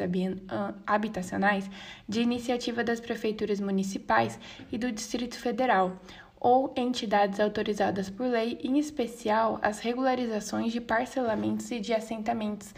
habitacionais 0.87 1.69
de 2.09 2.21
iniciativa 2.21 2.85
das 2.85 3.01
prefeituras 3.01 3.61
municipais 3.61 4.39
e 4.71 4.77
do 4.77 4.93
Distrito 4.93 5.39
Federal, 5.39 5.99
ou 6.39 6.73
entidades 6.77 7.41
autorizadas 7.41 8.09
por 8.11 8.27
lei, 8.27 8.59
em 8.63 8.79
especial 8.79 9.59
as 9.63 9.81
regularizações 9.81 10.73
de 10.73 10.81
parcelamentos 10.81 11.71
e 11.71 11.81
de 11.81 11.93
assentamentos. 11.93 12.73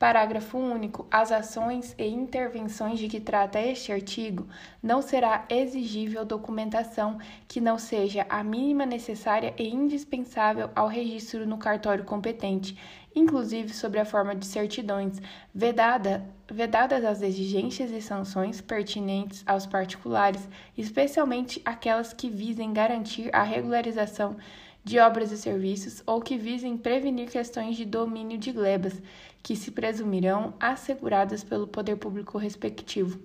Parágrafo 0.00 0.56
único. 0.56 1.06
As 1.10 1.30
ações 1.30 1.94
e 1.98 2.06
intervenções 2.06 2.98
de 2.98 3.06
que 3.06 3.20
trata 3.20 3.60
este 3.60 3.92
artigo 3.92 4.46
não 4.82 5.02
será 5.02 5.44
exigível 5.50 6.24
documentação 6.24 7.18
que 7.46 7.60
não 7.60 7.76
seja 7.76 8.24
a 8.30 8.42
mínima 8.42 8.86
necessária 8.86 9.52
e 9.58 9.68
indispensável 9.68 10.70
ao 10.74 10.88
registro 10.88 11.46
no 11.46 11.58
cartório 11.58 12.02
competente, 12.02 12.78
inclusive 13.14 13.74
sobre 13.74 14.00
a 14.00 14.06
forma 14.06 14.34
de 14.34 14.46
certidões, 14.46 15.20
vedada, 15.54 16.24
vedadas 16.50 17.04
as 17.04 17.20
exigências 17.20 17.90
e 17.90 18.00
sanções 18.00 18.58
pertinentes 18.58 19.42
aos 19.46 19.66
particulares, 19.66 20.48
especialmente 20.78 21.60
aquelas 21.62 22.14
que 22.14 22.30
visem 22.30 22.72
garantir 22.72 23.28
a 23.34 23.42
regularização 23.42 24.38
de 24.82 24.98
obras 24.98 25.30
e 25.30 25.36
serviços 25.36 26.02
ou 26.06 26.20
que 26.20 26.38
visem 26.38 26.76
prevenir 26.76 27.30
questões 27.30 27.76
de 27.76 27.84
domínio 27.84 28.38
de 28.38 28.50
glebas, 28.50 29.00
que 29.42 29.56
se 29.56 29.70
presumirão 29.70 30.54
asseguradas 30.60 31.42
pelo 31.42 31.66
poder 31.66 31.96
público 31.96 32.38
respectivo. 32.38 33.20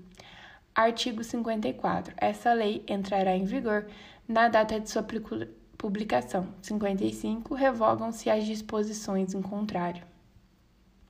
Artigo 0.74 1.24
54. 1.24 2.13
Essa 2.18 2.53
lei 2.53 2.84
entrará 2.88 3.36
em 3.36 3.45
vigor 3.45 3.88
na 4.28 4.47
data 4.49 4.80
de 4.80 4.89
sua 4.89 5.05
publicação. 5.78 6.47
55. 6.61 7.53
Revogam-se 7.53 8.30
as 8.30 8.45
disposições 8.45 9.34
em 9.34 9.41
contrário. 9.41 10.03